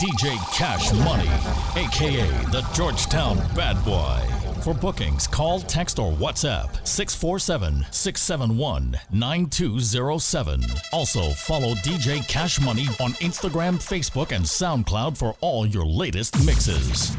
DJ 0.00 0.36
Cash 0.56 0.92
Money, 0.92 1.28
aka 1.74 2.28
the 2.52 2.64
Georgetown 2.72 3.36
Bad 3.56 3.84
Boy. 3.84 4.20
For 4.62 4.72
bookings, 4.72 5.26
call, 5.26 5.58
text, 5.60 5.98
or 5.98 6.12
WhatsApp 6.12 6.86
647 6.86 7.84
671 7.90 8.96
9207. 9.10 10.64
Also, 10.92 11.30
follow 11.30 11.74
DJ 11.76 12.26
Cash 12.28 12.60
Money 12.60 12.86
on 13.00 13.12
Instagram, 13.14 13.74
Facebook, 13.74 14.30
and 14.30 14.44
SoundCloud 14.44 15.16
for 15.16 15.34
all 15.40 15.66
your 15.66 15.84
latest 15.84 16.44
mixes. 16.46 17.16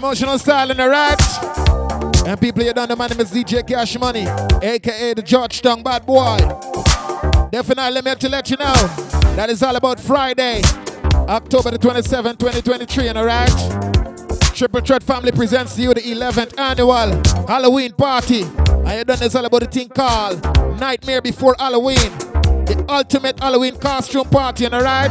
Promotional 0.00 0.38
style 0.38 0.70
in 0.70 0.76
the 0.76 0.88
rat. 0.88 1.20
And 2.24 2.40
people, 2.40 2.62
you 2.62 2.72
don't 2.72 2.88
know, 2.88 2.94
my 2.94 3.08
name 3.08 3.18
is 3.18 3.32
DJ 3.32 3.66
Cash 3.66 3.98
Money, 3.98 4.28
aka 4.62 5.12
the 5.12 5.22
Georgetown 5.22 5.82
Bad 5.82 6.06
Boy. 6.06 6.36
Definitely, 7.50 7.90
let 7.94 8.04
me 8.04 8.14
to 8.14 8.28
let 8.28 8.48
you 8.48 8.56
know 8.58 8.74
that 9.34 9.50
is 9.50 9.60
all 9.60 9.74
about 9.74 9.98
Friday, 9.98 10.62
October 11.28 11.72
the 11.72 11.80
27th, 11.80 12.38
2023, 12.38 13.08
in 13.08 13.16
the 13.16 13.24
rat. 13.24 14.54
Triple 14.54 14.82
Threat 14.82 15.02
Family 15.02 15.32
presents 15.32 15.74
to 15.74 15.82
you 15.82 15.92
the 15.92 16.00
11th 16.00 16.56
annual 16.56 17.48
Halloween 17.48 17.90
party. 17.90 18.42
And 18.42 18.98
you 18.98 19.04
done 19.04 19.18
this 19.18 19.34
all 19.34 19.46
about 19.46 19.62
the 19.62 19.66
thing 19.66 19.88
called 19.88 20.40
Nightmare 20.78 21.22
Before 21.22 21.56
Halloween, 21.58 21.96
the 21.96 22.86
ultimate 22.88 23.40
Halloween 23.40 23.76
costume 23.76 24.28
party, 24.28 24.64
in 24.64 24.70
the 24.70 24.78
rat. 24.78 25.10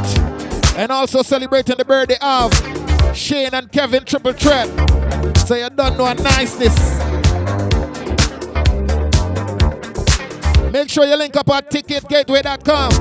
And 0.77 0.93
also 0.93 1.23
celebrating 1.23 1.75
the 1.75 1.83
birthday 1.83 2.17
of 2.21 2.53
Shane 3.17 3.53
and 3.53 3.71
Kevin 3.71 4.05
Triple 4.05 4.33
Threat. 4.33 4.86
So 5.47 5.55
you 5.55 5.69
don't 5.69 5.97
know 5.97 6.05
a 6.05 6.13
niceness. 6.13 6.75
Make 10.73 10.89
sure 10.89 11.05
you 11.05 11.15
link 11.15 11.37
up 11.37 11.49
at 11.51 11.71
ticketgateway.com 11.71 12.91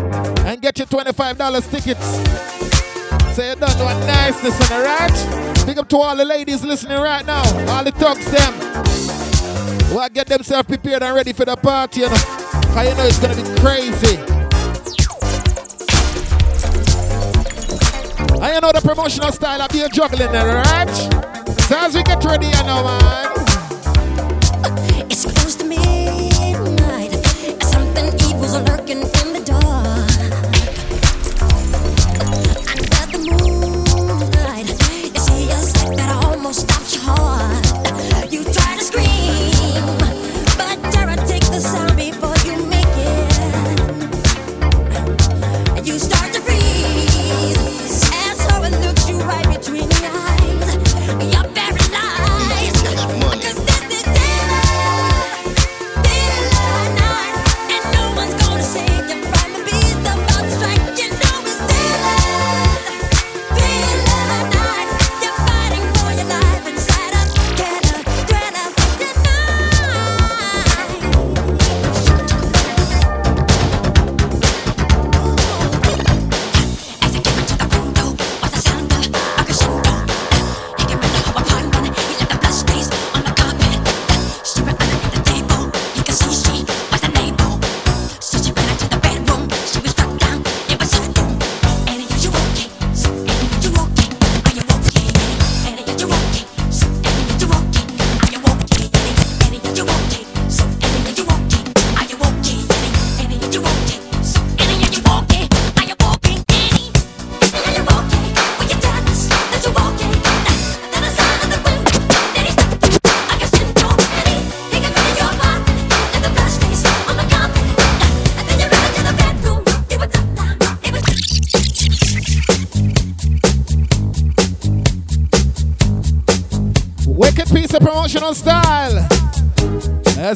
and 0.47 0.63
get 0.63 0.79
your 0.79 0.87
$25 0.87 1.71
tickets. 1.73 2.07
So 3.35 3.43
you 3.43 3.57
don't 3.57 3.79
know 3.79 3.89
a 3.89 4.07
niceness 4.07 4.61
on 4.63 4.79
the 4.79 4.85
right. 4.85 5.67
Big 5.67 5.77
up 5.77 5.89
to 5.89 5.97
all 5.97 6.15
the 6.15 6.25
ladies 6.25 6.63
listening 6.63 7.01
right 7.01 7.27
now. 7.27 7.43
All 7.69 7.83
the 7.83 7.91
thugs 7.91 8.31
them. 8.31 8.53
Who 9.91 10.09
get 10.11 10.29
themselves 10.29 10.69
prepared 10.69 11.03
and 11.03 11.17
ready 11.17 11.33
for 11.33 11.45
the 11.45 11.57
party, 11.57 12.03
you 12.03 12.07
know. 12.07 12.15
Cause 12.15 12.89
you 12.89 12.95
know 12.95 13.07
it's 13.07 13.19
gonna 13.19 13.35
be 13.35 13.61
crazy. 13.61 14.19
I 18.41 18.61
know 18.61 18.71
the 18.71 18.83
promotional 18.85 19.33
style 19.33 19.63
of 19.63 19.69
being 19.71 19.91
juggling 19.91 20.31
there, 20.31 20.63
right? 20.63 21.36
So 21.67 21.77
as 21.77 21.97
we 21.97 22.03
get 22.05 22.25
ready, 22.25 22.47
you 22.47 22.63
know, 22.63 22.85
man. 22.85 23.36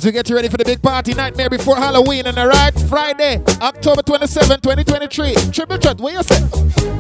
As 0.01 0.07
we 0.07 0.13
get 0.13 0.31
you 0.31 0.35
ready 0.37 0.49
for 0.49 0.57
the 0.57 0.65
big 0.65 0.81
party 0.81 1.13
nightmare 1.13 1.51
before 1.51 1.77
Halloween, 1.77 2.27
and 2.27 2.39
alright, 2.39 2.73
Friday, 2.89 3.37
October 3.61 4.01
27, 4.01 4.63
2023. 4.63 5.35
Triple 5.53 5.77
threat, 5.77 6.01
what 6.01 6.15
you 6.15 6.23
say? 6.23 6.41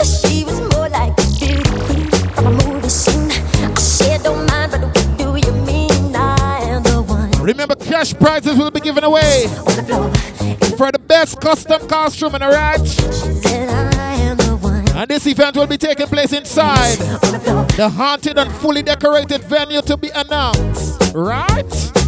She 0.05 0.44
was 0.44 0.61
more 0.75 0.87
like 0.91 1.16
a 1.16 1.25
beauty 1.39 1.65
queen 1.81 2.10
from 2.34 2.47
a 2.49 2.69
movie 2.69 2.91
scene. 2.91 3.31
I 3.65 3.72
said, 3.81 4.22
don't 4.22 4.47
mind, 4.50 4.72
but 4.72 4.83
what 4.83 5.16
do 5.16 5.49
you 5.49 5.53
mean? 5.65 6.15
I 6.15 6.59
am 6.65 6.83
the 6.83 7.00
one 7.00 7.31
Remember, 7.43 7.75
cash 7.75 8.12
prizes 8.12 8.59
will 8.59 8.71
be 8.71 8.81
given 8.81 9.03
away 9.03 9.47
on 9.47 9.77
the 9.77 9.83
floor. 9.83 10.77
for 10.77 10.93
the 10.93 10.99
best 10.99 11.41
custom 11.41 11.89
costume, 11.89 12.34
and 12.34 12.44
alright. 12.44 12.87
Said 12.87 13.71
I 13.71 14.12
am 14.16 14.37
the 14.37 14.59
one 14.59 14.87
And 14.91 15.09
this 15.09 15.27
event 15.27 15.56
will 15.56 15.66
be 15.66 15.78
taking 15.78 16.06
place 16.06 16.34
inside 16.34 16.99
the 17.78 17.89
haunted 17.89 18.37
and 18.37 18.53
fully 18.56 18.83
decorated 18.83 19.43
venue 19.44 19.81
to 19.81 19.97
be 19.97 20.10
announced. 20.10 21.15
Right? 21.15 22.00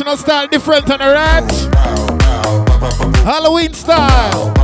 Style 0.00 0.48
different 0.48 0.90
on 0.90 0.98
the 0.98 1.04
right. 1.04 1.46
Halloween 3.22 3.74
style. 3.74 4.59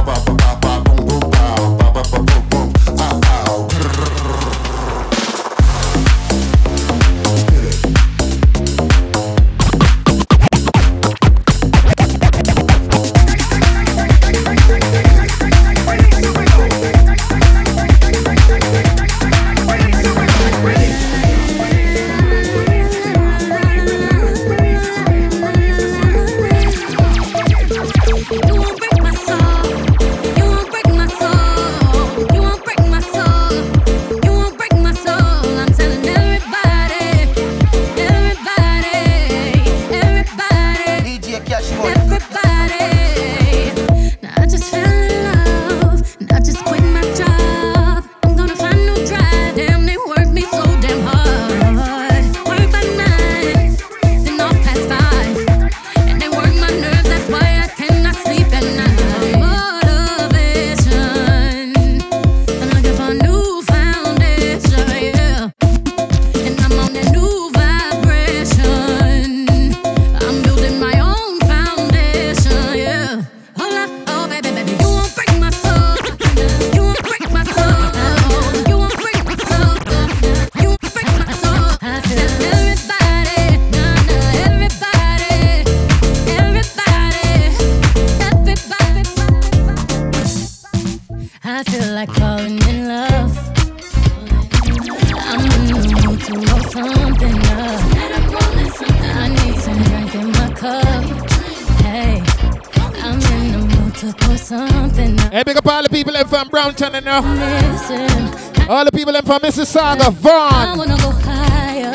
All 108.69 108.85
the 108.85 108.91
people 108.91 109.15
in 109.15 109.25
from 109.25 109.39
Mississauga, 109.43 110.13
I 110.27 110.75
wanna 110.77 110.97
go 110.97 111.11
higher. 111.23 111.95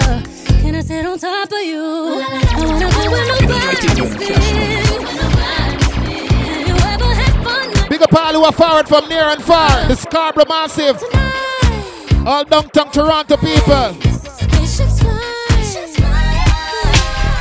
Can 0.61 0.75
I 0.75 0.81
sit 0.81 1.05
on 1.05 1.19
top 1.19 1.51
of 1.51 1.59
you? 1.59 1.83
I 1.83 2.63
wanna 2.65 2.79
go 2.79 3.11
where 3.11 3.27
nobody's 3.27 4.15
been. 4.15 4.31
Have 6.47 6.67
you 6.67 6.75
ever 6.75 7.11
had 7.13 7.33
fun 7.43 7.73
like 7.73 7.89
Big 7.89 8.01
up 8.01 8.13
all 8.13 8.33
who 8.33 8.43
are 8.45 8.53
forward 8.53 8.87
from 8.87 9.09
near 9.09 9.23
and 9.23 9.43
far. 9.43 9.85
The 9.89 9.95
Scarborough 9.95 10.45
Massive. 10.47 10.97
tonight? 10.97 12.23
All 12.25 12.45
downtown 12.45 12.89
Toronto 12.89 13.35
people. 13.35 13.93
Spaceships 14.31 15.01
fly. 15.01 15.19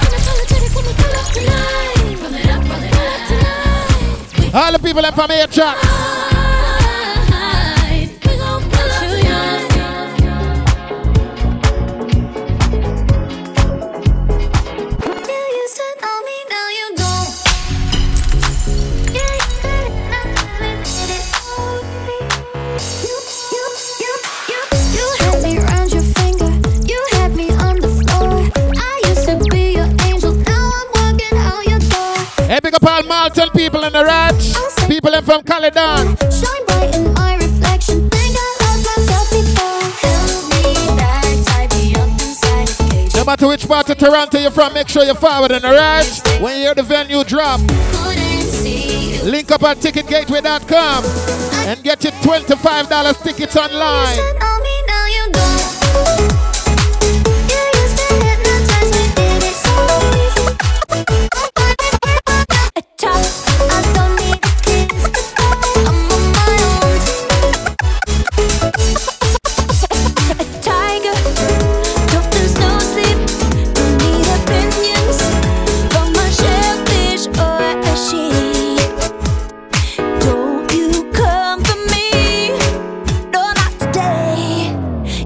Unapologetic 0.06 0.74
when 0.74 0.84
pull 0.98 1.14
up 1.14 1.28
tonight. 1.30 2.18
Pull 2.18 2.34
it 2.34 2.46
up, 2.50 2.62
pull 2.66 2.82
it 2.82 2.94
up 2.98 3.22
tonight. 3.28 4.54
All 4.54 4.72
the 4.72 4.78
people 4.80 5.04
in 5.04 5.12
from 5.12 5.30
Ajax. 5.30 5.60
ride. 5.60 6.19
Hey, 32.50 32.58
big 32.60 32.74
up 32.74 32.82
all 32.82 33.04
Malton 33.04 33.48
people 33.50 33.84
in 33.84 33.92
the 33.92 34.04
ranch. 34.04 34.54
People 34.88 35.14
in 35.14 35.22
from 35.22 35.44
Caledon. 35.44 36.16
Shine 36.18 36.66
bright 36.66 36.96
in 36.96 37.14
my 37.14 37.36
reflection. 37.36 38.10
Think 38.10 38.36
I 38.36 38.56
lost 38.58 38.86
myself 38.90 39.30
before. 39.30 39.86
Held 40.02 40.50
me 40.50 40.96
back, 40.98 41.30
tied 41.46 41.70
me 41.78 41.94
up 41.94 42.08
inside 42.08 42.68
a 42.68 42.90
cage. 42.90 43.14
No 43.14 43.24
matter 43.24 43.46
which 43.46 43.68
part 43.68 43.88
of 43.88 43.98
Toronto 43.98 44.36
you're 44.40 44.50
from, 44.50 44.74
make 44.74 44.88
sure 44.88 45.04
you're 45.04 45.14
forward 45.14 45.52
in 45.52 45.62
the 45.62 45.68
ranch. 45.70 46.26
When 46.42 46.56
you 46.56 46.62
hear 46.64 46.74
the 46.74 46.82
venue 46.82 47.22
drop, 47.22 47.60
Couldn't 47.92 48.42
see 48.42 49.18
you. 49.18 49.22
link 49.30 49.52
up 49.52 49.62
at 49.62 49.76
ticketgateway.com 49.76 51.04
and 51.68 51.80
get 51.84 52.02
your 52.02 52.12
$25 52.14 53.22
tickets 53.22 53.56
online. 53.56 54.18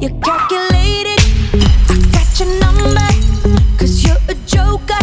You're 0.05 0.21
calculated. 0.21 1.19
I 1.89 1.97
got 2.13 2.39
your 2.39 2.61
number. 2.61 3.09
Cause 3.79 4.05
you're 4.05 4.19
a 4.29 4.35
joker. 4.45 5.03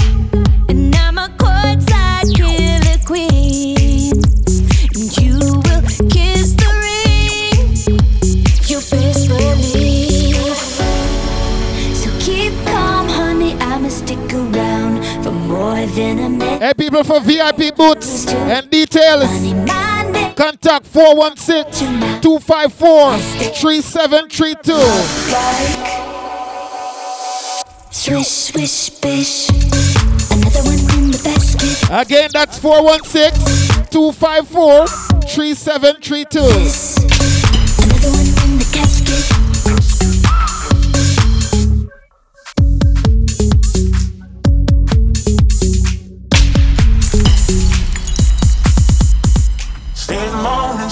And 0.69 0.95
I'm 0.95 1.17
a 1.17 1.27
courtside 1.39 2.35
killer 2.35 2.99
queen. 3.03 4.21
And 4.93 5.17
you 5.17 5.39
will 5.39 5.81
kiss 6.07 6.53
the 6.53 6.69
ring. 6.85 7.73
You 8.69 8.77
best 8.91 9.27
believe. 9.27 10.55
So 11.97 12.11
keep 12.19 12.53
calm, 12.67 13.09
honey. 13.09 13.53
I'ma 13.55 13.89
stick 13.89 14.19
around 14.31 15.03
for 15.23 15.31
more 15.31 15.83
than 15.83 16.19
a 16.19 16.29
minute. 16.29 16.61
Hey, 16.61 16.73
people 16.77 17.03
for 17.03 17.21
VIP 17.21 17.75
boots 17.75 18.27
and 18.27 18.69
details. 18.69 19.80
Honey, 20.43 20.57
my 20.57 20.71
neck 20.71 20.81
Contact 20.81 20.87
416 20.87 22.21
254 22.21 23.17
3732. 23.53 24.73
like 25.31 26.01
Swish, 27.91 28.27
swish, 28.27 28.89
bish. 29.01 29.49
Another 30.31 30.63
one 30.63 30.79
in 30.97 31.11
the 31.11 31.21
basket. 31.23 31.89
Again, 31.91 32.29
that's 32.33 32.57
416 32.59 33.87
254 33.91 34.87
3732. 34.87 36.39
Another 37.83 38.09
one 38.11 38.27
in 38.43 38.57
the 38.57 38.65
casket. 38.73 39.40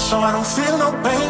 So 0.10 0.18
I 0.22 0.32
don't 0.32 0.51
feel 0.58 0.75
no 0.75 0.89
pain. 1.06 1.30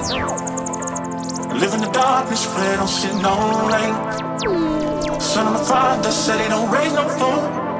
Live 1.60 1.74
in 1.74 1.82
the 1.82 1.92
darkness 1.92 2.48
where 2.48 2.72
I 2.74 2.76
don't 2.78 2.88
see 2.88 3.12
no 3.28 3.36
light. 3.74 5.22
Son 5.22 5.48
of 5.48 5.54
my 5.54 5.64
father 5.66 6.12
said 6.12 6.40
he 6.40 6.48
don't 6.48 6.72
raise 6.72 6.94
no 6.94 7.06
fool. 7.10 7.79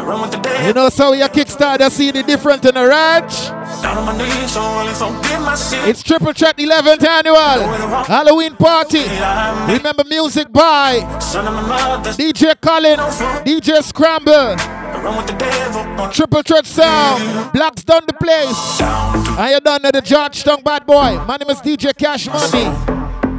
You 0.00 0.72
know, 0.72 0.88
so 0.88 1.12
your 1.12 1.28
kickstart, 1.28 1.80
you 1.80 1.90
see 1.90 2.10
the 2.10 2.22
different 2.22 2.64
in 2.64 2.74
the 2.74 2.86
ranch. 2.86 3.48
Down 3.82 3.98
on 3.98 4.06
my 4.06 4.16
knees, 4.16 4.52
so 4.52 4.60
only 4.60 4.92
forgive 4.92 5.40
my 5.40 5.54
sins. 5.54 5.88
It's 5.88 6.02
Triple 6.02 6.32
Threat 6.32 6.56
11th 6.56 7.04
annual 7.04 8.04
Halloween 8.04 8.56
party. 8.56 9.02
Remember 9.72 10.04
music 10.06 10.50
by 10.52 11.18
Son 11.18 11.46
of 11.46 11.54
my 11.54 11.62
mother, 11.62 12.10
DJ 12.12 12.54
Colin, 12.60 12.98
DJ 13.44 13.82
Scramble, 13.82 14.32
I 14.32 15.02
run 15.02 15.16
with 15.16 15.26
the 15.26 15.34
devil. 15.34 15.80
on 16.02 16.12
Triple 16.12 16.42
Threat 16.42 16.66
Sound, 16.66 17.52
Blacks 17.52 17.84
done 17.84 18.04
the 18.06 18.14
place. 18.14 18.80
And 19.38 19.50
you 19.50 19.60
done 19.60 19.84
at 19.84 19.92
the 19.92 20.02
Georgetown 20.02 20.62
bad 20.62 20.86
boy. 20.86 21.22
My 21.26 21.36
name 21.36 21.50
is 21.50 21.60
DJ 21.60 21.96
Cash 21.96 22.26
Money. 22.26 22.66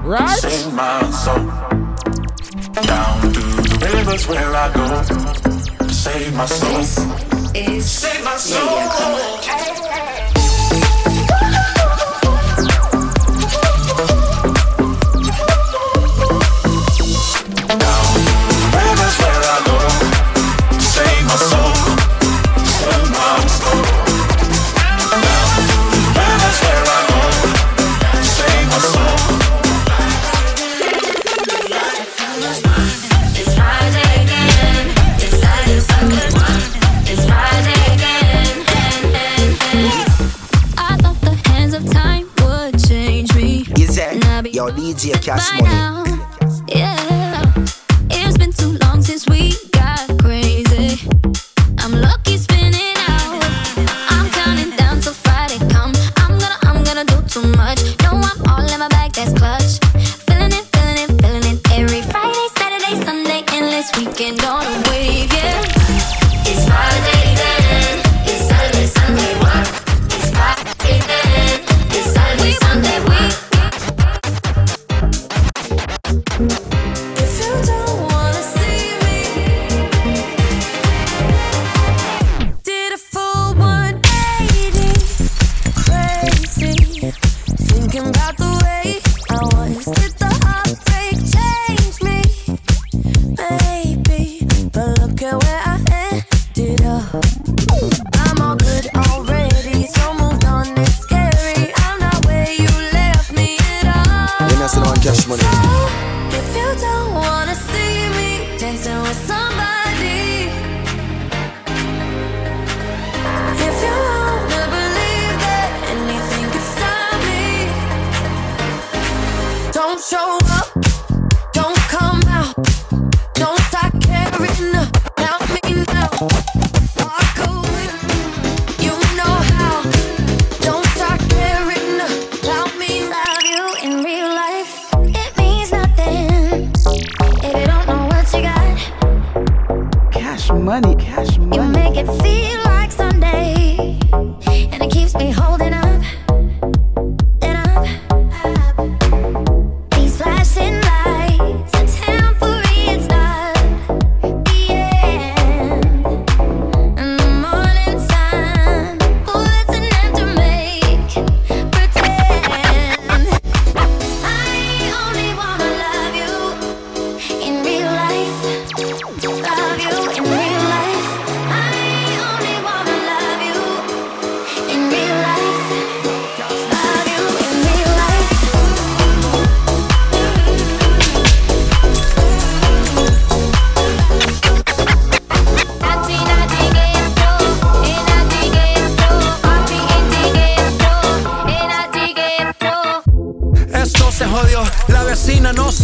Right? 0.07 0.37
save 0.37 0.73
my 0.73 1.09
soul. 1.11 1.35
Down 2.83 3.21
to 3.21 3.39
the 3.79 3.91
rivers 3.93 4.27
where 4.27 4.55
I 4.55 4.73
go 4.73 5.60
save 5.89 6.33
my 6.35 6.45
soul. 6.45 6.79
Is 7.55 7.89
Save 7.89 8.23
my 8.23 8.37
soul. 8.37 10.10
DJ 44.75 45.19
Cash 45.21 45.51
Money. 45.59 46.10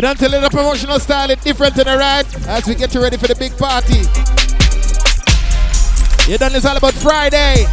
Tell 0.00 0.30
you 0.30 0.40
the 0.40 0.48
promotional 0.48 1.00
style 1.00 1.28
is 1.28 1.38
different 1.38 1.76
in 1.76 1.84
the 1.84 1.98
ride 1.98 2.24
as 2.46 2.64
we 2.68 2.76
get 2.76 2.94
you 2.94 3.02
ready 3.02 3.16
for 3.16 3.26
the 3.26 3.34
big 3.34 3.50
party. 3.58 3.98
You 6.30 6.38
done 6.38 6.52
this 6.52 6.64
all 6.64 6.76
about 6.76 6.94
Friday, 6.94 7.66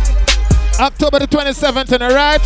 October 0.79 1.19
the 1.19 1.27
27th 1.27 1.93
in 1.93 1.99
the 1.99 2.09
ride. 2.09 2.41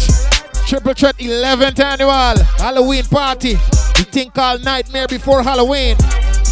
Triple 0.67 0.93
Threat 0.93 1.15
11th 1.17 1.79
annual 1.79 2.43
Halloween 2.57 3.05
party. 3.05 3.53
The 3.53 4.05
thing 4.12 4.31
called 4.31 4.65
Nightmare 4.65 5.07
Before 5.07 5.41
Halloween. 5.41 5.95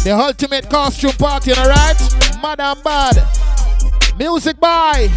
The 0.04 0.16
ultimate 0.18 0.70
costume 0.70 1.12
party 1.12 1.50
in 1.50 1.56
the 1.56 1.68
ride. 1.68 2.40
Mad 2.40 2.60
and 2.60 2.82
bad. 2.82 4.18
Music 4.18 4.58
by 4.58 5.08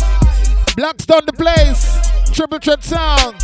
Blacks 0.76 1.06
Done 1.06 1.26
the 1.26 1.34
Place. 1.34 1.98
Triple 2.34 2.60
Threat 2.60 2.84
Sound. 2.84 3.36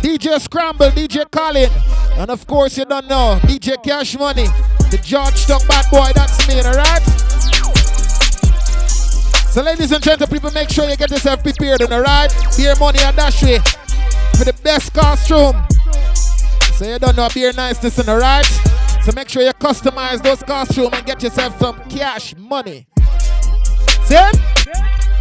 DJ 0.00 0.38
Scramble, 0.38 0.90
DJ 0.90 1.28
Colin, 1.28 1.70
and 2.18 2.30
of 2.30 2.46
course 2.46 2.76
you 2.78 2.84
don't 2.84 3.08
know 3.08 3.38
DJ 3.42 3.82
Cash 3.82 4.18
Money, 4.18 4.46
the 4.90 4.98
Georgetown 5.02 5.60
bad 5.68 5.90
boy. 5.90 6.10
That's 6.14 6.46
me, 6.48 6.62
alright. 6.62 7.02
So, 9.50 9.62
ladies 9.62 9.90
and 9.90 10.02
gentlemen, 10.02 10.28
people, 10.28 10.50
make 10.50 10.68
sure 10.68 10.86
you 10.88 10.96
get 10.96 11.10
yourself 11.10 11.42
prepared, 11.42 11.80
alright. 11.80 12.30
Beer 12.56 12.74
money 12.76 12.98
and 13.00 13.16
dash 13.16 13.42
way 13.42 13.58
for 14.36 14.44
the 14.44 14.54
best 14.62 14.92
costume. 14.92 15.56
So 16.74 16.86
you 16.86 16.98
don't 16.98 17.16
know 17.16 17.28
beer 17.32 17.52
niceness, 17.54 18.06
alright. 18.06 18.44
So 19.02 19.12
make 19.14 19.28
sure 19.28 19.42
you 19.42 19.52
customize 19.52 20.22
those 20.22 20.42
costumes 20.42 20.90
and 20.92 21.06
get 21.06 21.22
yourself 21.22 21.58
some 21.58 21.78
cash 21.88 22.36
money. 22.36 22.86
See? 24.04 24.16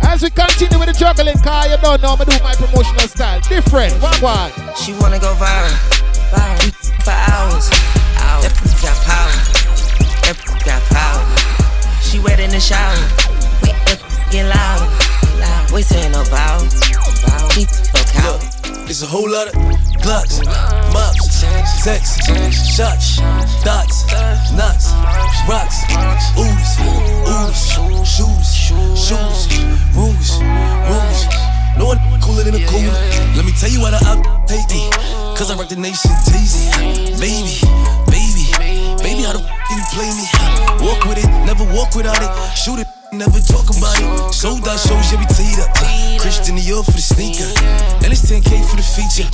As 0.02 0.22
we 0.22 0.30
continue 0.30 0.80
with 0.80 0.90
the 0.90 0.96
juggling, 1.00 1.38
car, 1.38 1.68
you 1.68 1.78
don't 1.78 2.02
know 2.02 2.18
me 2.18 2.26
do 2.26 2.38
my 2.44 2.54
promotional 2.56 3.08
style. 3.08 3.40
Different. 3.42 3.94
One 4.02 4.20
one. 4.22 4.52
She 4.76 4.94
wanna 4.94 5.20
go 5.20 5.34
viral, 5.36 6.05
viral 6.36 6.70
for 7.04 7.16
hours. 7.32 7.66
hours. 8.20 8.44
That 8.44 8.56
got 8.84 8.98
power. 9.08 9.36
That 10.24 10.38
got 10.68 10.82
power. 10.92 11.24
She 12.02 12.20
wet 12.20 12.40
in 12.40 12.52
the 12.52 12.60
shower. 12.60 13.00
Wet 13.64 13.78
that 13.88 14.00
get 14.32 14.46
louder. 14.46 14.90
Loud. 15.40 15.72
We 15.72 15.82
saying 15.82 16.12
no 16.12 16.24
vow. 16.24 16.60
Cow. 18.12 18.40
It's 18.88 19.02
a 19.02 19.08
whole 19.08 19.30
lot 19.30 19.48
of 19.48 19.54
gluts, 20.04 20.40
mups, 20.94 21.42
sex, 21.82 22.22
shots, 22.76 23.18
dots, 23.64 24.06
nuts, 24.54 24.94
rocks, 25.50 25.82
ooze, 26.38 26.78
ooze, 27.26 27.66
shoes, 28.06 28.56
shoes, 28.56 29.48
rules, 29.96 30.40
rules. 30.88 31.45
No 31.78 31.86
one 31.92 32.00
cooler 32.22 32.44
than 32.44 32.56
a 32.56 32.64
cooler. 32.68 32.94
Let 33.36 33.46
me 33.46 33.52
tell 33.52 33.70
you 33.70 33.82
why 33.82 33.92
the 33.92 34.02
up 34.08 34.20
hate 34.50 34.68
me. 34.72 34.90
Cause 35.36 35.52
I 35.52 35.56
rock 35.56 35.70
the 35.70 35.76
nation 35.76 36.12
daisy. 36.32 36.72
Baby, 37.20 37.60
baby, 38.08 38.46
baby, 39.04 39.22
how 39.28 39.36
the 39.36 39.44
f 39.44 39.52
you 39.72 39.84
play 39.92 40.10
me? 40.16 40.26
Walk 40.86 41.04
with 41.06 41.20
it, 41.20 41.30
never 41.46 41.66
walk 41.76 41.96
without 41.96 42.22
it. 42.22 42.32
Shoot 42.58 42.80
it. 42.80 42.88
Never 43.12 43.40
talk 43.40 43.70
about 43.70 43.96
it. 43.96 44.34
Sold 44.34 44.68
out 44.68 44.80
shows, 44.80 45.08
yeah, 45.14 45.20
we 45.20 45.26
teed 45.32 45.60
up. 45.64 45.72
Christian 46.20 46.58
Dior 46.58 46.84
for 46.84 46.92
the 46.92 47.00
sneaker. 47.00 47.48
And 48.04 48.12
it's 48.12 48.28
10K 48.28 48.60
for 48.68 48.76
the 48.76 48.84
feature. 48.84 49.30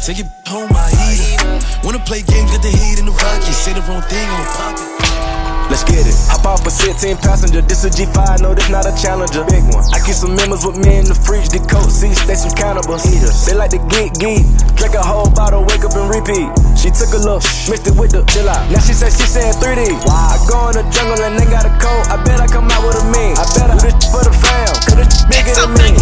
Take 0.00 0.24
it 0.24 0.30
home, 0.48 0.70
I 0.72 0.88
eat 1.12 1.20
it. 1.20 1.84
Wanna 1.84 1.98
play 2.00 2.22
games, 2.22 2.50
got 2.52 2.62
the 2.62 2.70
heat 2.70 2.98
in 2.98 3.04
the 3.04 3.12
rocket. 3.12 3.52
Say 3.52 3.74
the 3.74 3.82
wrong 3.82 4.00
thing 4.08 4.28
on 4.30 4.46
pocket. 4.56 5.35
Let's 5.66 5.82
get 5.82 6.06
it. 6.06 6.14
Hop 6.30 6.46
off 6.46 6.66
a 6.66 6.70
16 6.70 7.18
passenger. 7.18 7.60
This 7.60 7.82
a 7.82 7.90
G5, 7.90 8.42
no, 8.42 8.54
this 8.54 8.70
not 8.70 8.86
a 8.86 8.94
challenger. 8.94 9.42
Big 9.50 9.66
one. 9.74 9.82
I 9.90 9.98
keep 9.98 10.14
some 10.14 10.34
members 10.38 10.64
with 10.64 10.78
me 10.78 11.02
in 11.02 11.06
the 11.06 11.14
fridge. 11.14 11.50
The 11.50 11.58
coat 11.66 11.90
seats, 11.90 12.22
they 12.26 12.38
some 12.38 12.54
cannibals. 12.54 13.02
Eaters. 13.06 13.46
They 13.46 13.54
like 13.58 13.74
to 13.74 13.82
geek 13.90 14.14
geek. 14.22 14.46
Drink 14.78 14.94
a 14.94 15.02
whole 15.02 15.28
bottle, 15.30 15.66
wake 15.66 15.82
up 15.82 15.98
and 15.98 16.06
repeat. 16.06 16.46
She 16.78 16.94
took 16.94 17.10
a 17.12 17.20
look, 17.20 17.42
mixed 17.66 17.90
it 17.90 17.98
with 17.98 18.14
the 18.14 18.22
chill 18.30 18.46
out. 18.48 18.62
Now 18.70 18.78
she 18.78 18.94
said 18.94 19.10
she 19.10 19.26
said 19.26 19.58
3D. 19.58 19.90
Wow. 20.06 20.34
I 20.34 20.36
go 20.46 20.58
in 20.70 20.78
the 20.78 20.84
jungle 20.94 21.18
and 21.18 21.34
they 21.34 21.48
got 21.50 21.66
a 21.66 21.72
coat. 21.82 22.06
I 22.08 22.16
bet 22.22 22.38
I 22.38 22.46
come 22.46 22.70
out 22.70 22.86
with 22.86 23.02
a 23.02 23.04
mean. 23.10 23.34
I 23.34 23.44
bet 23.58 23.68
I 23.68 23.76
do 23.76 23.90
this 23.90 24.06
for 24.08 24.22
the 24.22 24.32
fam, 24.32 24.70
cause 24.86 24.96
this 24.96 25.26
bigger 25.26 25.50
than 25.50 25.74
me. 25.82 25.92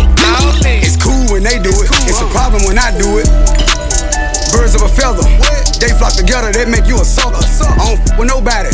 It's 0.85 1.01
cool 1.01 1.33
when 1.33 1.43
they 1.43 1.57
do 1.57 1.73
it. 1.73 1.89
It's 2.05 2.21
a 2.21 2.29
problem 2.31 2.69
when 2.69 2.79
I 2.79 2.93
do 3.01 3.19
it. 3.19 3.74
Birds 4.55 4.75
of 4.79 4.83
a 4.87 4.89
feather. 4.89 5.27
They 5.83 5.91
flock 5.99 6.15
together, 6.15 6.53
they 6.55 6.65
make 6.65 6.87
you 6.87 6.97
a 7.01 7.05
sucker. 7.05 7.43
I 7.43 7.75
don't 7.91 7.99
f 7.99 8.19
with 8.19 8.29
nobody. 8.31 8.71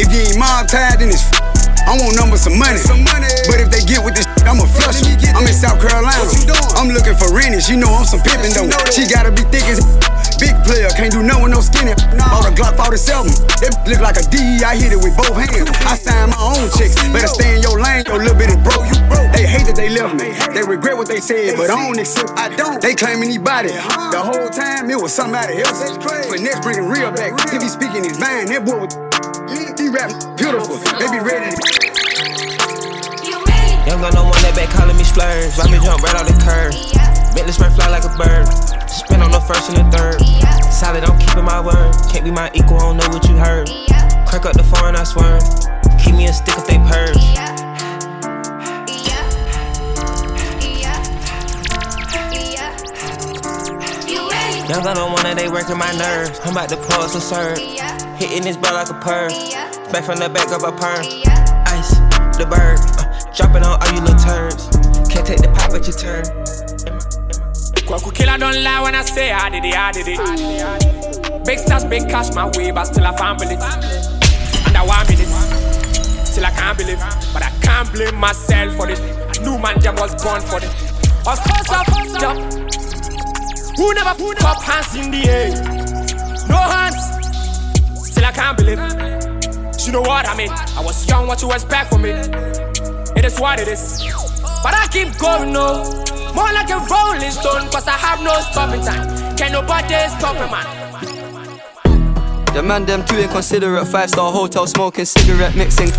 If 0.00 0.08
you 0.08 0.32
ain't 0.32 0.38
mob 0.40 0.66
tied, 0.66 0.98
then 0.98 1.12
it's 1.12 1.22
f- 1.28 1.44
I 1.86 1.96
want 2.00 2.16
numbers 2.16 2.40
some 2.42 2.56
money. 2.58 2.78
some 2.80 3.04
money. 3.04 3.28
But 3.46 3.60
if 3.60 3.68
they 3.70 3.84
get 3.84 4.00
with 4.00 4.14
this 4.16 4.24
shit, 4.24 4.48
I'ma 4.48 4.64
flush 4.64 5.02
'em. 5.04 5.20
I'm 5.36 5.46
in 5.46 5.52
South 5.54 5.80
Carolina. 5.80 6.24
I'm 6.76 6.88
looking 6.88 7.14
for 7.16 7.28
Rennie. 7.36 7.60
She 7.60 7.76
know 7.76 7.92
I'm 7.92 8.06
some 8.06 8.20
pimpin' 8.20 8.54
though. 8.56 8.68
She 8.90 9.06
gotta 9.06 9.30
be 9.30 9.42
thick 9.52 9.64
as 9.68 9.78
Big 10.40 10.56
player, 10.64 10.88
can't 10.96 11.12
do 11.12 11.22
nothing 11.22 11.44
with 11.44 11.52
no 11.52 11.60
skinny. 11.60 11.92
Bought 12.16 12.48
a 12.48 12.52
Glock 12.56 12.72
47. 12.80 13.28
That 13.60 13.76
look 13.84 14.00
like 14.00 14.16
a 14.16 14.24
D. 14.32 14.64
I 14.64 14.72
hit 14.72 14.96
it 14.96 15.00
with 15.00 15.12
both 15.12 15.36
hands. 15.36 15.68
I 15.84 16.00
sign 16.00 16.32
my 16.32 16.40
own 16.40 16.72
chicks. 16.72 16.96
Better 17.12 17.28
stay 17.28 17.56
in 17.56 17.62
your 17.62 17.76
lane, 17.76 18.08
your 18.08 18.24
little 18.24 18.32
bit 18.40 18.48
is 18.48 18.60
broke. 18.64 18.88
You 18.88 18.96
broke. 19.12 19.28
They 19.36 19.44
hate 19.44 19.68
that 19.68 19.76
they 19.76 19.92
left 19.92 20.16
me. 20.16 20.32
They 20.56 20.64
regret 20.64 20.96
what 20.96 21.12
they 21.12 21.20
said, 21.20 21.60
but 21.60 21.68
I 21.68 21.76
don't 21.76 22.00
accept. 22.00 22.32
I 22.40 22.48
don't. 22.56 22.80
They 22.80 22.96
claim 22.96 23.20
anybody. 23.20 23.68
The 23.68 24.22
whole 24.24 24.48
time 24.48 24.88
it 24.88 24.96
was 24.96 25.12
somebody 25.12 25.60
else. 25.60 25.76
But 26.00 26.40
next 26.40 26.64
bringing 26.64 26.88
real 26.88 27.12
back. 27.12 27.36
He 27.52 27.60
be 27.60 27.68
speaking 27.68 28.08
his 28.08 28.16
mind. 28.16 28.48
That 28.48 28.64
boy 28.64 28.88
was. 28.88 28.96
He 29.76 29.92
rap 29.92 30.08
beautiful. 30.40 30.80
They 30.96 31.08
be 31.12 31.20
ready. 31.20 31.52
To. 31.52 31.60
Young 33.84 34.00
got 34.00 34.16
no 34.16 34.24
one 34.24 34.40
that 34.40 34.56
back 34.56 34.72
calling 34.72 34.96
me 34.96 35.04
splurge. 35.04 35.52
Ride 35.60 35.68
me 35.68 35.78
jump 35.84 36.00
right 36.00 36.16
out 36.16 36.24
the 36.24 36.32
curb. 36.40 37.19
Bentley 37.34 37.52
spray 37.52 37.70
fly 37.70 37.88
like 37.88 38.04
a 38.04 38.12
bird. 38.16 38.46
Spin 38.88 39.22
on 39.22 39.30
the 39.30 39.40
first 39.40 39.70
and 39.70 39.78
the 39.78 39.96
third. 39.96 40.20
Solid, 40.72 41.04
I'm 41.04 41.18
keeping 41.18 41.44
my 41.44 41.60
word. 41.60 41.94
Can't 42.10 42.24
be 42.24 42.30
my 42.30 42.50
equal, 42.54 42.78
I 42.78 42.80
don't 42.80 42.96
know 42.96 43.08
what 43.08 43.28
you 43.28 43.36
heard. 43.36 43.68
Crack 44.26 44.46
up 44.46 44.54
the 44.54 44.64
foreign, 44.64 44.96
I 44.96 45.04
swear. 45.04 45.38
Keep 46.02 46.14
me 46.14 46.26
a 46.26 46.32
stick 46.32 46.56
if 46.56 46.66
they 46.66 46.78
purge. 46.78 47.18
Young 54.70 54.84
no 54.84 55.08
one 55.08 55.24
that 55.24 55.36
they 55.36 55.48
working 55.48 55.76
my 55.76 55.90
nerves. 55.98 56.38
I'm 56.44 56.52
about 56.52 56.68
to 56.68 56.76
pull 56.76 57.02
some 57.08 57.20
serve. 57.20 57.58
Hitting 58.18 58.42
this 58.42 58.56
bell 58.56 58.74
like 58.74 58.88
a 58.88 58.94
perm. 58.94 59.30
Back 59.90 60.04
from 60.04 60.20
the 60.20 60.30
back 60.32 60.46
up 60.52 60.62
a 60.62 60.70
perm. 60.70 61.02
Ice, 61.66 61.90
the 62.38 62.46
bird. 62.46 62.78
Uh, 62.96 63.32
dropping 63.34 63.64
on 63.64 63.82
all 63.82 63.92
you 63.92 64.00
little 64.00 64.16
turds. 64.20 64.68
Can't 65.10 65.26
take 65.26 65.42
the 65.42 65.50
pop 65.58 65.74
at 65.74 65.88
your 65.88 65.96
turn. 65.98 66.69
Kwaku 67.90 68.14
killer 68.14 68.38
don't 68.38 68.62
lie 68.62 68.82
when 68.82 68.94
I 68.94 69.02
say 69.02 69.32
I 69.32 69.50
did 69.50 69.64
it, 69.64 69.74
I 69.74 69.90
did 69.90 70.06
it. 70.06 71.44
Big 71.44 71.58
stars, 71.58 71.84
big 71.84 72.08
cash 72.08 72.32
my 72.36 72.46
way, 72.56 72.70
but 72.70 72.84
still 72.84 73.04
I 73.04 73.10
it. 73.10 73.58
And 74.68 74.76
I 74.76 74.86
want 74.86 75.10
it. 75.10 75.18
Still 76.24 76.46
I 76.46 76.52
can't 76.52 76.78
believe, 76.78 77.00
but 77.32 77.42
I 77.42 77.50
can't 77.60 77.90
blame 77.92 78.14
myself 78.14 78.76
for 78.76 78.86
this. 78.86 79.00
I 79.00 79.42
knew 79.42 79.58
man 79.58 79.80
jam 79.80 79.96
was 79.96 80.14
born 80.22 80.40
for 80.40 80.60
this. 80.60 80.70
Of 81.26 81.42
course 81.42 81.68
I 81.68 81.82
fucked 81.90 82.22
up. 82.22 82.36
Who 83.76 83.92
never 83.94 84.14
put 84.22 84.40
up 84.44 84.62
hands 84.62 84.94
in 84.94 85.10
the 85.10 85.28
air? 85.28 85.50
No 86.48 86.58
hands. 86.58 88.06
Still 88.08 88.24
I 88.24 88.30
can't 88.30 88.56
believe. 88.56 88.78
You 89.84 89.92
know 89.94 90.02
what 90.02 90.28
I 90.28 90.36
mean? 90.36 90.50
I 90.76 90.80
was 90.80 91.08
young, 91.08 91.26
what 91.26 91.42
you 91.42 91.50
expect 91.50 91.90
from 91.90 92.02
me? 92.02 92.10
It 92.10 93.24
is 93.24 93.40
what 93.40 93.58
it 93.58 93.66
is. 93.66 94.04
But 94.62 94.74
I 94.74 94.86
keep 94.92 95.18
going, 95.18 95.52
no. 95.52 96.04
Rolling 96.88 97.30
stone, 97.30 97.68
cause 97.70 97.86
I 97.88 97.98
have 97.98 98.22
no 98.22 98.38
stopping 98.40 98.80
time. 98.80 99.36
Can 99.36 99.52
nobody 99.52 99.94
stop 100.16 100.34
me, 100.34 100.46
man? 100.50 100.90
The 102.54 102.62
man 102.62 102.84
them 102.84 103.04
too 103.04 103.16
inconsiderate. 103.18 103.86
Five 103.86 104.10
star 104.10 104.32
hotel 104.32 104.66
smoking 104.66 105.04
cigarette 105.04 105.54
mixing 105.54 105.90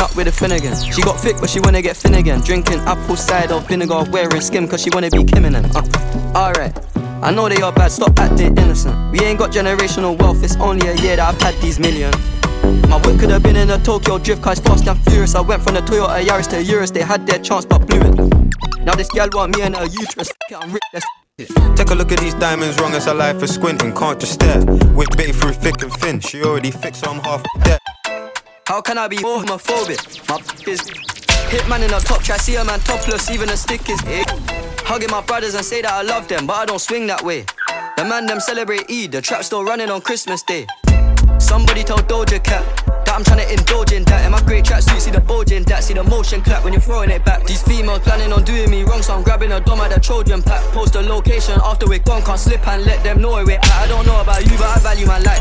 up 0.00 0.16
with 0.16 0.26
a 0.26 0.32
Finnegan. 0.32 0.74
She 0.90 1.02
got 1.02 1.20
thick 1.20 1.36
but 1.40 1.48
she 1.48 1.60
wanna 1.60 1.82
get 1.82 1.96
Finnegan. 1.96 2.40
Drinking 2.40 2.80
apple 2.80 3.16
cider 3.16 3.60
vinegar, 3.60 4.04
wearing 4.10 4.40
skim 4.40 4.66
cause 4.66 4.82
she 4.82 4.90
wanna 4.92 5.10
be 5.10 5.24
Kim 5.24 5.44
and. 5.44 5.56
Uh, 5.56 5.82
Alright. 6.34 6.76
I 7.22 7.30
know 7.30 7.48
they 7.48 7.60
are 7.62 7.72
bad, 7.72 7.92
stop 7.92 8.18
acting 8.18 8.56
innocent. 8.56 9.12
We 9.12 9.20
ain't 9.20 9.38
got 9.38 9.52
generational 9.52 10.18
wealth, 10.18 10.42
it's 10.42 10.56
only 10.56 10.88
a 10.88 10.94
year 10.96 11.16
that 11.16 11.34
I've 11.34 11.40
had 11.40 11.54
these 11.62 11.78
millions. 11.78 12.16
My 12.88 12.96
whip 13.02 13.20
could 13.20 13.30
have 13.30 13.42
been 13.42 13.56
in 13.56 13.70
a 13.70 13.78
Tokyo 13.78 14.18
drift 14.18 14.42
car, 14.42 14.56
fast 14.56 14.88
and 14.88 14.98
furious. 15.04 15.34
I 15.34 15.42
went 15.42 15.62
from 15.62 15.74
the 15.74 15.80
Toyota 15.80 16.24
Yaris 16.24 16.48
to 16.50 16.56
a 16.56 16.60
Urus, 16.60 16.90
they 16.90 17.02
had 17.02 17.26
their 17.26 17.38
chance 17.38 17.66
but 17.66 17.86
blew 17.86 18.00
it. 18.00 18.39
Now 18.84 18.94
this 18.94 19.08
gal 19.08 19.28
want 19.32 19.56
me 19.56 19.62
and 19.62 19.76
her 19.76 19.84
uterus. 19.84 20.32
I'm 20.56 20.72
rich, 20.72 20.82
let's. 20.92 21.06
Take 21.76 21.90
a 21.90 21.94
look 21.94 22.12
at 22.12 22.20
these 22.20 22.34
diamonds, 22.34 22.78
wrong 22.80 22.92
as 22.92 23.06
her 23.06 23.14
life 23.14 23.42
is 23.42 23.54
squinting, 23.54 23.94
can't 23.94 24.20
just 24.20 24.34
stare. 24.34 24.60
Whip 24.94 25.08
bait 25.16 25.32
through 25.32 25.52
thick 25.52 25.82
and 25.82 25.92
thin, 25.94 26.20
she 26.20 26.42
already 26.42 26.70
fixed, 26.70 27.02
so 27.04 27.10
I'm 27.10 27.20
half 27.20 27.42
dead. 27.62 27.78
How 28.66 28.80
can 28.80 28.98
I 28.98 29.08
be 29.08 29.16
homophobic? 29.18 30.28
My 30.28 30.36
is 30.70 30.80
hitman 31.50 31.84
in 31.84 31.92
a 31.92 32.00
top 32.00 32.22
try, 32.22 32.36
see 32.36 32.56
a 32.56 32.64
man 32.64 32.80
topless, 32.80 33.30
even 33.30 33.48
a 33.48 33.56
stick 33.56 33.88
is 33.88 34.00
it. 34.06 34.30
Hugging 34.84 35.10
my 35.10 35.22
brothers 35.22 35.54
and 35.54 35.64
say 35.64 35.82
that 35.82 35.92
I 35.92 36.02
love 36.02 36.28
them, 36.28 36.46
but 36.46 36.54
I 36.54 36.66
don't 36.66 36.80
swing 36.80 37.06
that 37.06 37.22
way. 37.22 37.44
The 37.96 38.04
man 38.04 38.26
them 38.26 38.40
celebrate 38.40 38.90
Eid, 38.90 39.12
the 39.12 39.20
trap 39.20 39.44
still 39.44 39.64
running 39.64 39.90
on 39.90 40.00
Christmas 40.00 40.42
Day. 40.42 40.66
Somebody 41.40 41.82
tell 41.82 41.98
Doja 41.98 42.42
Cat 42.42 42.62
that 43.04 43.14
I'm 43.16 43.24
trying 43.24 43.38
to 43.38 43.50
indulge 43.50 43.92
in 43.92 44.04
that. 44.04 44.24
In 44.24 44.32
my 44.32 44.40
great 44.42 44.64
tracksuit, 44.64 45.00
see 45.00 45.10
the 45.10 45.20
bulge 45.20 45.50
in 45.52 45.64
that, 45.64 45.82
see 45.82 45.94
the 45.94 46.04
motion 46.04 46.42
clap 46.42 46.62
when 46.62 46.72
you're 46.72 46.82
throwing 46.82 47.10
it 47.10 47.24
back. 47.24 47.44
These 47.46 47.62
females 47.62 48.00
planning 48.00 48.32
on 48.32 48.44
doing 48.44 48.70
me 48.70 48.84
wrong, 48.84 49.02
so 49.02 49.14
I'm 49.14 49.22
grabbing 49.22 49.50
a 49.50 49.60
dom 49.60 49.80
at 49.80 49.90
the 49.92 49.98
Trojan 49.98 50.42
pack. 50.42 50.62
Post 50.72 50.92
the 50.92 51.02
location 51.02 51.58
after 51.64 51.88
we're 51.88 51.98
gone, 51.98 52.22
can't 52.22 52.38
slip 52.38 52.66
and 52.68 52.84
let 52.84 53.02
them 53.02 53.20
know 53.20 53.32
we're 53.44 53.58
at. 53.58 53.66
I 53.72 53.88
don't 53.88 54.06
know 54.06 54.20
about 54.20 54.44
you, 54.44 54.56
but 54.56 54.68
I 54.68 54.78
value 54.78 55.06
my 55.06 55.18
life. 55.18 55.40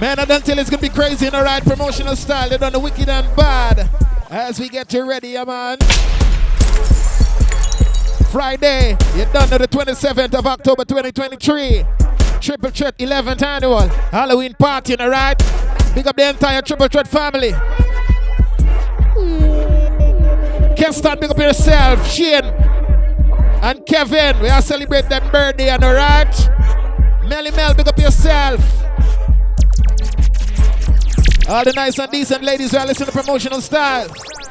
Man, 0.00 0.18
I 0.18 0.24
don't 0.26 0.44
tell 0.44 0.58
it's 0.58 0.68
gonna 0.68 0.82
be 0.82 0.90
crazy 0.90 1.26
in 1.26 1.32
the 1.32 1.42
right 1.42 1.64
promotional 1.64 2.14
style. 2.16 2.50
They 2.50 2.58
done 2.58 2.72
the 2.72 2.78
wicked 2.78 3.08
and 3.08 3.34
bad. 3.34 3.88
As 4.30 4.60
we 4.60 4.68
get 4.68 4.92
you 4.92 5.08
ready, 5.08 5.30
yeah, 5.30 5.44
man. 5.44 5.78
Friday, 8.36 8.94
you're 9.16 9.32
done 9.32 9.48
to 9.48 9.56
the 9.56 9.66
27th 9.66 10.38
of 10.38 10.46
October 10.46 10.84
2023. 10.84 11.86
Triple 12.38 12.68
Threat 12.68 12.98
11th 12.98 13.42
annual 13.42 13.88
Halloween 13.88 14.52
party, 14.52 14.94
alright? 15.00 15.38
Big 15.94 16.06
up 16.06 16.14
the 16.14 16.28
entire 16.28 16.60
Triple 16.60 16.86
Threat 16.88 17.08
family. 17.08 17.52
Keston, 20.76 21.18
big 21.18 21.30
up 21.30 21.38
yourself. 21.38 22.06
Shane 22.10 22.44
and 22.44 23.86
Kevin, 23.86 24.38
we 24.40 24.50
are 24.50 24.60
celebrating 24.60 25.08
their 25.08 25.22
birthday, 25.32 25.70
and 25.70 25.82
alright? 25.82 26.50
Melly 27.24 27.52
Mel, 27.52 27.72
big 27.72 27.88
up 27.88 27.98
yourself. 27.98 28.60
All 31.48 31.62
the 31.62 31.72
nice 31.74 31.96
and 32.00 32.10
decent 32.10 32.42
ladies 32.42 32.72
who 32.72 32.78
are 32.78 32.86
listening 32.86 33.06
to 33.06 33.12
promotional 33.12 33.60
style. 33.60 34.08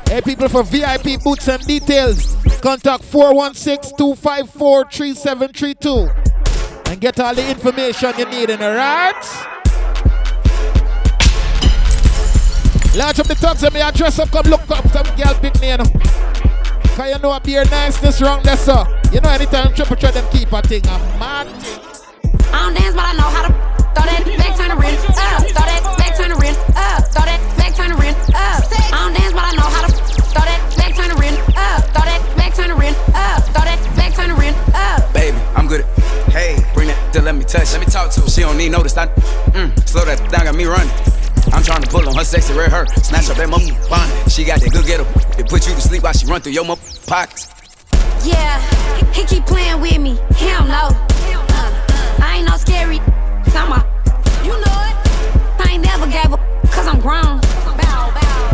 Hey, 0.08 0.21
people 0.21 0.47
for 0.47 0.63
VIP 0.63 1.21
boots 1.21 1.45
and 1.49 1.62
details, 1.67 2.38
contact 2.62 3.03
416 3.03 3.97
254 3.97 4.86
3732 4.89 6.10
and 6.89 7.01
get 7.01 7.19
all 7.19 7.36
the 7.36 7.49
information 7.49 8.13
you 8.17 8.25
need 8.25 8.49
in, 8.49 8.62
alright? 8.62 9.13
Launch 12.95 13.19
up 13.19 13.27
the 13.27 13.36
thugs 13.36 13.63
and 13.63 13.73
me 13.73 13.81
I 13.81 13.91
dress 13.91 14.17
up, 14.19 14.31
come 14.31 14.45
look 14.45 14.71
up 14.71 14.88
some 14.88 15.05
girl 15.17 15.38
big 15.41 15.60
me, 15.60 15.71
you 15.71 15.77
know. 15.77 15.86
Cause 16.95 17.13
you 17.13 17.19
know 17.19 17.34
a 17.34 17.41
beer 17.41 17.65
niceness 17.65 18.21
wrong 18.21 18.41
there, 18.43 18.55
sir. 18.55 18.86
You 19.12 19.19
know 19.19 19.29
anytime 19.29 19.73
triple 19.73 19.97
try 19.97 20.12
them 20.12 20.25
keep 20.31 20.53
a 20.53 20.62
thing, 20.62 20.86
a 20.86 20.97
mad 21.19 21.47
thing. 21.62 21.77
I 22.53 22.71
don't 22.71 22.73
dance, 22.73 22.95
but 22.95 23.03
I 23.03 23.13
know 23.13 23.23
how 23.23 23.47
to 23.47 23.51
throw 23.51 24.05
that 24.05 24.23
back, 24.38 24.55
turn 24.55 24.71
around, 24.71 24.95
up. 24.95 25.41
Throw 25.41 25.51
that 25.51 25.95
back. 25.97 26.14
Throw 27.15 27.23
that 27.23 27.39
back, 27.56 27.73
turn 27.75 27.91
around, 27.91 28.15
up. 28.36 28.60
I 28.91 29.08
don't 29.08 29.13
dance, 29.15 29.32
but 29.32 29.43
I 29.47 29.51
know 29.56 29.69
how 29.71 29.88
to 29.88 29.91
throw 30.36 30.43
that 30.43 30.60
back, 30.75 30.91
turn 30.95 31.12
around, 31.15 31.39
up. 31.56 31.88
Throw 31.95 32.04
that 32.04 32.21
back, 32.36 32.54
turn 32.54 32.71
around, 32.71 32.95
up. 33.15 33.43
Throw 33.56 33.63
that 33.63 33.80
back, 33.95 34.13
turn 34.13 34.32
around, 34.32 34.56
up. 34.75 35.13
Baby, 35.13 35.38
I'm 35.56 35.67
good 35.67 35.82
at. 35.82 35.88
Hey, 36.36 36.60
bring 36.73 36.89
that 36.89 37.13
to 37.13 37.21
let 37.21 37.36
me 37.36 37.45
touch. 37.45 37.71
Let 37.71 37.80
me 37.80 37.88
talk 37.88 38.12
to 38.12 38.21
her. 38.21 38.28
She 38.28 38.41
don't 38.41 38.58
need 38.58 38.69
notice. 38.69 38.97
I 38.97 39.08
mm, 39.08 39.71
slow 39.88 40.04
that 40.04 40.19
down, 40.30 40.43
got 40.43 40.56
me 40.56 40.65
running. 40.65 40.91
I'm 41.54 41.63
trying 41.63 41.84
to 41.84 41.89
pull 41.89 42.08
on 42.10 42.15
her 42.15 42.23
sexy 42.25 42.54
red 42.54 42.69
hair, 42.69 42.86
snatch 42.99 43.30
up 43.30 43.38
that 43.38 43.47
mo 43.47 43.60
bonnet. 43.88 44.32
She 44.32 44.43
got 44.43 44.60
that 44.60 44.71
good 44.71 44.86
getter. 44.86 45.08
It 45.39 45.47
put 45.47 45.65
you 45.67 45.73
to 45.73 45.82
sleep 45.82 46.04
while 46.04 46.12
she 46.12 46.28
run 46.28 46.41
through 46.41 46.51
your 46.51 46.65
mo 46.65 46.75
pockets. 47.08 47.47
Yeah, 48.25 48.60
he 49.13 49.23
keep 49.23 49.45
playing 49.45 49.80
with 49.80 49.99
me. 49.99 50.19
Hell 50.36 50.65
no. 50.65 50.89
Uh, 50.91 52.19
I 52.19 52.38
ain't 52.38 52.49
no 52.49 52.58
scary. 52.58 52.99
I'm 53.56 53.71
a, 53.71 53.94
ain't 55.76 55.84
never 55.84 56.08
gave 56.08 56.32
a 56.32 56.38
cause 56.68 56.88
I'm 56.88 57.00
grown. 57.00 57.40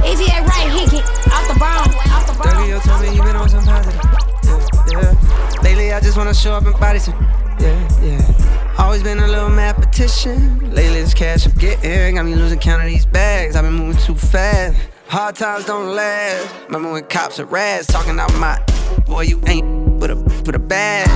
If 0.04 0.20
he 0.20 0.26
ain't 0.34 0.48
right, 0.48 0.70
he 0.74 0.90
get 0.90 1.06
off 1.32 1.48
the 1.48 1.58
bone. 1.60 1.94
Bone. 2.42 2.56
Dougie 2.56 2.84
told 2.84 3.02
me 3.02 3.16
you 3.16 3.22
been 3.22 3.36
on 3.36 3.48
some 3.50 3.64
positive. 3.64 4.02
Yeah, 4.44 5.02
yeah. 5.02 5.62
Lately, 5.62 5.94
I 5.94 6.00
just 6.00 6.18
wanna 6.18 6.34
show 6.34 6.54
up 6.54 6.66
and 6.66 6.78
body 6.80 7.00
some. 7.00 7.14
Yeah, 7.60 8.02
yeah. 8.02 8.76
Always 8.80 9.04
been 9.04 9.20
a 9.20 9.28
little 9.28 9.50
mathematician. 9.50 10.72
Lately, 10.72 11.00
it's 11.00 11.14
cash 11.14 11.46
I'm 11.46 11.54
getting. 11.54 12.16
Got 12.16 12.26
me 12.26 12.34
losing 12.34 12.60
count 12.60 12.82
of 12.82 12.90
these 12.90 13.06
bags. 13.06 13.56
I've 13.56 13.64
been 13.64 13.74
moving 13.74 14.02
too 14.02 14.16
fast. 14.16 14.76
Hard 15.08 15.36
times 15.36 15.66
don't 15.66 15.94
last. 15.96 16.52
Remember 16.66 16.92
when 16.94 17.04
cops 17.04 17.40
are 17.40 17.46
rats 17.46 17.86
talking 17.86 18.20
out 18.20 18.34
my 18.40 18.60
boy, 19.06 19.22
you 19.22 19.40
ain't 19.46 19.68
with 20.02 20.10
a 20.10 20.16
with 20.16 20.56
a 20.56 20.60
badge. 20.60 21.10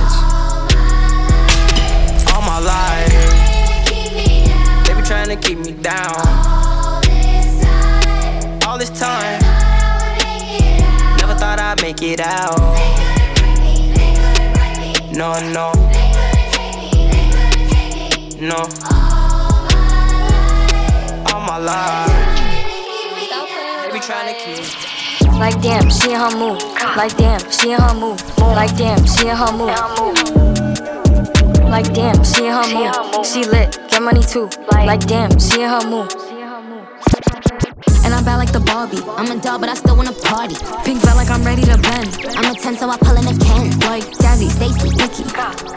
All 2.32 2.42
my 2.42 2.60
life, 2.60 3.08
they 3.08 3.40
be 3.40 3.45
trying 5.06 5.28
to 5.28 5.36
keep 5.36 5.58
me 5.58 5.70
down. 5.70 6.16
All 6.66 7.00
this 7.00 7.62
time, 7.62 8.58
all 8.66 8.76
this 8.76 8.90
time. 8.90 9.40
never 11.18 11.34
thought 11.34 11.60
I'd 11.60 11.80
make 11.80 12.02
it 12.02 12.18
out. 12.20 12.58
Me, 13.62 13.86
No, 15.16 15.38
no, 15.54 15.72
no. 18.40 18.66
All 21.30 21.40
my 21.40 21.58
life, 21.58 22.10
they 23.82 23.92
be 23.92 24.00
trying 24.00 24.34
to 24.34 24.40
keep 24.40 24.58
me 24.58 25.38
Like 25.38 25.60
damn, 25.62 25.88
she 25.88 26.10
in 26.10 26.18
her 26.18 26.36
mood. 26.36 26.60
Like 26.96 27.16
damn, 27.16 27.38
she 27.52 27.70
in 27.70 27.78
her 27.78 27.94
mood. 27.94 28.20
Like 28.38 28.76
damn, 28.76 29.06
she 29.06 29.28
in 29.28 29.36
her 29.36 29.52
mood. 29.52 30.55
Like 31.68 31.92
damn, 31.92 32.22
she 32.24 32.46
in 32.46 32.52
her 32.52 32.68
mood. 32.74 33.26
She 33.26 33.44
lit, 33.44 33.78
get 33.90 34.02
money 34.02 34.22
too. 34.22 34.48
Like 34.70 35.06
damn, 35.06 35.38
she 35.38 35.62
in 35.62 35.68
her 35.68 35.84
mood. 35.88 36.12
And 38.04 38.14
I'm 38.14 38.24
bad 38.24 38.36
like 38.36 38.52
the 38.52 38.60
Barbie. 38.60 39.02
I'm 39.16 39.30
a 39.36 39.42
doll, 39.42 39.58
but 39.58 39.68
I 39.68 39.74
still 39.74 39.96
wanna 39.96 40.12
party. 40.12 40.54
Pink 40.84 41.02
belt 41.02 41.16
like 41.16 41.28
I'm 41.28 41.44
ready 41.44 41.62
to 41.62 41.76
bend. 41.78 42.16
I'm 42.36 42.54
a 42.54 42.54
10, 42.54 42.76
so 42.76 42.88
I 42.88 42.96
pull 42.96 43.16
in 43.16 43.26
a 43.26 43.36
Ken. 43.38 43.70
Like 43.80 44.04
Jazzy, 44.22 44.48
Stacy, 44.48 44.90
Nikki. 44.94 45.24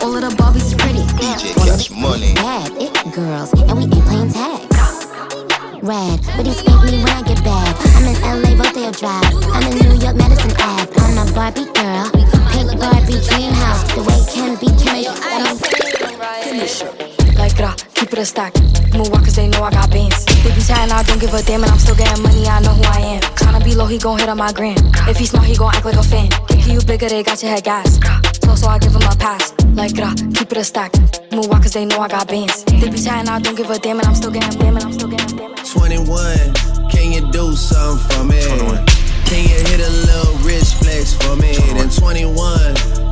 All 0.06 0.16
of 0.16 0.22
the 0.22 0.30
Barbies 0.38 0.68
is 0.68 0.76
pretty. 0.76 1.02
DJ 1.18 1.56
Cash 1.56 1.90
Money. 1.92 2.34
Bad, 2.36 2.72
it 2.78 2.94
girls, 3.14 3.52
and 3.54 3.78
we 3.78 3.84
ain't 3.84 4.06
playing 4.06 4.32
tag. 4.32 5.49
Red, 5.82 6.20
but 6.36 6.46
he 6.46 6.52
spank 6.52 6.84
me 6.92 6.98
when 7.04 7.10
I 7.10 7.22
get 7.24 7.42
back. 7.44 7.76
I'm 7.96 8.04
in 8.04 8.20
LA, 8.22 8.62
Rodeo 8.62 8.92
Drive. 8.92 9.24
I'm 9.54 9.64
in 9.72 9.78
New 9.78 9.98
York, 10.04 10.16
Madison 10.16 10.52
Ave. 10.60 10.92
I'm 10.98 11.18
a 11.18 11.32
Barbie 11.34 11.72
girl. 11.72 12.10
Pink 12.52 12.80
Barbie 12.80 13.22
dream 13.24 13.54
house. 13.54 13.84
The 13.94 14.04
way 14.04 14.20
can 14.34 14.56
be 14.60 14.70
can 16.20 17.36
Like 17.36 17.56
gra, 17.56 17.76
keep 17.94 18.12
it 18.12 18.20
a 18.20 18.26
stack. 18.26 18.54
Move 18.94 19.10
walk 19.10 19.24
cause 19.24 19.36
they 19.36 19.48
know 19.48 19.64
I 19.64 19.72
got 19.72 19.90
bands. 19.90 20.26
They 20.44 20.54
be 20.54 20.62
chatting, 20.62 20.92
I 20.92 21.04
don't 21.04 21.20
give 21.20 21.34
a 21.34 21.42
damn, 21.42 21.64
and 21.64 21.72
I'm 21.72 21.80
still 21.80 21.96
getting 21.96 22.22
money, 22.22 22.46
I 22.46 22.60
know 22.60 22.74
who 22.74 22.84
I 22.84 23.00
am. 23.16 23.22
Tryna 23.40 23.64
be 23.64 23.76
low, 23.76 23.86
he 23.86 23.98
gon' 23.98 24.20
hit 24.20 24.28
on 24.28 24.38
my 24.38 24.52
gram. 24.52 24.78
If 25.08 25.18
he 25.18 25.26
smart, 25.26 25.46
he 25.46 25.56
gon' 25.56 25.74
act 25.74 25.86
like 25.86 25.96
a 25.96 26.04
fan. 26.04 26.30
Think 26.48 26.68
you 26.68 26.82
bigger, 26.82 27.08
they 27.08 27.24
got 27.24 27.42
your 27.42 27.52
head 27.52 27.64
gas. 27.64 28.00
So, 28.44 28.56
so 28.56 28.68
I 28.68 28.80
give 28.80 28.94
him 28.94 29.04
a 29.04 29.16
pass. 29.16 29.54
Like 29.74 29.96
gra, 29.96 30.14
keep 30.34 30.52
it 30.52 30.58
a 30.58 30.64
stack. 30.64 30.92
Move 31.32 31.48
walk 31.48 31.64
cause 31.64 31.74
they 31.74 31.86
know 31.86 32.00
I 32.00 32.08
got 32.08 32.28
bands. 32.28 32.66
They 32.66 32.90
be 32.90 33.00
chatting, 33.00 33.30
I 33.30 33.40
don't 33.40 33.56
give 33.56 33.70
a 33.70 33.80
damn, 33.80 34.00
and 34.00 34.08
I'm 34.08 34.16
still 34.16 34.32
getting 34.32 34.60
damn, 34.60 34.76
and 34.76 34.84
I'm 34.84 34.94
still 34.94 35.10
getting 35.10 35.38
damn. 35.38 35.56
21, 35.56 36.54
can 36.90 37.14
you 37.14 37.32
do 37.32 37.56
something 37.56 38.04
for 38.12 38.24
me? 38.26 38.42
Can 39.30 39.44
you 39.44 39.56
hit 39.70 39.80
a 39.80 39.92
little 40.10 40.34
rich 40.44 40.74
flex 40.82 41.14
for 41.14 41.36
me? 41.36 41.56
Then 41.78 41.90
21, 41.90 43.09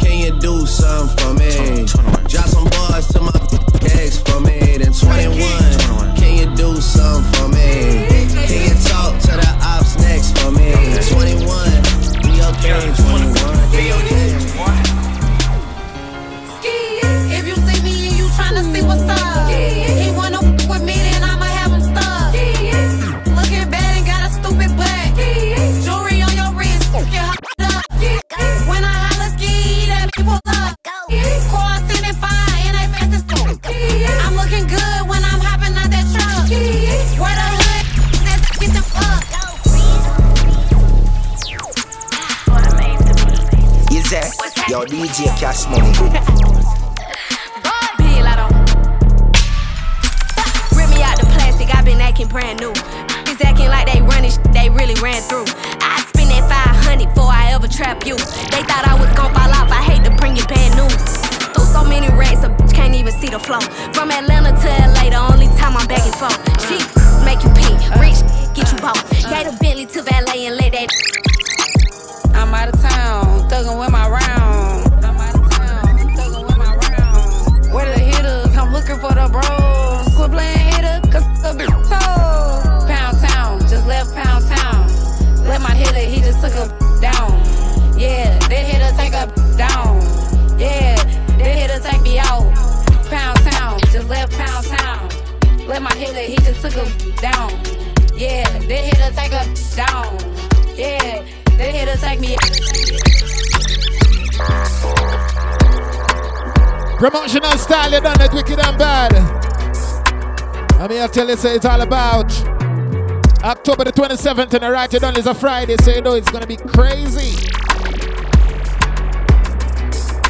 11th 114.38 114.54
and 114.54 114.64
the 114.64 114.72
right, 114.72 114.94
you 114.94 115.00
done 115.00 115.18
is 115.18 115.26
a 115.26 115.34
Friday, 115.34 115.76
so 115.78 115.90
you 115.90 116.00
know 116.00 116.14
it's 116.14 116.30
gonna 116.30 116.46
be 116.46 116.58
crazy. 116.58 117.36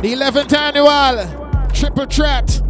The 0.01 0.13
11th 0.15 0.53
annual 0.53 1.67
Triple 1.73 2.05
Threat 2.05 2.61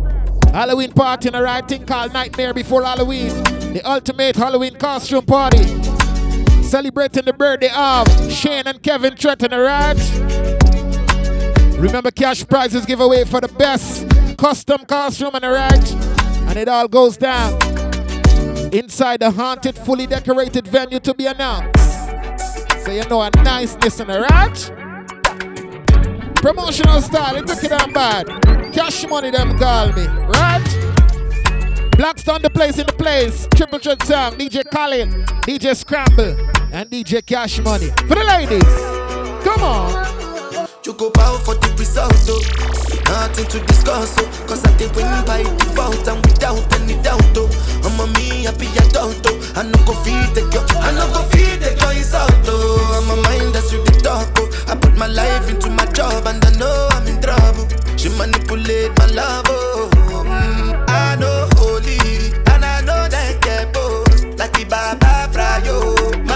Halloween 0.51 0.91
party 0.93 1.27
in 1.27 1.35
a 1.35 1.43
right 1.43 1.67
thing 1.67 1.85
called 1.85 2.11
Nightmare 2.11 2.55
Before 2.55 2.81
Halloween. 2.81 3.27
The 3.71 3.81
ultimate 3.85 4.35
Halloween 4.35 4.77
costume 4.77 5.25
party. 5.25 5.63
Celebrating 6.63 7.25
the 7.25 7.33
birthday 7.33 7.69
of 7.71 8.07
Shane 8.31 8.63
and 8.65 8.81
Kevin 8.81 9.13
Tretton, 9.13 9.51
right. 9.51 9.95
Remember, 11.77 12.09
cash 12.09 12.47
prizes 12.47 12.87
giveaway 12.87 13.25
for 13.25 13.41
the 13.41 13.47
best 13.47 14.07
custom 14.39 14.85
costume, 14.85 15.35
alright? 15.35 15.91
And 16.47 16.57
it 16.57 16.67
all 16.67 16.87
goes 16.87 17.15
down 17.15 17.66
inside 18.73 19.21
the 19.21 19.31
haunted, 19.31 19.77
fully 19.77 20.07
decorated 20.07 20.67
venue 20.67 20.99
to 20.99 21.13
be 21.13 21.25
announced. 21.25 21.79
So 22.83 22.91
you 22.91 23.03
know 23.09 23.21
a 23.21 23.29
niceness 23.43 23.99
in 23.99 24.07
right? 24.07 24.71
Promotional 26.35 27.01
style, 27.01 27.35
it 27.35 27.47
took 27.47 27.63
it 27.63 27.71
on 27.71 27.91
bad. 27.91 28.27
Cash 28.73 29.07
money 29.07 29.31
them 29.31 29.57
call 29.57 29.91
me, 29.93 30.05
right? 30.05 30.87
Blackstone 31.97 32.41
the 32.43 32.49
place 32.49 32.77
in 32.77 32.85
the 32.85 32.93
place. 32.93 33.47
Triple 33.55 33.79
threat 33.79 34.01
song, 34.03 34.33
DJ 34.33 34.63
Colin, 34.71 35.09
DJ 35.41 35.75
Scramble, 35.75 36.37
and 36.71 36.89
DJ 36.89 37.25
Cash 37.25 37.59
Money. 37.59 37.87
For 38.07 38.15
the 38.15 38.23
ladies, 38.23 39.43
come 39.43 39.63
on. 39.63 40.16
You 40.87 40.93
go 40.93 41.09
bow 41.09 41.35
for 41.43 41.53
the 41.55 41.67
results, 41.77 42.27
oh. 42.31 42.39
Nothing 43.11 43.45
to 43.51 43.59
discuss, 43.67 44.15
oh. 44.19 44.45
Cause 44.47 44.63
I 44.63 44.71
did 44.77 44.95
win 44.95 45.03
by 45.27 45.43
default 45.43 46.07
and 46.07 46.23
without 46.25 46.63
any 46.79 46.95
doubt, 47.03 47.19
oh. 47.35 47.51
I'm 47.83 47.99
a 47.99 48.07
me 48.15 48.43
happy 48.47 48.67
adult, 48.79 49.19
oh. 49.27 49.35
I 49.59 49.63
no 49.63 49.75
go 49.83 49.91
feed 50.07 50.31
the 50.31 50.47
girl, 50.47 50.63
I 50.79 50.95
no 50.95 51.11
go 51.11 51.23
feed 51.35 51.59
the 51.59 51.75
girl 51.75 51.91
is 51.91 52.13
out, 52.15 52.31
oh. 52.47 53.03
I'm 53.03 53.19
a 53.19 53.21
mind 53.21 53.53
that's 53.53 53.73
with 53.73 53.83
the 53.83 53.99
talk, 53.99 54.31
oh. 54.39 54.47
I 54.71 54.75
put 54.77 54.95
my 54.95 55.07
life 55.07 55.49
into 55.49 55.69
my 55.69 55.85
job 55.91 56.25
and 56.25 56.39
I 56.45 56.51
know 56.55 56.87
I'm 56.91 57.05
in 57.05 57.19
trouble. 57.21 57.67
She 57.97 58.07
manipulate 58.15 58.97
my 58.97 59.07
love, 59.07 59.43
oh. 59.49 59.89
Mm, 60.23 60.85
I 60.87 61.15
know 61.19 61.49
holy 61.59 61.99
and 62.47 62.63
I 62.63 62.79
know 62.87 63.07
that 63.11 63.41
get 63.41 63.73
both. 63.73 64.07
Like 64.39 64.53
the 64.53 64.63
Baba 64.63 65.27
Frayo, 65.35 66.15
my 66.25 66.26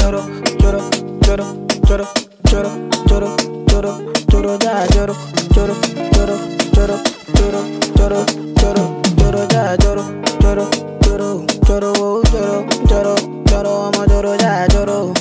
Choro, 0.00 0.22
choro, 0.58 0.80
choro, 1.22 1.46
choro, 1.86 2.06
choro, 2.48 2.70
choro, 3.08 3.36
choro, 3.68 3.92
choro, 4.30 4.58
ya, 4.64 4.86
choro, 4.88 5.14
choro, 5.54 5.74
choro, 6.12 6.36
choro, 6.74 6.96
choro, 7.34 7.60
choro, 7.96 8.24
choro, 8.56 8.84
choro, 9.16 9.40
ya, 9.52 9.76
choro, 9.76 10.04
choro, 10.40 10.64
choro, 11.02 11.46
choro, 11.66 11.92
oh, 11.98 12.22
choro, 12.30 12.66
choro, 12.88 13.14
choro, 13.46 13.92
I'm 13.94 14.02
a 14.02 14.06
choro, 14.06 14.32
ya, 14.40 14.66
choro. 14.68 15.19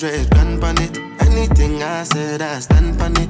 Hundred 0.00 0.30
grand 0.30 0.64
on 0.64 0.78
it. 0.78 0.98
Anything 1.20 1.82
I 1.82 2.04
said, 2.04 2.40
I 2.40 2.58
stand 2.60 3.00
on 3.02 3.12
it. 3.16 3.28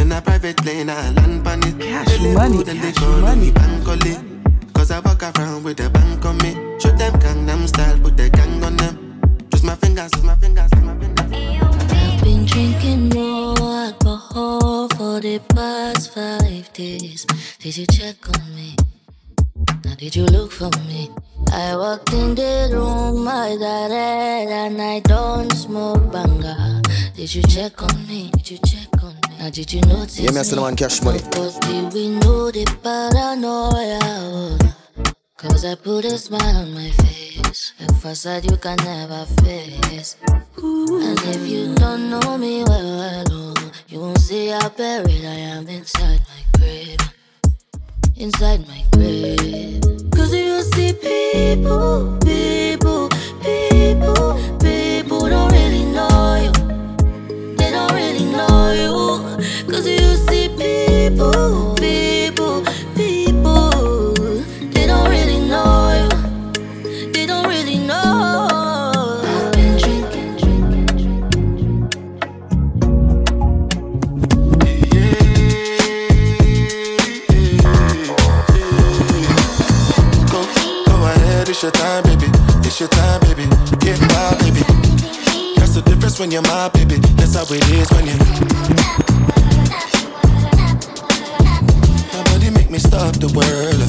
In 0.00 0.12
a 0.12 0.20
private 0.22 0.56
plane, 0.56 0.88
I 0.88 1.10
land 1.10 1.46
on 1.46 1.62
it. 1.62 1.78
Cash 1.78 2.20
money, 2.34 2.62
then 2.62 2.80
they 2.80 2.92
call 2.92 3.36
me 3.36 3.50
bank 3.50 3.88
on 3.88 3.98
it. 4.06 4.72
Cause 4.72 4.90
I 4.90 5.00
walk 5.00 5.22
around 5.22 5.64
with 5.64 5.80
a 5.80 5.90
bank 5.90 6.24
on 6.24 6.38
me. 6.38 6.54
Show 6.78 6.90
them 6.96 7.12
Gangnam 7.20 7.68
style, 7.68 7.98
put 7.98 8.16
the 8.16 8.30
gang 8.30 8.62
on 8.64 8.76
them. 8.76 9.20
Just 9.50 9.64
my 9.64 9.74
fingers, 9.74 10.10
just 10.12 10.24
my 10.24 10.34
fingers, 10.36 10.70
just 10.70 10.82
my 10.82 10.98
fingers. 10.98 11.30
I've 11.30 12.24
been 12.24 12.46
drinking 12.46 13.10
more 13.10 13.58
alcohol 13.58 14.88
for 14.88 15.20
the 15.20 15.40
past 15.54 16.14
five 16.14 16.72
days. 16.72 17.26
Did 17.58 17.76
you 17.76 17.86
check 17.86 18.16
on 18.28 18.54
me? 18.54 18.76
Now 19.84 19.94
did 19.94 20.16
you 20.16 20.24
look 20.26 20.52
for 20.52 20.70
me? 20.86 21.10
I 21.52 21.76
walked 21.76 22.12
in 22.12 22.34
the 22.34 22.68
room, 22.72 23.26
I 23.26 23.56
got 23.56 23.90
red 23.90 24.48
and 24.48 24.80
I 24.82 25.00
don't 25.00 25.50
smoke 25.52 26.12
banga. 26.12 26.82
Did 27.14 27.34
you 27.34 27.42
check 27.42 27.82
on 27.82 28.06
me? 28.06 28.30
Did 28.34 28.50
you 28.50 28.58
check 28.58 29.02
on 29.02 29.14
me? 29.14 29.38
Now 29.38 29.50
did 29.50 29.72
you 29.72 29.80
notice 29.82 30.18
Yeah, 30.20 30.30
me, 30.32 30.38
I 30.38 30.42
still 30.42 30.62
want 30.62 30.78
cash 30.78 31.02
money. 31.02 31.20
But 31.30 31.58
did 31.62 31.92
we 31.92 32.08
know 32.10 32.50
the 32.50 32.64
paranoia? 32.82 34.74
Cause 35.36 35.64
I 35.64 35.74
put 35.76 36.04
a 36.04 36.18
smile 36.18 36.56
on 36.56 36.74
my 36.74 36.90
face. 36.90 37.72
A 37.80 37.92
facade 37.94 38.50
you 38.50 38.56
can 38.56 38.76
never 38.84 39.24
face. 39.44 40.16
And 40.56 41.18
if 41.34 41.48
you 41.48 41.74
don't 41.76 42.10
know 42.10 42.36
me 42.36 42.64
well, 42.64 42.98
well, 42.98 43.54
you 43.88 44.00
won't 44.00 44.18
see 44.18 44.48
how 44.48 44.68
buried 44.70 45.24
I 45.24 45.38
am 45.54 45.68
inside 45.68 46.20
my 46.20 46.58
grave. 46.58 46.98
Inside 48.20 48.66
my 48.66 48.82
grave. 48.94 49.80
Cause 50.10 50.34
you 50.34 50.60
see 50.62 50.92
people, 50.92 52.18
people, 52.24 53.08
people, 53.08 53.17
your 81.68 81.84
time, 81.84 82.02
baby. 82.04 82.26
It's 82.64 82.80
your 82.80 82.88
time, 82.88 83.20
baby. 83.20 83.44
Get 83.80 84.00
wild, 84.00 84.38
baby. 84.40 84.62
That's 85.56 85.74
the 85.74 85.82
difference 85.84 86.18
when 86.18 86.30
you're 86.30 86.42
my 86.42 86.70
baby. 86.70 86.96
That's 87.16 87.34
how 87.34 87.44
it 87.44 87.68
is 87.68 87.90
when 87.92 88.06
you. 88.06 88.16
Nobody 92.14 92.50
make 92.50 92.70
me 92.70 92.78
stop 92.78 93.12
the 93.20 93.28
world. 93.36 93.80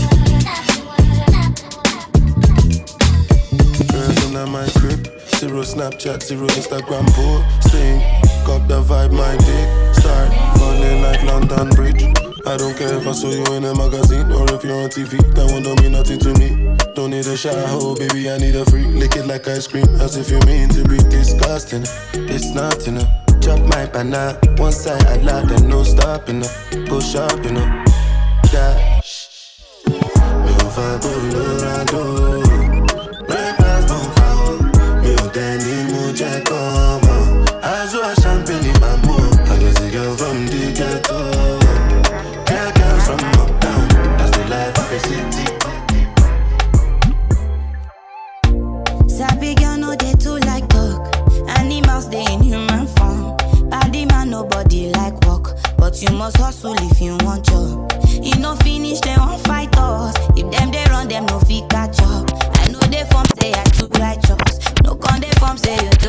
Girls 3.91 4.25
in 4.25 4.51
my 4.51 4.67
crib. 4.79 5.07
Zero 5.39 5.63
Snapchat, 5.63 6.21
zero 6.21 6.47
Instagram 6.47 7.07
posting. 7.15 8.01
Cop 8.45 8.67
the 8.67 8.81
vibe, 8.83 9.13
my 9.13 9.37
dick. 9.37 9.95
Start 9.95 10.33
falling 10.57 11.01
like 11.01 11.23
London 11.23 11.69
Bridge. 11.69 12.38
I 12.49 12.57
don't 12.57 12.75
care 12.75 12.91
if 12.97 13.05
I 13.05 13.11
saw 13.11 13.29
you 13.29 13.45
in 13.53 13.63
a 13.63 13.75
magazine 13.75 14.31
or 14.31 14.51
if 14.51 14.63
you're 14.63 14.81
on 14.81 14.89
TV. 14.89 15.11
That 15.35 15.51
one 15.51 15.61
don't 15.61 15.79
mean 15.83 15.91
nothing 15.91 16.17
to 16.21 16.33
me. 16.33 16.75
Don't 16.95 17.11
need 17.11 17.27
a 17.27 17.37
shower, 17.37 17.95
baby. 17.95 18.27
I 18.31 18.39
need 18.39 18.55
a 18.55 18.65
freak. 18.65 18.87
Lick 18.87 19.17
it 19.17 19.27
like 19.27 19.47
ice 19.47 19.67
cream, 19.67 19.85
as 20.01 20.17
if 20.17 20.31
you 20.31 20.39
mean 20.47 20.67
to 20.69 20.83
be 20.89 20.97
disgusting. 21.13 21.83
It's 22.13 22.49
not 22.55 22.87
enough. 22.87 23.05
Chop 23.39 23.59
my 23.69 23.85
banana, 23.85 24.39
one 24.57 24.71
side 24.71 25.05
I 25.05 25.17
lie, 25.17 25.45
then 25.45 25.69
no 25.69 25.83
stopping 25.83 26.43
up. 26.43 26.49
Go 26.89 26.99
shopping 26.99 27.55
up. 27.55 27.69
Dash. 28.51 29.29
Mi 29.85 30.51
ò 30.65 30.69
fẹ́ 30.75 32.48
must 56.19 56.35
hustle 56.35 56.75
if 56.79 56.99
you 56.99 57.15
want 57.23 57.45
job. 57.45 57.89
You 58.21 58.35
no 58.41 58.53
finish, 58.57 58.99
they 58.99 59.15
won't 59.15 59.41
fight 59.47 59.73
us. 59.77 60.13
If 60.35 60.51
them 60.51 60.69
they 60.69 60.83
run, 60.89 61.07
them 61.07 61.25
no 61.27 61.39
fit 61.39 61.69
catch 61.69 61.97
up. 62.01 62.27
I 62.59 62.67
know 62.67 62.79
they 62.91 63.05
form 63.09 63.25
say 63.39 63.53
I 63.53 63.63
too 63.71 63.87
righteous. 63.97 64.59
No 64.83 64.95
con 64.95 65.21
they 65.21 65.31
form 65.39 65.55
say 65.57 65.75
you 65.81 65.89
do 66.03 66.08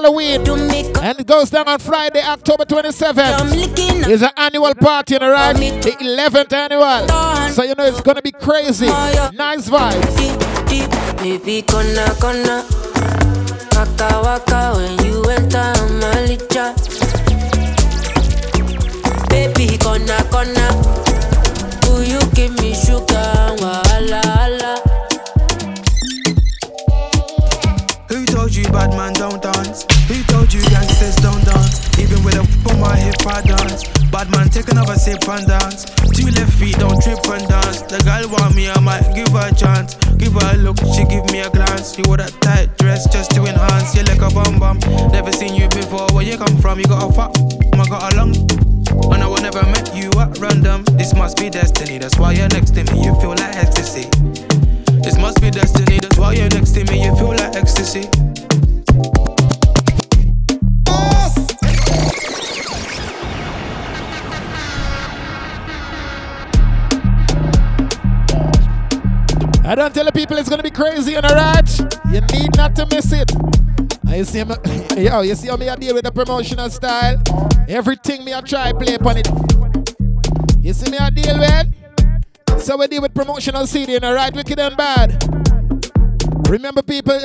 Halloween. 0.00 0.40
And 1.02 1.20
it 1.20 1.26
goes 1.26 1.50
down 1.50 1.68
on 1.68 1.78
Friday, 1.78 2.22
October 2.22 2.64
27th. 2.64 4.08
It's 4.08 4.22
an 4.22 4.30
annual 4.34 4.74
party, 4.74 5.16
alright? 5.16 5.54
The 5.56 5.92
11th 6.00 6.52
annual. 6.54 7.50
So 7.50 7.62
you 7.64 7.74
know 7.74 7.84
it's 7.84 8.00
gonna 8.00 8.22
be 8.22 8.32
crazy. 8.32 8.86
Oh, 8.88 9.30
nice 9.34 9.68
vibes. 9.68 10.16
Baby, 11.18 11.60
kona 11.62 12.14
kona. 12.18 12.64
Waka 13.76 14.20
waka 14.24 14.72
when 14.76 15.04
you 15.04 15.22
enter 15.24 15.74
Malicha. 16.00 16.72
Baby, 19.28 19.76
kona 19.76 20.24
kona. 20.32 20.66
Will 21.88 22.04
you 22.04 22.20
give 22.32 22.58
me 22.62 22.72
sugar? 22.72 23.54
Wahala, 23.60 24.22
hala. 24.24 24.80
Who 28.08 28.24
told 28.24 28.54
you 28.54 28.64
bad 28.72 28.90
man 28.96 29.12
don't 29.12 29.42
dance? 29.42 29.89
Who 30.10 30.18
told 30.26 30.52
you 30.52 30.58
gangsters 30.74 31.14
don't 31.22 31.38
dance? 31.46 31.86
Even 31.94 32.18
with 32.26 32.34
a 32.34 32.42
on 32.66 32.80
my 32.82 32.96
hip, 32.98 33.22
I 33.30 33.46
dance. 33.46 33.86
Bad 34.10 34.26
man, 34.34 34.50
take 34.50 34.66
another 34.66 34.98
sip 34.98 35.22
and 35.30 35.46
dance. 35.46 35.86
Two 36.10 36.26
left 36.34 36.50
feet, 36.58 36.74
don't 36.82 36.98
trip 36.98 37.22
and 37.30 37.46
dance. 37.46 37.86
The 37.86 38.02
girl 38.02 38.26
want 38.26 38.58
me, 38.58 38.66
I 38.66 38.80
might 38.80 39.06
give 39.14 39.30
her 39.30 39.46
a 39.46 39.54
chance. 39.54 39.94
Give 40.18 40.34
her 40.34 40.50
a 40.50 40.56
look, 40.58 40.82
she 40.98 41.06
give 41.06 41.22
me 41.30 41.46
a 41.46 41.50
glance. 41.54 41.94
She 41.94 42.02
wore 42.10 42.18
that 42.18 42.34
tight 42.42 42.74
dress 42.82 43.06
just 43.06 43.30
to 43.38 43.46
enhance. 43.46 43.94
You 43.94 44.02
like 44.02 44.18
a 44.18 44.34
bum 44.34 44.58
bum. 44.58 44.82
Never 45.14 45.30
seen 45.30 45.54
you 45.54 45.68
before. 45.70 46.10
Where 46.10 46.26
you 46.26 46.34
come 46.34 46.58
from? 46.58 46.82
You 46.82 46.90
got 46.90 47.06
a 47.06 47.12
fat, 47.14 47.30
I 47.78 47.86
got 47.86 48.10
a 48.10 48.16
long. 48.18 48.34
And 49.14 49.22
I 49.22 49.28
will 49.30 49.38
never 49.38 49.62
met 49.70 49.94
you 49.94 50.10
at 50.18 50.34
random. 50.42 50.82
This 50.98 51.14
must 51.14 51.38
be 51.38 51.54
destiny. 51.54 52.02
That's 52.02 52.18
why 52.18 52.34
you're 52.34 52.50
next 52.50 52.74
to 52.74 52.82
me. 52.90 53.06
You 53.06 53.14
feel 53.22 53.38
like 53.38 53.54
ecstasy. 53.54 54.10
This 55.06 55.14
must 55.22 55.40
be 55.40 55.54
destiny. 55.54 56.02
That's 56.02 56.18
why 56.18 56.34
you're 56.34 56.50
next 56.50 56.74
to 56.74 56.82
me. 56.90 56.98
You 56.98 57.14
feel 57.14 57.30
like 57.30 57.54
ecstasy. 57.54 58.10
I 69.62 69.74
don't 69.74 69.94
tell 69.94 70.04
the 70.04 70.12
people 70.12 70.36
it's 70.38 70.48
gonna 70.48 70.62
be 70.62 70.70
crazy 70.70 71.14
and 71.14 71.26
alright. 71.26 71.78
You 72.10 72.20
need 72.32 72.56
not 72.56 72.74
to 72.76 72.86
miss 72.86 73.12
it. 73.12 73.30
You 74.06 74.24
see 74.24 74.42
me, 74.42 74.54
yo, 75.04 75.20
you 75.20 75.34
see 75.34 75.48
how 75.48 75.56
me 75.56 75.68
I 75.68 75.76
deal 75.76 75.94
with 75.94 76.04
the 76.04 76.10
promotional 76.10 76.68
style? 76.70 77.22
Everything 77.68 78.24
me 78.24 78.34
I 78.34 78.40
try 78.40 78.72
play 78.72 78.94
upon 78.94 79.18
it. 79.18 79.28
You 80.60 80.72
see 80.72 80.90
me 80.90 80.98
I 80.98 81.10
deal 81.10 81.38
with? 81.38 82.60
So 82.62 82.76
we 82.76 82.86
deal 82.88 83.02
with 83.02 83.14
promotional 83.14 83.66
CD 83.66 83.98
alright, 83.98 84.34
wicked 84.34 84.58
and 84.58 84.76
bad. 84.76 85.22
Remember 86.48 86.82
people, 86.82 87.20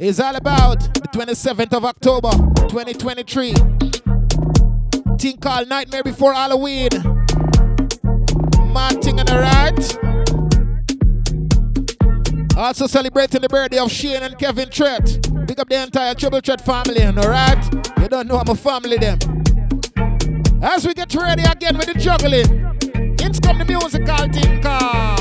it's 0.00 0.20
all 0.20 0.36
about 0.36 0.80
the 0.94 1.08
27th 1.12 1.72
of 1.74 1.84
October, 1.84 2.30
2023. 2.68 3.52
Thing 5.18 5.36
called 5.38 5.68
Nightmare 5.68 6.02
Before 6.02 6.32
Halloween. 6.32 6.88
Mad 8.72 9.02
thing 9.02 9.20
and 9.20 9.30
alright. 9.30 10.13
Also 12.56 12.86
celebrating 12.86 13.40
the 13.40 13.48
birthday 13.48 13.78
of 13.78 13.90
Shane 13.90 14.22
and 14.22 14.38
Kevin 14.38 14.70
Tret. 14.70 15.04
Pick 15.48 15.58
up 15.58 15.68
the 15.68 15.82
entire 15.82 16.14
Triple 16.14 16.40
Threat 16.40 16.60
family, 16.60 17.04
alright? 17.04 17.74
You 17.98 18.08
don't 18.08 18.28
know 18.28 18.38
I'm 18.38 18.48
a 18.48 18.54
family 18.54 18.96
them. 18.96 19.18
As 20.62 20.86
we 20.86 20.94
get 20.94 21.12
ready 21.14 21.42
again 21.42 21.76
with 21.76 21.86
the 21.86 21.94
juggling, 21.94 22.46
in 23.20 23.32
come 23.40 23.58
the 23.58 23.64
musical 23.66 24.32
thing 24.32 24.62
called. 24.62 25.13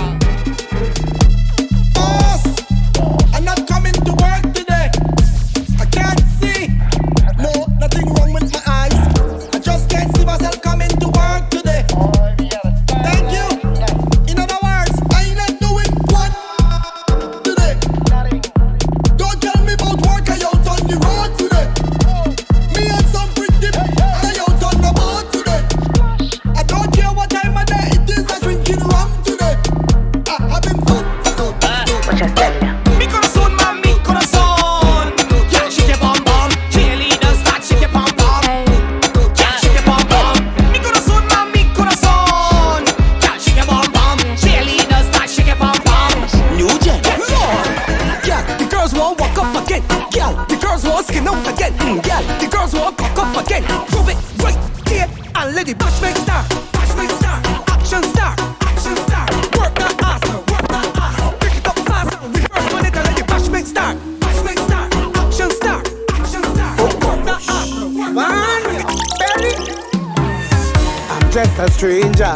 stranger 71.84 72.34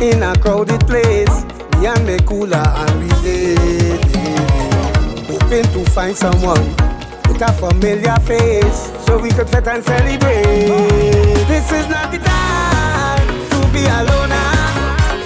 in 0.00 0.24
a 0.24 0.34
crowded 0.40 0.84
place. 0.88 1.44
Me 1.78 1.86
and 1.86 2.04
me 2.04 2.18
cooler 2.26 2.56
and 2.56 2.98
we 2.98 3.06
related. 3.22 4.04
Hoping 5.30 5.62
to 5.72 5.84
find 5.92 6.16
someone 6.16 6.66
with 7.28 7.40
a 7.42 7.52
familiar 7.62 8.18
face 8.26 8.90
so 9.06 9.18
we 9.18 9.30
could 9.30 9.48
fit 9.48 9.68
and 9.68 9.84
celebrate. 9.84 10.66
This 11.46 11.70
is 11.70 11.88
not 11.88 12.10
the 12.10 12.18
time 12.18 13.28
to 13.54 13.58
be 13.70 13.86
alone. 13.86 14.34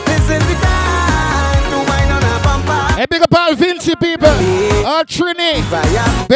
This 0.05 0.24
is 0.36 0.45
the 0.45 0.57
time 0.61 1.64
to 1.72 1.78
wine 1.88 2.11
on 2.12 2.22
a 2.22 2.36
bumper. 2.45 3.01
Hey, 3.01 3.07
big 3.09 3.22
up 3.22 3.32
all 3.32 3.55
Vincy 3.55 3.95
people, 3.99 4.36
all 4.84 5.05
Trini, 5.05 5.62
Bajan, 5.72 6.28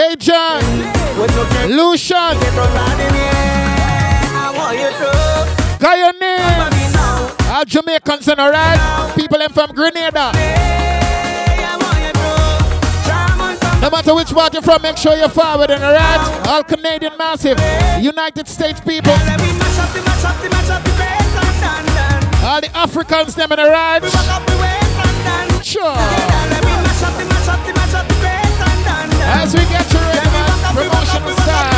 Lucian. 1.68 2.40
Got 5.80 5.98
your 5.98 6.18
name 6.18 6.53
all 7.64 7.82
Jamaicans, 7.82 8.26
you 8.26 8.34
know, 8.36 8.50
right? 8.50 9.12
People 9.16 9.38
them 9.38 9.50
from 9.52 9.70
Grenada. 9.72 10.32
No 13.80 13.90
matter 13.90 14.14
which 14.14 14.32
part 14.32 14.52
you're 14.52 14.62
from, 14.62 14.82
make 14.82 14.96
sure 14.96 15.16
you're 15.16 15.28
forward, 15.28 15.70
you 15.70 15.78
know, 15.78 15.92
right? 15.92 16.46
All 16.48 16.62
Canadian 16.64 17.16
massive, 17.18 17.58
United 18.02 18.48
States 18.48 18.80
people. 18.80 19.12
All 19.12 19.18
the 22.60 22.70
Africans, 22.74 23.34
them, 23.34 23.50
you 23.50 23.56
know, 23.56 23.70
right? 23.70 24.02
Sure. 25.62 25.96
As 29.26 29.54
we 29.54 29.60
get 29.64 29.88
to 29.88 29.98
rhythm, 29.98 30.30
promotion 30.74 31.22
style. 31.42 31.73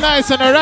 nice 0.00 0.30
and 0.30 0.40
around. 0.40 0.57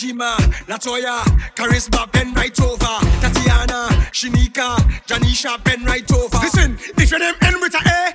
Rishima, 0.00 0.34
Latoya, 0.66 1.20
Charisma 1.54 2.10
pen 2.10 2.32
right 2.32 2.58
over. 2.60 2.98
Tatiana, 3.20 3.88
Shinika, 4.12 4.76
Janisha 5.06 5.62
pen 5.62 5.84
right 5.84 6.10
over. 6.12 6.38
Listen, 6.38 6.78
if 6.96 7.10
you're 7.10 7.20
them 7.20 7.34
end 7.42 7.56
with 7.60 7.74
a 7.74 7.78
A, 7.78 8.14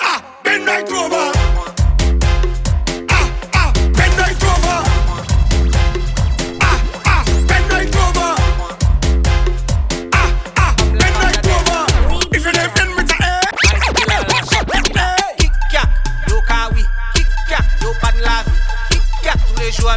ah, 0.00 0.40
pen 0.42 0.64
right 0.64 0.90
over. 0.90 1.32
Ah, 3.10 3.30
ah, 3.52 3.72
right 3.98 4.42
over. 4.42 4.82
Ah, 6.62 6.80
ah, 7.04 7.24
right 7.68 7.94
over. 7.94 8.30
Ah, 10.14 10.32
ah, 10.56 10.74
right 10.94 11.46
over. 11.46 11.80
If 12.34 12.46
end 12.46 12.96
with 12.96 13.10
a 13.10 13.16
A, 13.20 13.40
kick-Yak, 17.12 17.64
yo 17.82 17.92
pan 18.00 18.16
kick-Yak, 18.88 19.38
tous 19.46 19.60
les 19.60 19.72
jours 19.72 19.90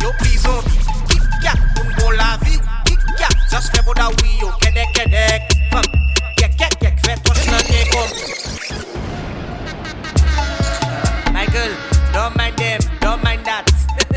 yo 0.00 0.12
yo 1.42 1.52
bon 1.96 2.16
la 2.16 2.38
just 3.50 3.74
yo 4.40 4.50
Kek 6.36 6.56
kek 6.58 6.74
kek 6.80 6.96
fe 7.04 7.14
kom 7.24 8.08
Michael, 11.32 11.72
don't 12.12 12.36
mind 12.36 12.56
them, 12.56 12.80
don't 13.00 13.22
mind 13.24 13.44
that 13.44 13.64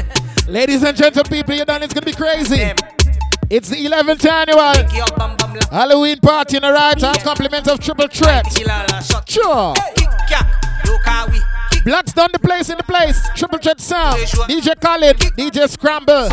Ladies 0.47 0.83
and 0.83 0.95
gentlemen, 0.95 1.31
people, 1.31 1.55
you 1.55 1.65
know 1.65 1.75
it's 1.81 1.93
gonna 1.93 2.05
be 2.05 2.13
crazy. 2.13 2.57
Them. 2.57 2.75
It's 3.49 3.69
the 3.69 3.77
11th 3.77 4.21
January. 4.21 4.83
Halloween 5.71 6.19
party 6.19 6.57
in 6.57 6.63
the 6.63 6.71
right 6.71 6.99
hand, 6.99 7.19
compliments 7.19 7.69
of 7.69 7.79
Triple 7.79 8.07
Threat. 8.07 8.45
Sure. 9.27 9.73
Hey. 9.75 9.96
Blacks 11.87 12.11
down 12.11 12.27
the 12.33 12.39
place 12.39 12.69
in 12.69 12.75
the 12.75 12.83
place. 12.83 13.17
Triple 13.33 13.59
Threat 13.59 13.79
Sound. 13.79 14.19
DJ 14.49 14.77
Khaled. 14.81 15.15
DJ 15.37 15.69
Scramble. 15.69 16.27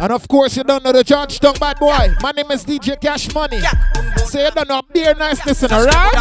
And 0.00 0.10
of 0.10 0.26
course, 0.28 0.56
you 0.56 0.64
don't 0.64 0.82
know 0.82 0.92
the 0.92 1.04
Georgetown 1.04 1.52
Bad 1.60 1.78
Boy. 1.78 2.08
My 2.22 2.30
name 2.30 2.50
is 2.50 2.64
DJ 2.64 2.98
Cash 2.98 3.34
Money. 3.34 3.60
So 4.24 4.42
you 4.42 4.50
don't 4.50 4.66
know, 4.70 4.80
be 4.90 5.02
a 5.02 5.12
nice 5.12 5.44
listener, 5.44 5.84
right? 5.84 6.14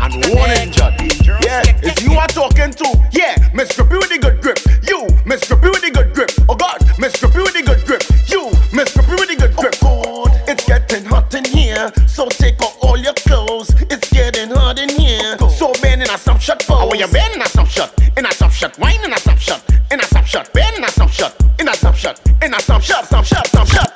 And 0.00 0.14
warning, 0.30 0.70
Judd. 0.70 0.94
Yeah, 1.42 1.62
if 1.82 2.02
you 2.02 2.12
are 2.14 2.28
talking 2.28 2.70
to, 2.70 3.08
yeah, 3.10 3.34
Mr. 3.50 3.82
Grippy 3.88 3.98
with 3.98 4.10
the 4.10 4.18
good 4.18 4.40
grip, 4.40 4.58
you, 4.86 5.08
Mr. 5.26 5.60
Grippy 5.60 5.70
with 5.70 5.81
So 12.06 12.28
take 12.28 12.60
off 12.62 12.76
all 12.82 12.96
your 12.96 13.14
clothes. 13.14 13.70
It's 13.90 14.10
getting 14.10 14.50
hot 14.50 14.78
in 14.78 14.88
here. 14.88 15.38
So 15.50 15.72
bend 15.82 16.02
in 16.02 16.10
a 16.10 16.18
some 16.18 16.38
shot 16.38 16.60
pose. 16.60 16.90
Oh, 16.92 16.94
you 16.94 17.06
bend 17.08 17.34
in 17.34 17.42
a 17.42 17.46
some 17.46 17.66
shot. 17.66 17.92
In 18.16 18.26
a 18.26 18.32
some 18.32 18.50
shot. 18.50 18.78
Wine 18.78 19.04
in 19.04 19.12
a 19.12 19.18
some 19.18 19.38
shot. 19.38 19.62
In 19.90 20.00
a 20.00 20.04
some 20.04 20.24
shot. 20.24 20.52
Bend 20.52 20.76
in 20.76 20.84
a 20.84 20.90
some 20.90 21.08
shot. 21.08 21.34
In 21.58 21.68
a 21.68 21.74
some 21.74 21.94
shot. 21.94 22.20
In 22.42 22.54
a 22.54 22.60
some 22.60 22.80
shot. 22.80 23.06
Some 23.06 23.24
shot. 23.24 23.46
Some 23.48 23.66
shot. 23.66 23.91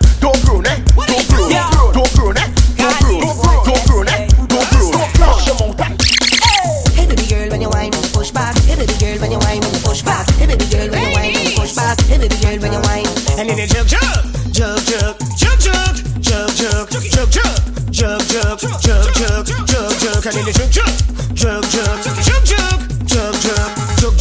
Jump, 20.33 20.37
and 20.39 20.55
then 20.55 20.64
it 20.64 20.72
jump, 20.72 20.89
jump, 21.35 21.64
jump, 21.70 22.03
jump, 22.03 22.45
jump, 22.45 22.85
jump, 23.07 23.35
jump, 23.37 23.37
jump, 23.37 24.14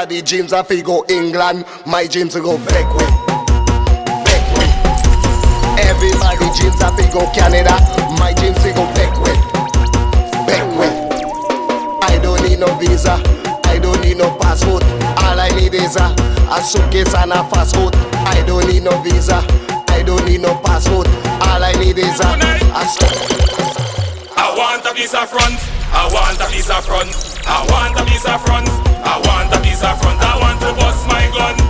Everybody 0.00 0.22
dreams 0.22 0.52
of 0.54 0.66
go 0.82 1.04
England. 1.10 1.66
My 1.84 2.06
dreams 2.06 2.34
go 2.34 2.56
Beckwith. 2.56 3.12
Beckwith. 4.24 4.72
Everybody 5.76 6.48
dreams 6.56 6.80
of 6.80 6.96
go 7.12 7.30
Canada. 7.36 7.76
My 8.16 8.32
dreams 8.32 8.56
go 8.64 8.88
Beckwith. 8.96 9.36
Beckwith. 10.48 10.96
I 12.08 12.18
don't 12.22 12.42
need 12.48 12.60
no 12.60 12.72
visa. 12.76 13.20
I 13.66 13.78
don't 13.78 14.00
need 14.00 14.16
no 14.16 14.34
passport. 14.38 14.84
All 15.20 15.38
I 15.38 15.50
need 15.50 15.74
is 15.74 15.96
a, 15.96 16.16
a 16.48 16.62
suitcase 16.62 17.14
and 17.14 17.32
a 17.32 17.44
fast 17.50 17.76
food. 17.76 17.94
I 18.24 18.42
don't 18.46 18.66
need 18.68 18.84
no 18.84 19.02
visa. 19.02 19.44
I 19.88 20.02
don't 20.02 20.24
need 20.24 20.40
no 20.40 20.54
passport. 20.64 21.08
All 21.44 21.62
I 21.62 21.72
need 21.72 21.98
is 21.98 22.20
a, 22.20 22.40
a. 22.40 22.88
I 24.32 24.48
want 24.56 24.82
a 24.82 24.92
of 24.96 25.28
front. 25.28 25.60
I 25.92 26.08
want 26.08 26.40
a 26.40 26.46
of 26.48 26.84
front. 26.86 27.12
I 27.44 27.66
want 27.68 28.00
a 28.00 28.32
of 28.32 28.40
front. 28.40 28.90
I 29.02 29.18
want 29.26 29.52
a 29.56 29.59
Cause 29.80 29.88
I 29.88 29.96
from 29.96 30.18
that 30.18 30.36
one 30.38 30.58
to 30.58 30.74
bust 30.78 31.08
my 31.08 31.24
gun. 31.32 31.69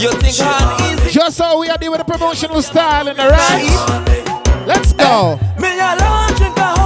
You 0.00 0.12
think 0.20 0.36
I'm 0.40 0.98
easy? 0.98 1.10
Just 1.10 1.38
how 1.38 1.60
we 1.60 1.68
are 1.68 1.78
doing 1.78 1.92
with 1.92 2.06
the 2.06 2.12
promotional 2.12 2.62
style 2.62 3.08
in 3.08 3.16
the 3.16 3.28
rat. 3.28 4.66
Let's 4.66 4.92
go. 4.92 5.38
Eh, 5.58 6.77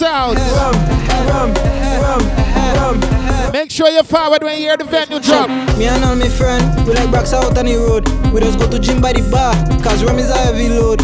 South. 0.00 0.32
Make 3.52 3.70
sure 3.70 3.90
you're 3.90 4.02
forward 4.02 4.42
when 4.42 4.56
you 4.56 4.64
hear 4.72 4.78
the 4.78 4.84
venue 4.84 5.20
drop. 5.20 5.50
Me 5.76 5.88
and 5.88 6.02
all 6.02 6.16
my 6.16 6.26
friend, 6.26 6.64
we 6.88 6.94
like 6.94 7.10
bracks 7.10 7.34
out 7.34 7.58
on 7.58 7.66
the 7.66 7.76
road. 7.76 8.08
We 8.32 8.40
just 8.40 8.58
go 8.58 8.64
to 8.70 8.78
gym 8.78 9.02
by 9.02 9.12
the 9.12 9.20
bar, 9.28 9.52
cause 9.84 10.02
rum 10.02 10.18
is 10.18 10.30
a 10.30 10.38
heavy 10.38 10.70
load. 10.70 11.02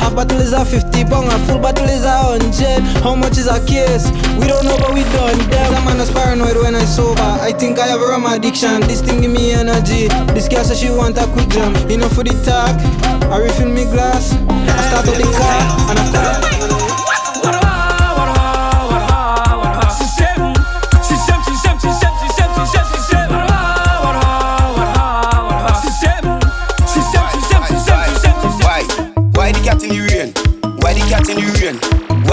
Half 0.00 0.16
bottle 0.16 0.40
is 0.40 0.54
a 0.54 0.64
50 0.64 1.04
pound, 1.12 1.28
a 1.28 1.38
full 1.44 1.60
bottle 1.60 1.84
is 1.92 2.08
a 2.08 2.40
100. 2.40 3.04
How 3.04 3.14
much 3.14 3.36
is 3.36 3.48
a 3.48 3.60
case? 3.68 4.08
We 4.40 4.48
don't 4.48 4.64
know, 4.64 4.80
but 4.80 4.96
we 4.96 5.04
done 5.12 5.36
them. 5.52 5.68
That 5.68 5.84
man 5.84 6.00
is 6.00 6.10
paranoid 6.10 6.56
when 6.56 6.74
I 6.74 6.86
sober. 6.88 7.20
I 7.20 7.52
think 7.52 7.78
I 7.78 7.86
have 7.88 8.00
a 8.00 8.08
rum 8.08 8.24
addiction. 8.24 8.80
This 8.88 9.02
thing 9.02 9.20
give 9.20 9.30
me 9.30 9.52
energy. 9.52 10.08
This 10.32 10.48
girl 10.48 10.64
says 10.64 10.80
she 10.80 10.88
want 10.88 11.20
a 11.20 11.28
quick 11.36 11.52
jump. 11.52 11.76
Enough 11.92 12.16
for 12.16 12.24
the 12.24 12.32
talk. 12.48 12.72
I 13.28 13.44
refill 13.44 13.68
me 13.68 13.84
glass. 13.92 14.32
I 14.32 14.80
start 14.88 15.04
up 15.04 15.20
the 15.20 15.28
car 15.36 15.92
and 15.92 16.00
I 16.00 16.48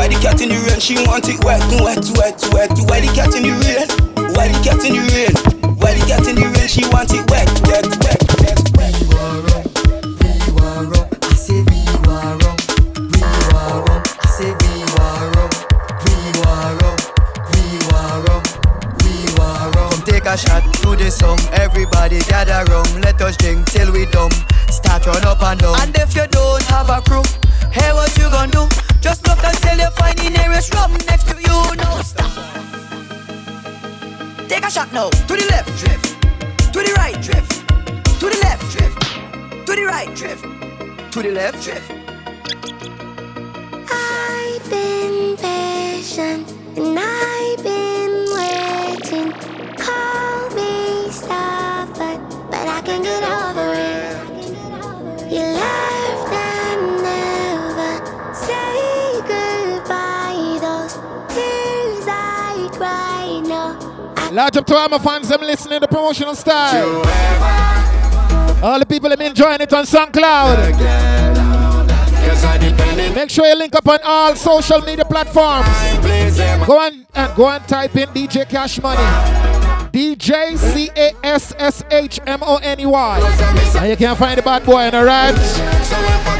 Why 0.06 0.14
the 0.14 0.22
cat 0.22 0.38
in 0.40 0.50
the 0.50 0.62
rain? 0.70 0.80
She 0.80 0.94
want 1.10 1.26
it 1.26 1.42
wet, 1.42 1.66
wet, 1.82 2.06
wet, 2.14 2.38
wet. 2.54 2.70
Why 2.86 3.02
the 3.02 3.10
cat 3.18 3.34
in 3.34 3.42
the 3.42 3.58
rain? 3.58 3.90
Why 4.38 4.54
the 4.54 4.58
cat 4.62 4.86
in 4.86 4.94
the 4.94 5.02
rain? 5.02 5.34
Why 5.82 5.98
the 5.98 6.06
cat 6.06 6.30
in 6.30 6.38
the 6.38 6.46
rain? 6.46 6.70
She 6.70 6.86
want 6.94 7.10
it 7.10 7.26
wet, 7.26 7.50
wet, 7.66 7.90
wet, 8.06 8.22
Get 8.38 8.62
wet. 8.78 9.02
Come 19.90 20.06
take 20.06 20.30
a 20.30 20.38
shot 20.38 20.62
to 20.86 20.94
the 20.94 21.10
song. 21.10 21.42
Everybody 21.58 22.22
gather 22.30 22.62
round. 22.70 23.02
Let 23.02 23.20
us 23.24 23.36
drink 23.38 23.66
till 23.74 23.92
we 23.92 24.06
dumb. 24.14 24.30
Start 24.70 25.08
run 25.08 25.26
up 25.26 25.42
and 25.42 25.60
down. 25.60 25.82
And 25.82 25.98
if 25.98 26.14
you 26.14 26.28
don't 26.30 26.62
have 26.70 26.94
a 26.94 27.02
crew, 27.02 27.26
hey, 27.74 27.90
what 27.92 28.16
you 28.20 28.30
gonna 28.30 28.52
do? 28.52 28.85
Just 29.06 29.28
look 29.28 29.38
until 29.44 29.78
you 29.78 29.92
find 29.92 30.18
the 30.18 30.32
nearest 30.32 30.74
rum 30.74 30.92
next 31.06 31.28
to 31.30 31.36
you. 31.38 31.58
No 31.84 32.02
stop. 32.02 32.32
Take 34.50 34.66
a 34.66 34.72
shot 34.72 34.92
now. 34.92 35.12
To 35.12 35.34
the 35.36 35.46
left, 35.52 35.70
drift. 35.78 36.08
To 36.74 36.80
the 36.82 36.92
right, 36.98 37.22
drift. 37.22 37.68
To 38.20 38.26
the 38.34 38.40
left, 38.42 38.66
drift. 38.76 39.00
To 39.68 39.76
the 39.76 39.86
right, 39.86 40.12
drift. 40.16 40.44
To 41.14 41.22
the 41.22 41.30
left, 41.30 41.64
drift. 41.64 41.92
I've 43.92 44.70
been 44.72 45.38
patient 45.38 46.52
and 46.76 46.98
I've 46.98 47.64
been 47.64 48.05
Large 64.36 64.58
up 64.58 64.66
to 64.66 64.76
all 64.76 64.90
my 64.90 64.98
fans, 64.98 65.30
them 65.30 65.40
listening 65.40 65.80
to 65.80 65.80
the 65.80 65.88
promotional 65.88 66.36
style. 66.36 67.06
All 68.62 68.78
the 68.78 68.86
people 68.86 69.10
them 69.10 69.22
enjoying 69.22 69.62
it 69.62 69.72
on 69.72 69.86
SoundCloud. 69.86 70.76
Make 73.16 73.30
sure 73.30 73.46
you 73.46 73.56
link 73.56 73.74
up 73.74 73.88
on 73.88 74.00
all 74.04 74.36
social 74.36 74.82
media 74.82 75.06
platforms. 75.06 75.70
Go 76.68 76.82
and, 76.82 77.06
and 77.16 77.32
uh, 77.32 77.34
go 77.34 77.48
and 77.48 77.66
type 77.66 77.96
in 77.96 78.10
DJ 78.10 78.50
Cash 78.50 78.82
Money. 78.82 79.02
DJ 79.94 80.58
C 80.58 80.90
A 80.98 81.14
S 81.24 81.54
S 81.58 81.86
H 81.90 82.20
M 82.28 82.40
O 82.44 82.58
N 82.58 82.82
E 82.82 82.86
Y. 82.86 83.78
And 83.80 83.90
you 83.90 83.96
can't 83.96 84.20
find 84.20 84.38
the 84.38 84.42
bad 84.42 84.66
boy 84.66 84.82
in 84.84 84.92
the 84.92 85.06
red. 85.06 85.34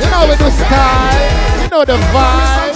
You 0.04 0.12
know 0.12 0.28
we 0.30 0.36
do 0.36 0.52
style. 0.52 1.64
You 1.64 1.70
know 1.70 1.86
the 1.86 1.96
vibe. 2.12 2.75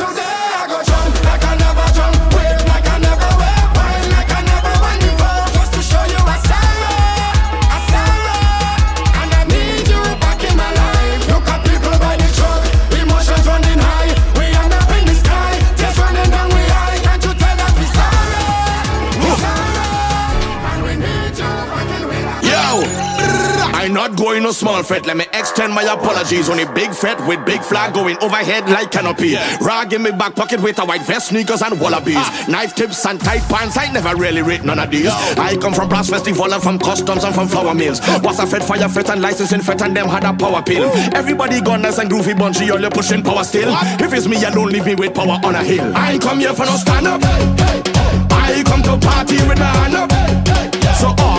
Not 24.10 24.18
going 24.18 24.44
no 24.44 24.52
small 24.52 24.82
fret. 24.84 25.06
Let 25.06 25.18
me 25.18 25.26
extend 25.34 25.74
my 25.74 25.84
apologies. 25.84 26.50
On 26.50 26.60
a 26.60 26.72
big 26.74 26.94
fret 26.94 27.20
with 27.28 27.46
big 27.46 27.62
flag 27.62 27.94
going 27.94 28.18
overhead 28.22 28.70
like 28.70 28.92
canopy. 28.92 29.36
Rag 29.62 29.94
in 29.94 30.04
my 30.04 30.12
back 30.12 30.36
pocket 30.36 30.62
with 30.62 30.80
a 30.80 30.86
white 30.86 31.04
vest, 31.04 31.30
sneakers, 31.30 31.62
and 31.62 31.80
wallabies. 31.80 32.26
Knife 32.48 32.76
tips 32.76 33.06
and 33.06 33.20
tight 33.20 33.42
pants. 33.50 33.78
I 33.78 33.92
never 33.92 34.16
really 34.16 34.42
rate 34.42 34.64
none 34.64 34.80
of 34.80 34.92
these. 34.92 35.08
I 35.38 35.58
come 35.58 35.74
from 35.74 35.90
brass 35.90 36.10
festival 36.10 36.54
and 36.54 36.62
from 36.62 36.80
customs 36.80 37.24
and 37.24 37.34
from 37.34 37.48
flour 37.48 37.74
mills. 37.74 38.00
Was 38.24 38.40
a 38.40 38.48
fed 38.48 38.64
fire 38.64 38.90
fret 38.90 39.10
and 39.10 39.22
licensing 39.22 39.62
fret 39.62 39.82
and 39.82 39.96
them 39.96 40.08
had 40.08 40.24
a 40.24 40.34
power 40.34 40.62
pill. 40.62 40.90
Everybody 41.14 41.62
gone 41.62 41.82
nice 41.82 41.98
and 41.98 42.10
groovy 42.10 42.38
bunchy, 42.38 42.70
all 42.72 42.80
you 42.80 42.90
pushing 42.90 43.24
power 43.24 43.44
still. 43.44 43.70
If 44.00 44.14
it's 44.14 44.28
me 44.28 44.44
alone, 44.44 44.70
leave 44.70 44.86
me 44.86 44.96
with 44.96 45.14
power 45.14 45.40
on 45.44 45.56
a 45.56 45.64
hill. 45.64 45.92
I 45.96 46.14
ain't 46.14 46.22
come 46.22 46.40
here 46.40 46.54
for 46.54 46.66
no 46.66 46.76
stand 46.78 47.08
up. 47.08 47.22
I 47.24 48.64
come 48.66 48.82
to 48.84 48.98
party 49.06 49.36
with 49.48 49.60
my 49.60 49.66
hand 49.66 49.96
up. 49.96 50.79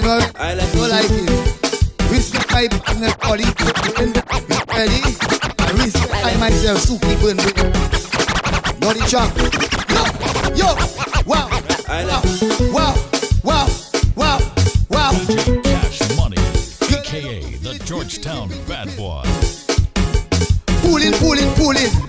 But 0.00 0.06
you 0.06 0.06
know, 0.06 0.30
I 0.36 0.54
like, 0.54 0.72
don't 0.72 0.88
like 0.88 1.04
it. 1.10 2.10
Respect 2.10 2.50
my 2.52 2.68
partner, 2.68 3.10
body. 3.20 3.44
Ready? 4.76 5.02
I 5.58 5.72
respect 5.76 6.24
I 6.24 6.36
myself, 6.38 6.78
Suki 6.80 7.14
burn 7.20 7.36
brain. 7.36 7.72
Know 8.80 8.92
the 8.92 9.00
track. 9.08 9.30
Yo, 9.90 10.04
yo, 10.56 10.74
wow, 11.26 11.48
wow, 11.86 12.22
wow, 12.72 12.94
wow, 13.44 13.68
wow, 14.16 14.38
wow. 14.88 15.12
DJ 15.12 15.62
Cash 15.64 16.16
Money, 16.16 16.38
aka 16.96 17.42
the 17.56 17.82
Georgetown 17.84 18.48
Bad 18.66 18.96
Boy. 18.96 19.22
Pulling, 20.82 21.12
pulling, 21.12 21.52
pulling. 21.54 21.99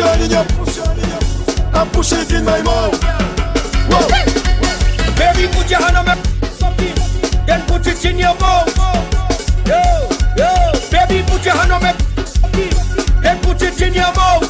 On 0.00 0.20
in 0.22 0.30
your, 0.30 0.44
push 0.56 0.78
on 0.78 0.98
in 0.98 1.06
your, 1.06 1.20
and 1.74 1.92
push 1.92 2.12
it 2.12 2.32
in 2.32 2.44
my 2.46 2.62
mouth. 2.62 2.98
Wow. 3.92 4.08
Baby, 5.20 5.52
put 5.52 5.68
your 5.70 5.80
hand 5.80 5.98
on 5.98 6.06
my 6.06 6.16
something, 6.56 6.96
then 7.46 7.60
put 7.68 7.86
it 7.86 8.02
in 8.06 8.18
your 8.18 8.34
mouth. 8.40 8.72
Yo, 9.68 10.08
yo, 10.34 10.48
baby, 10.90 11.22
put 11.28 11.44
your 11.44 11.54
hand 11.54 11.72
on 11.72 11.82
my 11.82 11.92
then 13.22 13.38
put 13.42 13.60
it 13.60 13.82
in 13.82 13.92
your 13.92 14.12
mouth. 14.16 14.48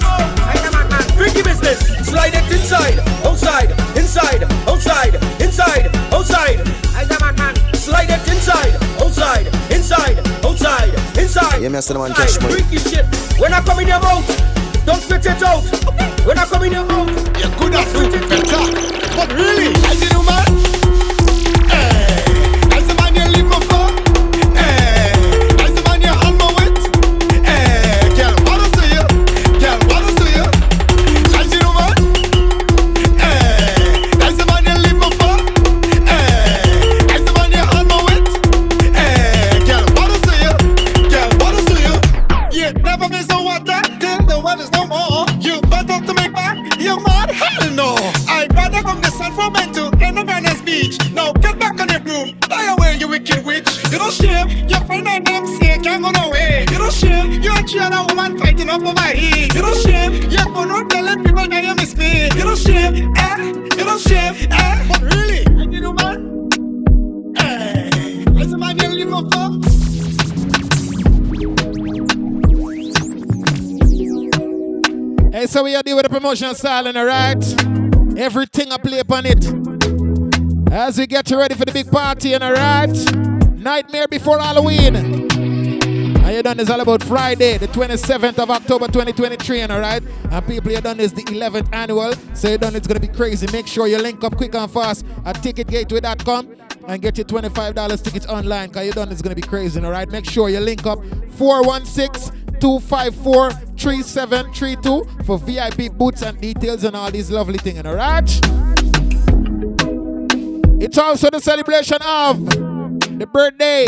Freaky 1.17 1.43
business, 1.43 1.81
slide 2.07 2.35
it 2.35 2.51
inside, 2.53 3.01
outside, 3.27 3.71
inside, 3.97 4.45
outside, 4.69 5.15
inside, 5.43 5.91
outside. 6.15 6.61
Slide 7.75 8.11
it 8.11 8.29
inside, 8.29 8.75
outside, 9.03 9.47
inside, 9.73 10.19
outside, 10.45 10.95
inside. 11.19 11.61
Yeah, 11.61 11.69
me 11.69 11.79
I 11.79 11.93
man 11.99 12.15
cash 12.15 12.41
money. 12.41 12.63
Freaky 12.63 12.79
shit. 12.79 13.05
When 13.41 13.53
I 13.53 13.61
come 13.61 13.81
in 13.81 13.89
your 13.89 14.01
mouth, 14.01 14.25
don't 14.85 15.01
spit 15.01 15.27
it 15.27 15.43
out. 15.43 15.63
When 16.27 16.39
I 16.39 16.45
come 16.47 16.65
in 16.65 16.73
your 16.73 16.85
mouth, 16.85 17.09
you're 17.39 17.51
good 17.59 17.75
at 17.75 17.87
it 17.89 18.29
better. 18.29 18.63
But 19.17 19.33
really, 19.35 19.75
I 19.75 19.95
did 19.99 20.13
no 20.13 20.23
man. 20.23 20.72
Shame. 57.73 57.93
You 57.93 57.99
a 57.99 58.03
a 58.03 58.07
woman 58.07 58.39
fighting 58.39 58.69
up 58.69 58.83
over 58.83 59.03
here. 59.03 59.49
You 59.55 59.63
don't 59.63 59.77
shame. 59.77 60.31
Your 60.31 60.45
phone 60.55 60.69
not 60.69 60.91
telling 60.91 61.25
people 61.25 61.49
that 61.49 61.65
you 61.65 61.75
miss 61.75 61.97
me. 61.97 62.25
You 62.25 62.45
don't 62.45 62.59
shame. 62.59 63.13
Eh? 63.17 63.37
You 63.77 63.85
don't 63.85 64.01
shame. 64.01 64.35
Eh? 64.51 64.89
But 64.89 65.01
really, 65.03 65.41
you 65.73 65.81
know 65.81 65.93
man. 65.93 66.49
Eh? 67.37 68.25
What's 68.31 68.51
the 68.51 68.59
man 68.59 68.79
you 68.79 69.11
for? 69.31 69.53
Hey, 75.33 75.47
so 75.47 75.65
we 75.65 75.75
are 75.75 75.83
dealing 75.83 75.97
with 75.97 76.05
the 76.05 76.11
promotional 76.11 76.55
styling, 76.55 76.97
alright? 76.97 77.43
Everything 78.19 78.71
I 78.71 78.77
play 78.77 78.99
upon 78.99 79.25
it. 79.27 79.45
As 80.71 80.99
we 80.99 81.07
get 81.07 81.31
you 81.31 81.39
ready 81.39 81.55
for 81.55 81.65
the 81.65 81.73
big 81.73 81.91
party, 81.91 82.35
and 82.35 82.45
alright? 82.45 82.95
Nightmare 83.59 84.09
before 84.09 84.39
Halloween. 84.39 85.32
And 86.33 86.39
you 86.39 86.43
done 86.45 86.57
this 86.57 86.71
all 86.71 86.81
about 86.81 87.03
Friday, 87.03 87.59
the 87.59 87.69
27th 87.69 88.39
of 88.39 88.51
October 88.51 88.87
2023, 88.87 89.61
and 89.61 89.71
alright? 89.71 90.03
And 90.31 90.47
people, 90.47 90.73
you 90.73 90.81
done 90.81 90.97
this 90.97 91.13
the 91.13 91.25
11th 91.25 91.69
annual, 91.75 92.15
so 92.33 92.49
you 92.49 92.57
done 92.57 92.75
it's 92.75 92.87
gonna 92.87 93.01
be 93.01 93.09
crazy. 93.09 93.47
Make 93.53 93.67
sure 93.67 93.87
you 93.87 93.99
link 93.99 94.25
up 94.25 94.39
quick 94.39 94.55
and 94.55 94.71
fast 94.71 95.05
at 95.27 95.37
ticketgateway.com 95.37 96.57
and 96.89 97.03
get 97.03 97.19
your 97.19 97.27
$25 97.27 98.03
tickets 98.03 98.25
online, 98.25 98.71
cause 98.71 98.87
you 98.87 98.93
done 98.93 99.13
it's 99.13 99.21
gonna 99.21 99.35
be 99.35 99.43
crazy, 99.43 99.79
alright? 99.79 100.11
Make 100.11 100.25
sure 100.25 100.49
you 100.49 100.61
link 100.61 100.87
up 100.87 101.01
416 101.33 102.59
254 102.61 103.51
3732 103.77 105.25
for 105.25 105.37
VIP 105.37 105.93
boots 105.93 106.23
and 106.23 106.41
details 106.41 106.85
and 106.85 106.97
all 106.97 107.11
these 107.11 107.31
lovely 107.31 107.59
things, 107.59 107.85
alright? 107.85 108.31
It's 110.81 110.97
also 110.97 111.29
the 111.29 111.41
celebration 111.41 111.99
of 112.01 112.43
the 113.19 113.29
birthday 113.31 113.85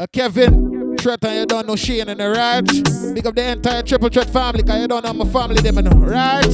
of 0.00 0.12
Kevin 0.12 0.96
Tretton. 0.96 1.40
You 1.40 1.46
don't 1.46 1.66
know 1.66 1.76
Shane 1.76 2.08
and 2.08 2.20
the 2.20 2.30
right. 2.30 3.14
Big 3.14 3.26
up 3.26 3.34
the 3.34 3.50
entire 3.50 3.82
Triple 3.82 4.08
Threat 4.08 4.28
family, 4.30 4.62
cause 4.62 4.80
you 4.80 4.88
don't 4.88 5.04
know 5.04 5.12
my 5.12 5.24
family, 5.26 5.60
them, 5.60 5.76
know, 5.76 5.90
right? 5.90 6.44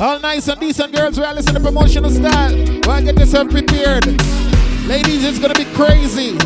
All 0.00 0.18
nice 0.20 0.48
and 0.48 0.60
decent 0.60 0.92
girls, 0.94 1.18
we 1.18 1.24
are 1.24 1.34
listening 1.34 1.56
to 1.56 1.60
promotional 1.60 2.10
style. 2.10 2.80
Well, 2.86 3.02
get 3.02 3.18
yourself 3.18 3.50
prepared. 3.50 4.06
Ladies, 4.86 5.24
it's 5.24 5.38
gonna 5.38 5.54
be 5.54 5.64
crazy. 5.76 6.36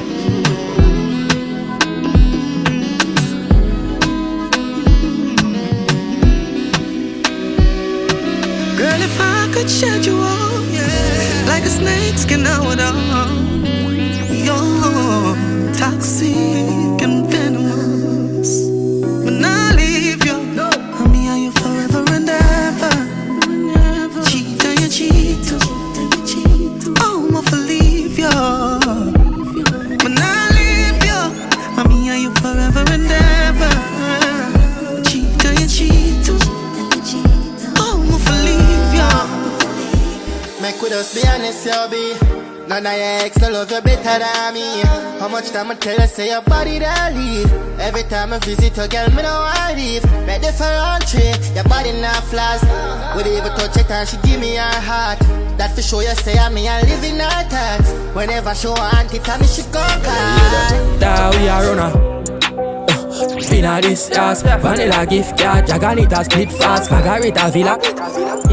Girl, 8.77 9.03
if 9.03 9.21
I 9.21 9.51
could 9.55 9.71
shed 9.71 10.05
you 10.05 10.17
all, 10.21 10.61
like 11.47 11.65
a 11.65 11.71
snake 11.71 12.19
skin 12.19 12.47
out 12.47 12.79
on. 12.79 13.07
You're 13.37 13.46
you. 40.97 41.01
Us 41.01 41.15
be 41.15 41.29
honest, 41.29 41.67
yo, 41.67 41.89
be. 41.89 42.15
None 42.69 42.85
of 42.85 42.93
your 42.93 43.25
ex 43.25 43.39
no 43.39 43.51
love 43.51 43.71
you 43.71 43.81
better 43.81 44.19
than 44.19 44.55
me. 44.55 44.81
How 45.21 45.29
much 45.29 45.51
time 45.51 45.71
I 45.71 45.75
tell 45.75 45.99
her 46.01 46.07
say 46.07 46.31
your 46.31 46.43
body 46.43 46.81
that 46.81 47.15
lead? 47.15 47.47
Every 47.81 48.03
time 48.05 48.33
I 48.33 48.39
visit 48.41 48.77
your 48.77 48.89
girl, 48.89 49.09
me 49.11 49.23
no 49.23 49.31
want 49.47 49.77
leave. 49.77 50.03
Ready 50.27 50.51
for 50.51 50.67
entry, 50.67 51.31
your 51.55 51.65
body 51.65 51.93
not 52.01 52.25
flaws. 52.25 52.63
Would 53.15 53.27
even 53.27 53.53
touch 53.55 53.77
it 53.77 53.91
and 53.91 54.09
she 54.09 54.17
give 54.27 54.41
me 54.41 54.57
her 54.57 54.81
heart. 54.83 55.21
That 55.59 55.75
for 55.75 55.83
sure 55.83 56.03
you 56.03 56.15
say 56.17 56.37
I 56.39 56.49
me 56.49 56.67
and 56.67 56.89
live 56.89 57.05
in 57.05 57.21
her 57.21 57.45
thoughts. 57.47 57.93
Whenever 58.17 58.55
she 58.55 58.67
want 58.67 59.15
it, 59.15 59.29
I 59.29 59.39
me 59.39 59.47
she 59.47 59.63
go 59.71 59.85
call. 60.03 60.99
That 60.99 61.35
we 61.39 61.49
are 61.49 61.63
runner. 61.63 62.17
Inna 63.57 63.69
uh, 63.69 63.81
this 63.81 64.15
house, 64.15 64.43
vanilla 64.43 65.07
gift 65.07 65.39
card, 65.39 65.65
Jaganita 65.67 66.25
split 66.25 66.53
fast, 66.53 66.91
Margarita 66.91 67.51
villa. 67.51 67.79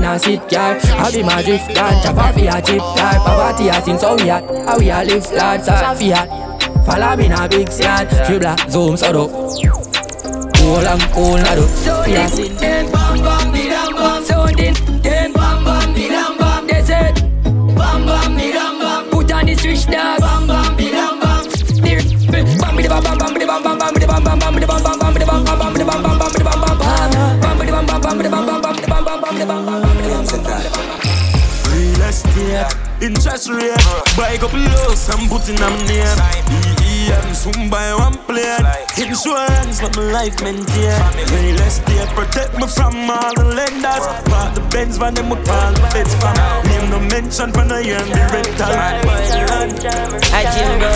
Inna 0.03 0.19
sit 0.19 0.49
car, 0.49 0.77
I 0.99 1.11
be 1.13 1.23
my 1.23 1.41
drift 1.41 1.73
gun, 1.73 2.03
Java 2.03 2.33
fi 2.33 2.47
a 2.47 2.61
chip 2.61 2.79
car, 2.79 3.15
poverty 3.23 3.69
a 3.69 3.79
thing 3.79 3.97
so 3.97 4.17
we 4.17 4.29
at, 4.29 4.43
how 4.65 4.77
we 4.77 4.89
a 4.89 5.01
live 5.01 5.31
large, 5.31 5.61
so 5.61 5.71
fi 5.95 6.11
at. 6.11 6.27
Follow 6.85 7.15
me 7.15 7.29
na 7.29 7.47
big 7.47 7.69
yard, 7.79 8.09
dribble 8.27 8.69
zoom 8.69 8.97
so 8.97 9.13
do. 9.13 9.27
Cool 10.59 10.85
and 10.85 11.01
cool 11.13 11.37
na 11.37 11.55
do. 11.55 11.63
A 11.63 12.27
sin 12.27 12.57
ten, 12.57 12.91
bam 12.91 13.17
bam 13.23 13.53
dam 13.53 13.93
bam, 13.93 14.23
sounding 14.25 14.73
ten, 14.73 14.92
rate, 33.49 33.75
buy 34.15 34.37
couple 34.37 34.59
house 34.59 35.09
mm-hmm, 35.09 35.21
and 35.21 35.29
put 35.29 35.49
in 35.49 35.55
them 35.55 35.75
name. 35.87 36.19
EEM, 36.83 37.35
soon 37.35 37.69
buy 37.69 37.93
one 37.93 38.13
plane. 38.29 38.63
Insurance, 38.97 39.81
let 39.81 39.95
my 39.95 40.03
life 40.11 40.41
maintain. 40.43 40.93
Real 41.33 41.59
estate, 41.61 42.07
protect 42.15 42.53
me 42.55 42.67
from 42.67 43.09
all 43.09 43.33
the 43.35 43.43
lenders. 43.43 44.05
Park 44.29 44.55
the 44.55 44.61
Benz 44.71 44.97
van 44.97 45.13
them 45.13 45.29
with 45.29 45.47
all 45.49 45.73
the 45.73 45.81
feds 45.91 46.15
from. 46.15 46.35
Name 46.67 46.89
no 46.89 46.99
mention 47.11 47.51
for 47.51 47.65
no 47.65 47.81
the 47.81 48.21
rental. 48.31 48.71
I 50.31 50.43
chill 50.53 50.73
bro. 50.79 50.93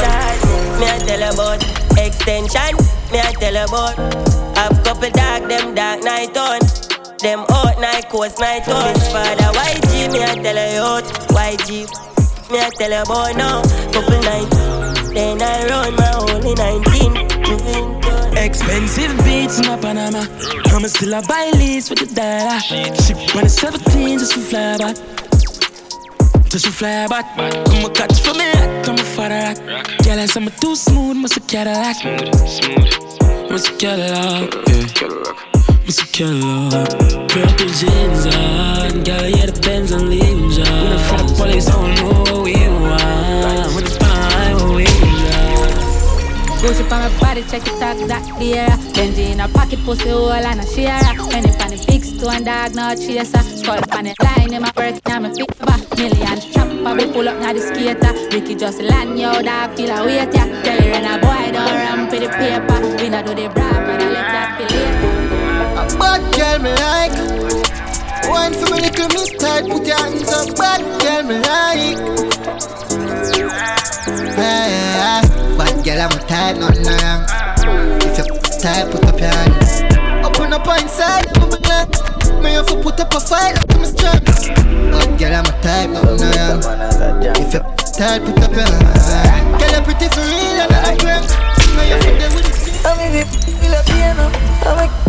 Me 0.80 0.86
I 0.88 0.98
tell 1.04 1.34
about 1.34 1.64
extension. 1.98 2.78
Me 3.12 3.20
I 3.20 3.34
tell 3.40 3.58
about 3.66 3.98
have 4.58 4.84
couple 4.84 5.10
dark 5.12 5.48
them 5.50 5.76
dark 5.76 6.04
night 6.04 6.38
on. 6.38 6.60
Them 7.20 7.46
out 7.50 7.80
night 7.82 8.10
coast 8.10 8.40
night. 8.40 8.68
Miss 8.68 9.12
father 9.12 9.52
YG 9.58 10.12
me 10.14 10.24
I 10.24 10.36
tell 10.36 10.74
you 10.74 10.82
out. 10.82 11.04
YG 11.34 12.07
me 12.52 12.60
I 12.60 12.70
tell 12.70 12.92
you 12.92 13.04
boy 13.06 13.34
now. 13.36 13.62
Couple 13.92 14.20
nights. 14.22 15.10
Then 15.14 15.42
I 15.42 15.68
run 15.70 15.96
my 15.96 16.12
only 16.30 16.54
19. 16.54 17.28
Expensive 18.38 19.18
beats 19.26 19.60
in 19.60 19.66
Panama. 19.80 20.24
I'ma 20.72 20.88
still 20.88 21.14
a 21.14 21.22
buy 21.24 21.52
lease 21.56 21.90
with 21.90 22.00
the 22.00 22.08
dollar. 22.16 22.60
Ship 22.60 23.18
when 23.36 23.46
it's 23.46 23.56
17 23.56 24.20
just 24.20 24.34
to 24.34 24.40
fly 24.40 24.78
back. 24.78 24.96
Just 26.50 26.66
to 26.66 26.72
fly 26.72 27.08
back. 27.08 27.26
I'ma 27.38 27.90
catch 27.90 28.20
for 28.22 28.34
me, 28.34 28.52
I'm 28.88 28.96
a 28.96 29.04
father. 29.16 29.54
Girl, 30.04 30.20
I'm 30.20 30.48
too 30.62 30.76
smooth, 30.76 31.18
must 31.18 31.38
a 31.38 31.40
Cadillac. 31.42 31.96
Smooth, 31.96 33.52
must 33.52 33.78
get 33.80 34.00
a 34.00 34.48
Cadillac, 34.52 35.02
yeah. 35.02 35.47
Must 35.88 36.02
a 36.02 36.08
Cadillac. 36.08 36.90
Purple 37.30 37.72
jeans 37.80 38.26
on, 38.28 39.08
girl, 39.08 39.24
yeah, 39.24 39.48
the 39.48 39.58
Benz 39.64 39.92
and 39.92 40.10
leaves 40.10 40.60
on. 40.60 40.68
When 40.68 40.92
the 40.92 41.00
front 41.08 41.38
police 41.38 41.66
don't 41.68 41.96
know 41.96 42.12
what 42.28 42.44
we 42.44 42.60
want. 42.84 43.72
When 43.72 43.86
it's 43.88 43.96
fine, 43.96 44.56
what 44.60 44.76
we 44.76 44.84
want. 44.84 45.80
Gucci 46.60 46.84
on 46.92 47.00
my 47.00 47.20
body, 47.24 47.42
check 47.48 47.64
it 47.64 47.80
out, 47.80 47.96
that 48.12 48.20
there. 48.36 48.68
Benji 49.00 49.32
in 49.32 49.40
a 49.40 49.48
pocket, 49.48 49.80
pussy 49.86 50.10
hole 50.10 50.30
and 50.34 50.60
a 50.60 50.68
share. 50.68 51.00
Penny 51.32 51.56
pan 51.56 51.72
the 51.72 51.80
big 51.88 52.04
stone, 52.04 52.44
dog, 52.44 52.76
no 52.76 52.92
chaser. 52.92 53.40
Skull 53.40 53.80
pan 53.88 54.12
the 54.12 54.16
line, 54.20 54.52
in 54.52 54.62
my 54.62 54.72
work, 54.76 55.00
now 55.08 55.24
me 55.24 55.32
fever. 55.32 55.78
Million 55.96 56.40
chopper, 56.52 56.96
we 57.00 57.08
pull 57.16 57.30
up, 57.30 57.40
now 57.40 57.54
the 57.54 57.64
skater. 57.64 58.12
Ricky 58.36 58.56
just 58.56 58.82
land, 58.82 59.18
yo, 59.18 59.42
dog, 59.42 59.72
feel 59.78 59.96
a 59.96 60.04
weight, 60.04 60.36
yeah. 60.36 60.52
Tell 60.68 60.84
her 60.84 61.00
and 61.00 61.08
a 61.08 61.16
boy, 61.24 61.56
don't 61.56 61.72
ramp 61.72 62.12
with 62.12 62.28
the 62.28 62.30
paper. 62.36 62.76
We 63.00 63.08
not 63.08 63.24
do 63.24 63.32
the 63.34 63.48
brap, 63.56 63.88
and 63.88 64.04
I 64.04 64.10
left 64.12 64.36
that 64.36 64.60
for 64.60 64.68
later. 64.68 65.47
A 65.88 65.98
bad 65.98 66.22
girl 66.36 66.60
me 66.60 66.72
like. 66.84 67.16
One 68.30 68.54
for 68.54 68.76
me 68.76 68.82
little 68.82 69.08
tight, 69.40 69.70
put 69.70 69.88
your 69.88 69.98
hands 69.98 70.32
up. 70.34 70.56
Bad 70.58 70.82
girl 71.02 71.24
me 71.24 71.40
like. 71.40 71.98
Hey, 74.36 75.22
bad 75.58 75.86
girl 75.86 76.02
I'm 76.02 76.12
tight, 76.28 76.58
nothing 76.60 76.86
wrong. 76.86 77.24
If 78.04 78.18
you 78.18 78.26
tight, 78.60 78.92
put 78.92 79.06
up 79.06 79.20
your 79.20 79.30
hand. 79.30 80.26
Open 80.26 80.54
up 80.54 80.68
inside, 80.80 81.28
I'm 81.38 81.52
a 81.52 81.60
man. 81.62 81.88
Me 82.44 82.52
have 82.52 82.68
to 82.68 82.76
put 82.82 83.00
up 83.00 83.14
a 83.14 83.20
fight, 83.20 83.58
I'm 83.74 83.86
strong. 83.86 84.22
Bad 84.92 85.20
girl 85.20 85.36
I'm 85.36 85.46
tight, 85.62 85.88
nothing 85.88 86.20
wrong. 86.36 86.62
If 87.38 87.54
you 87.54 87.62
tight, 87.98 88.22
put 88.26 88.44
up 88.44 88.52
your 88.52 88.66
hand. 88.66 89.60
Girl 89.60 89.72
you 89.72 89.82
pretty 89.86 90.08
for 90.10 90.22
real, 90.22 90.62
I'm 90.62 90.98
grand. 90.98 91.26
Now 91.76 91.84
you 91.84 91.98
fit 92.02 92.20
there 92.20 92.32
with 92.36 92.46
the 92.46 92.58
I'm 92.88 93.00
in 93.00 93.12
the 93.14 93.78
a 93.78 93.84
piano. 93.84 94.26
I'm 94.66 94.90
a 94.90 95.07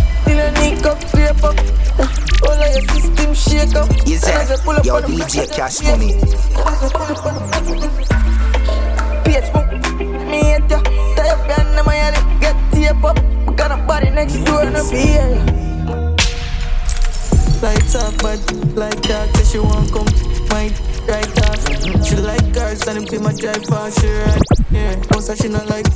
nick 0.52 0.84
up, 0.86 1.00
scrape 1.08 1.44
up. 1.44 1.56
All 2.42 2.52
of 2.52 2.70
your 2.74 2.82
system 2.94 3.34
shake 3.34 3.74
up. 3.76 3.90
Is 4.06 4.24
it 4.26 4.84
your 4.84 5.02
DJ 5.02 5.50
Cash. 5.54 5.82
Money? 5.82 6.12
Page 9.24 9.52
book, 9.52 9.68
me 10.30 10.38
hate 10.42 10.70
ya. 10.70 10.80
Tie 11.16 11.28
up 11.28 11.46
your 11.46 11.56
hand, 11.56 11.86
my 11.86 12.38
get 12.40 12.56
tape 12.72 13.04
up. 13.04 13.18
Got 13.56 13.72
a 13.72 13.76
body 13.86 14.10
next 14.10 14.36
door 14.44 14.62
a 14.62 14.84
feel. 14.84 15.67
Lights 17.62 17.94
up, 17.96 18.14
but 18.22 18.38
like 18.76 19.02
that, 19.08 19.28
cause 19.34 19.50
she 19.50 19.58
won't 19.58 19.90
come. 19.92 20.06
My 20.50 20.70
right 21.08 21.26
off. 21.50 21.60
She 22.06 22.16
like 22.16 22.54
cars 22.54 22.86
and 22.86 23.02
it 23.02 23.10
be 23.10 23.18
my 23.18 23.32
drive. 23.34 23.64
She 23.64 24.06
right, 24.06 24.42
yeah. 24.70 24.94
Most 25.12 25.30
she 25.42 25.48
not 25.48 25.66
like, 25.68 25.86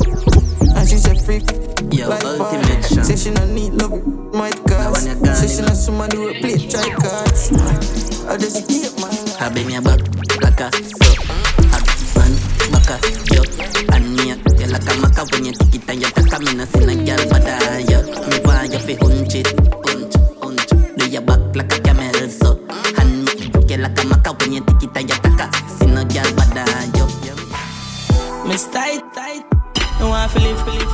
and 0.76 0.88
she 0.88 0.96
say 0.98 1.14
freak. 1.18 1.44
Yo, 1.92 2.08
like 2.08 2.24
ultimate. 2.24 2.84
Say 2.84 3.16
she 3.16 3.30
not 3.30 3.48
need 3.48 3.74
love, 3.74 3.94
might 4.34 4.58
cause. 4.64 5.04
Say 5.38 5.48
she 5.48 5.62
not 5.62 5.76
somebody 5.76 6.16
who 6.16 6.34
play 6.40 6.58
try 6.68 6.88
cards. 6.98 7.52
I 8.28 8.36
just 8.36 8.68
keep 8.68 8.98
my 9.00 9.10
I 9.40 9.48
be 9.50 9.64
me 9.64 9.74
a 9.74 9.82
back, 9.82 9.98
back 10.40 10.60
a 10.60 10.70
so 10.72 11.10
uh, 11.10 11.74
Hot 11.74 11.84
man, 12.16 12.32
back 12.70 12.90
a 12.90 13.34
yo 13.34 13.42
And 13.92 14.16
me 14.16 14.30
a 14.30 14.36
tell 14.36 14.70
like 14.70 14.86
a 14.86 15.00
maka 15.00 15.26
when 15.32 15.46
you 15.46 15.52
take 15.52 15.74
it 15.74 15.90
and 15.90 16.00
you 16.00 16.06
take 16.06 16.32
a 16.32 16.38
no 16.38 16.64
see 16.64 16.86
no 16.86 16.94
girl 17.04 17.28
but 17.28 17.44
I 17.44 17.78
yo 17.90 18.00
Me 18.30 18.38
want 18.46 18.72
you 18.72 18.78
fi 18.78 18.94
hunch 18.94 19.34
it, 19.34 19.48
your 21.12 21.22
back 21.22 21.54
like 21.54 21.72
a 21.72 21.80
camel 21.82 22.28
so 22.30 22.58
And 22.98 23.24
me 23.24 23.76
like 23.76 24.02
a 24.02 24.06
maka 24.06 24.32
when 24.32 24.52
you 24.54 24.60
take 24.64 24.82
it 24.82 24.96
and 24.96 25.08
take 25.10 25.54
See 25.68 25.86
no 25.86 26.04
girl 26.04 26.24
I 26.40 26.90
yo 26.96 27.06
Miss 28.48 28.66
tight, 28.66 29.02
tight. 29.14 29.44
No 30.00 30.08
one 30.08 30.28
feel 30.30 30.42
live, 30.42 30.64
feel 30.64 30.74
live. 30.74 30.92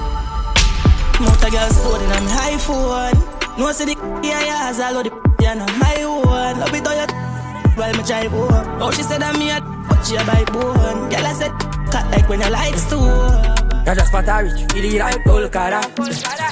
Motor 1.21 1.51
girl 1.51 1.71
stolen 1.71 2.11
on 2.11 2.25
me 2.25 2.31
high 2.31 2.59
phone. 2.59 3.59
No 3.59 3.73
see 3.73 3.85
the 3.87 4.21
yeah 4.23 4.43
yeah, 4.45 4.69
as 4.69 4.81
I 4.81 4.91
love 4.91 5.05
the 5.05 5.35
yeah 5.41 5.55
no 5.55 5.67
my 5.79 6.05
one. 6.05 6.61
Love 6.61 6.75
it 6.75 6.87
all 6.87 6.95
you 6.95 7.07
while 7.77 7.95
me 7.95 8.03
drive 8.03 8.31
home. 8.31 8.83
Oh 8.83 8.91
she 8.91 9.03
said 9.03 9.23
that 9.23 9.39
me 9.39 9.51
a 9.51 9.61
but 9.89 10.03
she 10.05 10.17
a 10.17 10.25
buy 10.25 10.45
bone. 10.53 11.09
Girl 11.11 11.27
I 11.27 11.33
said 11.33 11.53
cut 11.91 12.11
like 12.11 12.29
when 12.29 12.41
your 12.41 12.51
lights 12.51 12.89
too. 12.91 13.58
Jag 13.89 13.97
just 13.97 14.13
fattar 14.13 14.43
rich, 14.43 14.77
i 14.77 14.81
det 14.81 14.99
där 14.99 15.25
pulkara 15.25 15.81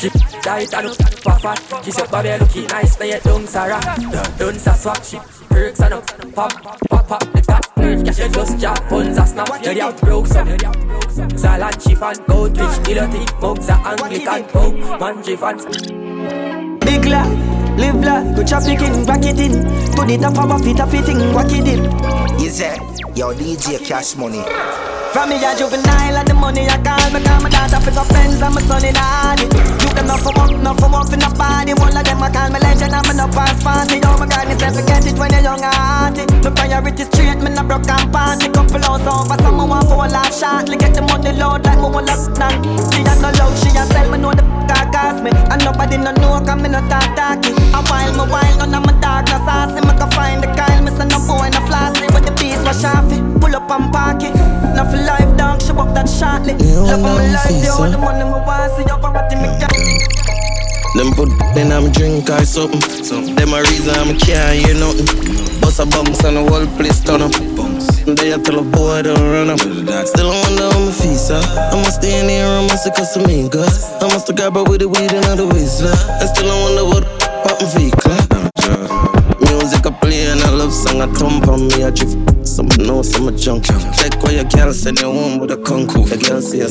She 0.01 0.11
tight 0.43 0.75
and 0.75 0.87
up, 0.87 1.25
papa 1.25 1.55
She 1.85 1.93
said 1.93 2.11
baby 2.11 2.39
looking 2.39 2.63
nice 2.63 2.97
när 3.01 3.07
jag 3.07 3.23
dunsar 3.23 3.69
Dunsar 4.39 4.75
swap, 4.75 5.05
she 5.05 5.19
perks 5.51 5.81
and 5.81 5.95
up. 5.95 6.35
Pop, 6.35 6.53
pop, 6.91 7.09
pop, 7.09 7.25
the 7.35 7.43
top. 7.43 7.77
Nerve 7.77 8.05
Cash 8.05 8.21
it 8.21 8.33
just 8.33 8.59
jack, 8.59 8.89
funds 8.89 9.19
a 9.19 9.27
snap. 9.27 9.63
Det 9.63 9.83
out 9.83 10.01
broke 10.01 10.27
some. 10.27 10.49
Salad, 11.37 11.81
chip 11.83 12.03
and 12.03 12.27
gold 12.27 12.59
Rich, 12.59 12.89
idiot, 12.89 13.41
mugs 13.43 13.69
a 13.69 13.75
Anglican 13.85 14.45
Pope 14.45 15.01
Man, 15.01 15.23
chip 15.23 15.43
and 15.43 15.61
Big 16.81 17.05
life, 17.05 17.33
live 17.77 18.05
life, 18.05 18.37
go 18.37 18.45
traffic 18.45 18.81
in, 18.81 19.05
back 19.05 19.25
it 19.25 19.41
in. 19.41 19.53
Put 19.95 20.11
it 20.11 20.25
up 20.25 20.39
our 20.39 20.59
feet, 20.59 20.81
up 20.81 20.95
it 20.95 21.09
in, 21.09 21.35
whack 21.35 21.53
it 21.53 21.69
Is 22.47 22.61
your 23.19 23.35
DJ 23.35 23.85
Cash 23.85 24.15
Money? 24.15 24.39
From 25.11 25.31
me 25.31 25.43
a 25.43 25.51
juvenile 25.59 26.15
and 26.15 26.29
the 26.29 26.35
money 26.35 26.63
I 26.71 26.79
call 26.79 27.11
me 27.11 27.19
call 27.19 27.43
my 27.43 27.51
daughter 27.51 27.83
for 27.83 28.07
friends 28.07 28.39
and 28.39 28.55
my 28.55 28.63
son 28.63 28.87
in 28.87 28.95
the. 28.95 29.51
You 29.83 29.91
them 29.91 30.07
not 30.07 30.23
for 30.23 30.31
work, 30.31 30.55
not 30.63 30.79
for 30.79 30.87
work 30.87 31.11
in 31.11 31.19
the 31.19 31.31
party. 31.35 31.75
One 31.75 31.91
of 31.91 32.07
them 32.07 32.23
I 32.23 32.31
call 32.31 32.47
me 32.55 32.63
legend 32.63 32.95
and 32.95 33.03
me 33.03 33.15
no 33.19 33.27
pass 33.35 33.59
party. 33.67 33.99
Oh 34.07 34.15
my 34.15 34.31
God, 34.31 34.47
me 34.47 34.55
say 34.55 34.71
forget 34.71 35.03
it 35.03 35.19
when 35.19 35.35
you're 35.35 35.43
young 35.43 35.59
and 35.59 35.75
hearty. 35.75 36.23
My 36.47 36.55
priority 36.55 37.03
straight, 37.11 37.43
me 37.43 37.51
no 37.51 37.67
broke 37.67 37.91
and 37.91 38.07
party. 38.15 38.47
Couple 38.55 38.79
hours 38.79 39.03
over, 39.11 39.37
someone 39.43 39.67
want 39.67 39.91
for 39.91 39.99
a 39.99 40.07
laugh 40.07 40.31
shortly. 40.31 40.79
Get 40.79 40.95
the 40.95 41.03
money 41.03 41.35
load 41.35 41.67
like 41.67 41.83
me 41.83 41.91
want 41.91 42.07
lock 42.07 42.31
down. 42.39 42.63
She 42.95 43.03
a 43.03 43.13
no 43.19 43.35
love, 43.43 43.59
she 43.59 43.75
a 43.75 43.83
sell 43.91 44.07
me 44.07 44.23
know 44.23 44.31
the 44.31 44.47
car 44.71 44.87
cost 44.95 45.19
me. 45.19 45.35
And 45.51 45.67
nobody 45.67 45.99
no 45.99 46.15
know 46.23 46.39
'cause 46.47 46.63
me 46.63 46.71
no 46.71 46.79
talk 46.87 47.11
talky. 47.19 47.51
A 47.75 47.83
while 47.91 48.15
me 48.15 48.25
while 48.31 48.55
none 48.63 48.71
of 48.71 48.87
my 48.87 48.95
dog 49.03 49.27
no 49.35 49.43
saucy. 49.43 49.83
Me 49.83 49.93
go 49.99 50.07
find 50.15 50.39
the 50.45 50.49
Kyle, 50.55 50.79
me 50.87 50.95
say 50.95 51.11
no 51.11 51.19
boy 51.27 51.51
no 51.51 51.61
flossy. 51.67 52.07
But 52.13 52.23
the 52.29 52.36
beast 52.67 52.83
was 52.83 52.83
sharpy. 52.83 53.41
Pull 53.41 53.55
up 53.55 53.71
and 53.71 53.93
park 53.93 54.23
it. 54.23 54.35
Now 54.75 54.89
for 54.91 54.97
life 54.97 55.37
dog, 55.37 55.63
show 55.63 55.79
up 55.79 55.95
that 55.95 56.09
shortly. 56.09 56.55
Love 56.55 56.99
of 56.99 57.03
my 57.03 57.33
life, 57.33 57.63
the 57.63 57.71
only 57.79 57.99
money 57.99 58.25
me 58.25 58.31
want. 58.31 58.73
See 58.75 58.85
your 58.87 58.99
party 58.99 59.37
me. 59.37 59.49
Them 60.97 61.13
put 61.13 61.29
in 61.57 61.73
I'm 61.73 61.93
drink 61.93 62.31
or 62.31 62.45
something. 62.45 63.35
Them 63.35 63.53
a 63.53 63.61
reason 63.61 63.95
I'm 63.97 64.17
can't 64.19 64.57
hear 64.57 64.75
nothing. 64.75 65.07
Bust 65.61 65.81
a 65.81 65.87
bounce 65.87 66.25
and 66.25 66.37
the 66.37 66.43
whole 66.43 66.67
place 66.77 67.01
turn 67.03 67.23
up. 67.23 67.33
They 68.07 68.33
a 68.33 68.39
tell 68.39 68.61
a 68.61 68.63
boy 68.63 69.03
don't 69.03 69.21
run 69.21 69.51
up. 69.51 69.61
Still 69.61 70.31
I 70.31 70.41
wonder 70.43 70.71
how 70.71 70.81
my 70.81 70.93
feet 70.93 71.19
so 71.19 71.37
I 71.37 71.75
must 71.75 72.01
stay 72.01 72.21
in 72.21 72.29
here, 72.29 72.47
I 72.47 72.63
must 72.67 72.87
cause 72.95 73.13
to 73.15 73.27
me, 73.27 73.49
God. 73.49 73.69
I 74.01 74.09
must 74.09 74.29
have 74.29 74.55
her 74.55 74.65
with 74.65 74.81
the 74.81 74.89
weed 74.89 75.13
in 75.13 75.23
the 75.37 75.47
waistline. 75.53 75.99
And 76.21 76.29
still 76.31 76.51
I 76.51 76.57
wonder 76.65 76.85
what 76.85 77.05
what 77.45 77.61
my 77.61 77.69
feet. 77.77 77.95
Music 79.51 79.87
I 79.87 79.91
play 80.01 80.27
and 80.27 80.41
a 80.41 80.51
love 80.53 80.73
song 80.73 81.03
I 81.03 81.13
thump 81.13 81.49
on 81.49 81.69
me. 81.69 81.85
I 81.85 81.91
drift 81.91 82.36
some 82.47 82.69
know 82.79 83.03
some 83.03 83.29
a 83.29 83.33
junk. 83.33 83.65
Check 83.65 84.23
where 84.23 84.35
your 84.35 84.45
girl 84.45 84.73
send 84.73 85.01
you 85.01 85.11
home 85.11 85.41
with 85.41 85.51
a 85.51 85.57
concours. 85.57 86.11
The 86.11 86.17
girl 86.17 86.41
say 86.41 86.63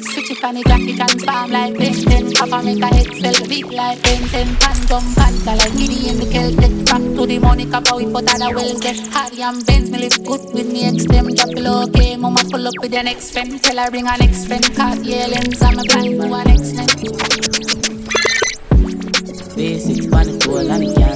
Switch 0.00 0.30
it 0.30 0.44
on 0.44 0.54
the 0.54 0.62
jacket 0.62 1.00
and 1.00 1.16
spam 1.20 1.50
like 1.50 1.76
Ben 1.76 1.92
10 1.92 2.32
Papa 2.32 2.62
make 2.64 2.80
a 2.80 2.86
head 2.86 3.10
sell 3.18 3.48
big 3.48 3.66
like 3.72 4.00
Ben 4.02 4.22
10 4.28 4.56
Pan 4.56 4.76
jump 4.86 5.16
panta 5.16 5.52
like 5.58 5.72
giddy 5.76 6.08
in 6.08 6.16
the 6.20 6.26
Celtic 6.30 6.72
Back 6.86 7.02
to 7.02 7.26
the 7.26 7.38
money 7.38 7.66
cup 7.66 7.84
we 7.96 8.06
put 8.06 8.28
out 8.30 8.40
a 8.40 8.54
well 8.54 8.78
get. 8.78 8.96
Hardy 9.12 9.42
and 9.42 9.66
Benz 9.66 9.90
me 9.90 9.98
live 9.98 10.24
good 10.24 10.42
with 10.54 10.72
me 10.72 10.86
ex 10.86 11.04
them 11.06 11.26
Drop 11.34 11.50
it 11.50 11.58
low 11.58 11.82
okay 11.84 12.16
Mama 12.16 12.40
pull 12.50 12.66
up 12.66 12.74
with 12.80 12.92
the 12.92 13.02
next 13.02 13.32
friend 13.32 13.62
Tell 13.62 13.76
her 13.76 13.90
bring 13.90 14.06
her 14.06 14.16
next 14.18 14.46
friend. 14.46 14.64
Cartier 14.74 15.26
lens 15.28 15.60
I'm 15.62 15.78
a 15.78 15.82
blind 15.82 16.20
to 16.20 16.34
an 16.34 16.50
extent 16.54 16.92
Basics 19.56 20.06
on 20.12 20.26
the 20.26 20.38
toll 20.38 20.70
and 20.70 20.84
it 20.84 20.96
can't 20.96 21.15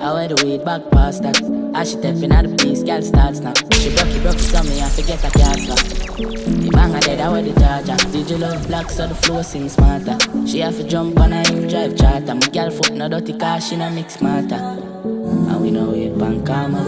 I 0.00 0.14
wear 0.14 0.28
the 0.28 0.42
weed 0.42 0.64
back 0.64 0.90
past 0.90 1.22
that. 1.24 1.36
As 1.74 1.90
she 1.90 1.98
stepping 1.98 2.32
out 2.32 2.48
the 2.48 2.56
piece, 2.56 2.82
girl 2.82 3.02
starts 3.02 3.40
now. 3.40 3.52
She 3.76 3.94
broke 3.94 4.08
it, 4.08 4.22
broke 4.22 4.40
it 4.40 4.54
on 4.56 4.66
me, 4.66 4.80
I 4.80 4.88
forget 4.88 5.22
I 5.22 5.28
can't 5.28 5.60
stop. 5.60 5.78
The 6.16 6.70
bang 6.72 6.94
a 6.94 7.00
dead, 7.00 7.20
I 7.20 7.28
wear 7.28 7.42
the 7.42 7.52
charger 7.60 7.96
Did 8.10 8.30
you 8.30 8.38
love 8.38 8.66
black 8.66 8.88
so 8.88 9.06
the 9.06 9.14
flow 9.14 9.42
seem 9.42 9.68
smarter. 9.68 10.16
She 10.46 10.60
have 10.60 10.76
to 10.78 10.84
jump 10.84 11.20
on 11.20 11.34
a 11.34 11.46
him 11.46 11.68
drive 11.68 11.98
charter. 11.98 12.34
My 12.34 12.48
girl 12.48 12.70
foot 12.70 12.94
no 12.94 13.08
dirty 13.10 13.36
car, 13.36 13.60
she 13.60 13.76
no 13.76 13.90
mix 13.90 14.14
smarter 14.14 14.54
And 14.54 15.60
we 15.60 15.70
know 15.70 15.92
it, 15.92 16.18
pan 16.18 16.46
karma. 16.46 16.80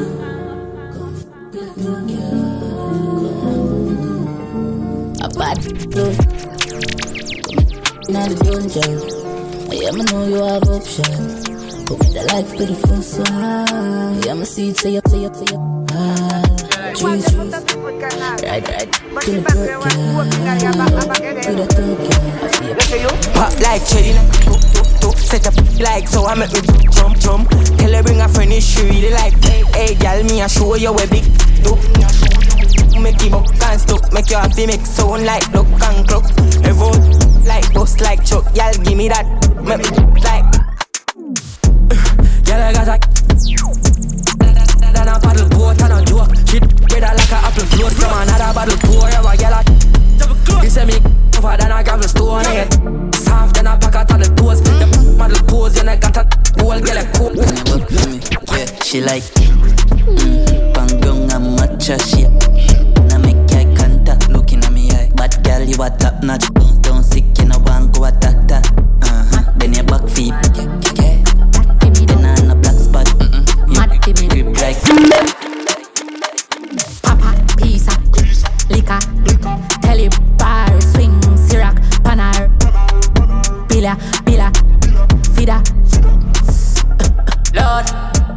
A 5.21 5.29
bad 5.37 5.61
flow 5.93 6.13
Now 8.09 8.27
the 8.27 8.37
dungeon 8.41 9.23
I 9.69 9.91
know 9.91 10.27
you 10.29 10.43
have 10.43 10.69
option. 10.69 11.42
But 11.87 11.99
with 11.99 12.15
the 12.15 12.23
life 12.33 12.51
beautiful 12.53 13.03
so 13.03 13.23
Yeah, 14.25 14.33
I'ma 14.33 14.45
see 14.45 14.71
it, 14.71 14.77
say 14.79 14.97
up, 14.97 15.09
say 15.09 15.25
up, 15.25 15.35
say 15.35 15.55
up. 15.55 15.61
Ah, 15.93 16.43
trees, 16.95 17.25
trees. 17.27 17.53
Right, 18.43 18.65
right. 18.69 18.89
Till 19.23 19.41
the 19.41 19.43
broke, 19.43 19.87
yeah. 20.43 20.59
To 21.43 21.53
the 21.53 21.67
talk, 21.67 22.01
yeah. 22.07 22.43
I 22.43 22.85
feel 22.87 23.03
you. 23.03 23.13
Pop 23.35 23.53
like 23.61 23.85
cherry, 23.87 24.15
to 25.01 25.09
set 25.19 25.47
up 25.47 25.55
like 25.81 26.09
so 26.09 26.27
I 26.27 26.35
make 26.35 26.53
me 26.53 26.61
jump, 26.91 27.19
jump. 27.19 27.49
Tell 27.79 27.93
her 27.93 28.03
bring 28.03 28.21
a 28.21 28.29
friend, 28.29 28.53
she 28.63 28.83
really 28.83 29.11
like. 29.11 29.35
Hey, 29.45 29.63
hey, 29.75 29.95
girl, 29.95 30.23
me 30.25 30.43
I 30.43 30.47
show 30.47 30.75
you 30.77 30.95
a 30.95 31.07
big 31.09 31.25
do. 31.63 31.77
Make 33.01 33.21
you 33.23 33.31
buck 33.31 33.49
and 33.63 33.81
stuck, 33.81 34.13
make 34.13 34.31
you 34.31 34.37
happy, 34.37 34.67
make 34.67 34.87
sound 34.87 35.25
like 35.25 35.49
look 35.53 35.67
and 35.67 36.07
clock. 36.07 36.25
Evo 36.63 36.93
like 37.47 37.73
bust 37.75 38.01
like 38.01 38.25
chuck, 38.25 38.45
y'all 38.55 38.73
give 38.85 38.97
me 38.97 39.09
that, 39.09 39.27
make 39.65 39.91
me 39.91 40.21
like. 40.23 40.62
I 42.77 42.85
got 42.85 42.89
a 42.89 42.99
Then 44.39 45.09
I 45.09 45.19
paddle 45.21 45.49
boat 45.51 45.81
and 45.83 45.93
a 45.93 46.05
joke. 46.05 46.33
Shit, 46.49 46.63
better 46.89 47.13
like 47.15 47.33
a 47.33 47.39
apple 47.47 47.67
float 47.67 47.93
from 47.93 48.13
another 48.23 48.53
bottle 48.55 48.77
pour. 48.85 49.09
Yeah, 49.09 49.21
a 49.23 49.37
girl, 49.37 49.55
I- 49.55 50.63
you 50.63 50.71
say 50.71 50.85
me 50.85 50.95
tougher 51.31 51.57
than 51.59 51.73
a 51.73 51.83
gravel 51.83 52.09
stone. 52.09 52.45
Yeah, 52.45 52.69
soft 53.13 53.55
than 53.57 53.67
a 53.67 53.77
packet 53.79 54.11
of 54.13 54.19
the 54.21 54.29
toes. 54.37 54.61
The 54.63 55.15
model 55.19 55.39
pose, 55.47 55.79
and 55.79 55.91
I 55.91 55.97
got 55.97 56.17
a 56.17 56.25
whole 56.63 56.81
girl 56.81 56.99
a 56.99 57.05
coat. 57.13 57.37
Work 57.37 57.89
for 57.91 58.09
me, 58.09 58.21
yeah. 58.57 58.67
She 58.83 59.01
like 59.01 59.23
mm, 59.35 60.75
bang 60.75 61.33
and 61.33 61.59
matcha 61.59 61.99
shit. 61.99 62.31
Now 63.09 63.19
make 63.19 63.37
eye 63.53 63.75
contact, 63.77 64.29
looking 64.29 64.63
at 64.65 64.73
me 64.73 64.91
eye. 64.93 65.11
Bad 65.17 65.43
girl, 65.43 65.63
you 65.63 65.83
a 65.83 65.91
top 65.91 66.23
notch. 66.23 66.45
Don't, 66.83 67.03
sick, 67.03 67.25
you 67.39 67.47
know 67.47 67.59
want 67.67 67.93
go 67.95 68.05
a 68.05 68.13
doctor. 68.13 68.61
Uh 69.03 69.25
huh. 69.31 69.53
Then 69.57 69.73
your 69.75 69.85
back 69.85 70.09
feet, 70.09 70.33
yeah. 70.55 70.92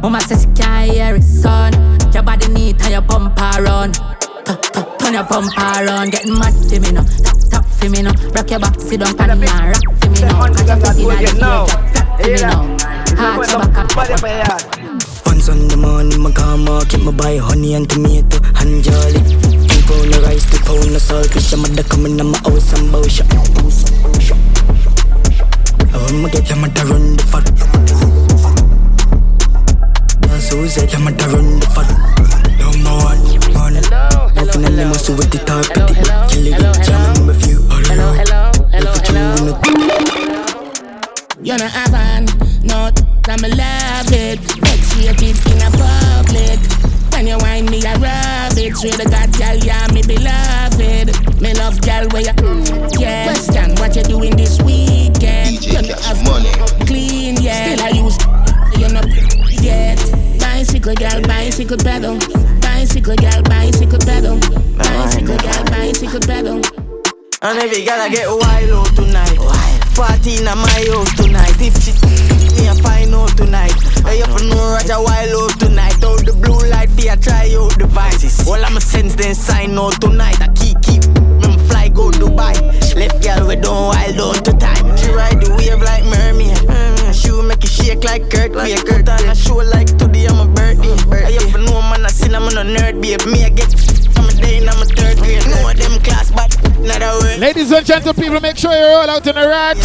Mama 0.06 0.20
says 0.20 0.42
she 0.42 0.62
can't 0.62 0.92
hear 0.92 1.16
it, 1.16 1.22
son. 1.24 1.72
Your 2.12 2.22
body 2.22 2.46
need 2.52 2.80
and 2.82 2.92
your 2.92 3.00
bumper 3.02 3.62
run. 3.62 3.90
Tu- 3.92 4.54
tu- 4.72 4.86
Turn 4.98 5.14
your 5.14 5.24
bumper 5.24 5.84
run, 5.84 6.10
getting 6.10 6.38
mad 6.38 6.54
for 6.54 6.78
me 6.78 6.92
now. 6.92 7.02
Tap 7.02 7.36
tap 7.50 7.66
for 7.66 7.88
me 7.90 8.02
now, 8.02 8.12
rock 8.30 8.48
your 8.50 8.60
back, 8.60 8.78
sit 8.80 9.00
down, 9.00 9.16
pan 9.16 9.30
and 9.30 9.42
rock 9.42 9.82
for 9.98 10.10
me 10.10 10.20
now. 10.20 10.46
Catch 10.46 10.68
your 10.68 10.76
foot 10.78 10.96
in 10.96 11.08
the 11.08 11.20
ear, 11.22 11.34
drop 11.34 11.70
flat 11.70 12.06
for 12.22 12.30
me 12.30 12.38
now. 12.38 12.62
Heart 13.18 13.50
your 13.50 13.58
back 13.58 14.48
up. 14.48 15.26
Once 15.26 15.48
on 15.48 15.66
the 15.66 15.76
morning, 15.76 16.20
my 16.22 16.30
car 16.30 16.56
market, 16.56 17.02
my 17.02 17.10
buy 17.10 17.36
honey 17.38 17.74
and 17.74 17.90
tomato 17.90 18.38
and 18.62 18.84
jolly. 18.84 19.20
Two 19.66 19.82
pound 19.90 20.14
of 20.14 20.22
rice, 20.22 20.46
two 20.50 20.58
pound 20.62 20.94
of 20.94 21.02
saltfish. 21.02 21.52
I'm 21.52 21.64
at 21.64 21.74
the 21.76 21.82
coming 21.82 22.18
in 22.20 22.26
my 22.30 22.38
house 22.38 22.72
and 22.78 22.92
bow 22.92 23.02
shop. 23.08 23.26
I'ma 26.06 26.28
get 26.28 26.46
them 26.46 26.62
at 26.64 26.84
run 26.84 27.16
the 27.16 27.22
fat. 27.24 28.25
Say 30.38 30.84
them 30.84 31.08
at 31.08 31.26
run 31.28 31.60
the 31.60 32.25
And 67.46 67.60
every 67.60 67.84
girl 67.84 68.00
I 68.00 68.08
get 68.08 68.26
wild 68.26 68.74
out 68.74 68.96
tonight. 68.96 69.38
Party 69.94 70.42
in 70.42 70.50
my 70.50 70.66
house 70.90 71.14
tonight. 71.14 71.54
If 71.62 71.78
she 71.78 71.94
me 72.58 72.66
a 72.66 72.74
find 72.74 73.14
out 73.14 73.36
tonight. 73.36 73.70
I 74.02 74.18
to 74.18 74.44
know 74.50 74.74
Roger 74.74 74.98
wild 74.98 75.30
out 75.30 75.54
tonight. 75.60 76.02
Out 76.02 76.26
the 76.26 76.34
blue 76.34 76.58
light, 76.66 76.90
be 76.96 77.06
a 77.06 77.14
try 77.14 77.54
out 77.54 77.78
devices. 77.78 78.42
All 78.48 78.58
I'ma 78.58 78.80
sense 78.80 79.14
then 79.14 79.36
sign 79.36 79.78
out 79.78 79.94
tonight. 80.00 80.42
I 80.42 80.48
keep 80.58 80.82
keep. 80.82 81.06
Me 81.38 81.54
fly 81.70 81.86
go 81.86 82.10
Dubai. 82.10 82.58
Left 82.98 83.22
girl 83.22 83.46
we 83.46 83.54
don't 83.54 83.94
wild 83.94 84.18
out 84.18 84.44
to 84.44 84.52
time. 84.58 84.96
She 84.98 85.14
ride 85.14 85.38
the 85.38 85.54
wave 85.54 85.78
like 85.86 86.02
mermaid. 86.02 86.58
She 87.14 87.30
will 87.30 87.44
make 87.44 87.62
it 87.62 87.70
shake 87.70 88.02
like 88.02 88.28
Kurt. 88.28 88.58
Like 88.58 88.74
Kurt 88.84 89.08
on 89.08 89.22
a 89.22 89.36
show 89.36 89.62
like 89.62 89.86
today 89.94 90.26
I'm 90.26 90.42
a 90.42 90.50
birthday. 90.50 90.98
I 91.14 91.38
to 91.38 91.62
know 91.62 91.78
man 91.78 92.06
I 92.06 92.08
sin 92.10 92.34
I'm 92.34 92.42
a 92.42 92.50
nerd 92.50 92.98
babe. 93.00 93.22
Me 93.30 93.46
I 93.46 93.50
get 93.50 93.70
I'm 94.18 94.26
a 94.26 94.32
day 94.34 94.58
and 94.58 94.68
I'm 94.68 94.82
a 94.82 94.86
third 94.86 95.18
grade. 95.22 95.46
Know 95.46 95.70
them 95.70 96.02
class 96.02 96.34
but 96.34 96.50
not 96.50 96.58
a 96.58 96.62
word. 96.62 96.65
Ladies 97.38 97.72
and 97.72 97.84
gentlemen, 97.86 98.22
people, 98.22 98.40
make 98.40 98.56
sure 98.56 98.72
you're 98.72 98.90
all 98.90 99.10
out 99.10 99.26
in 99.26 99.34
the 99.34 99.48
rat. 99.48 99.76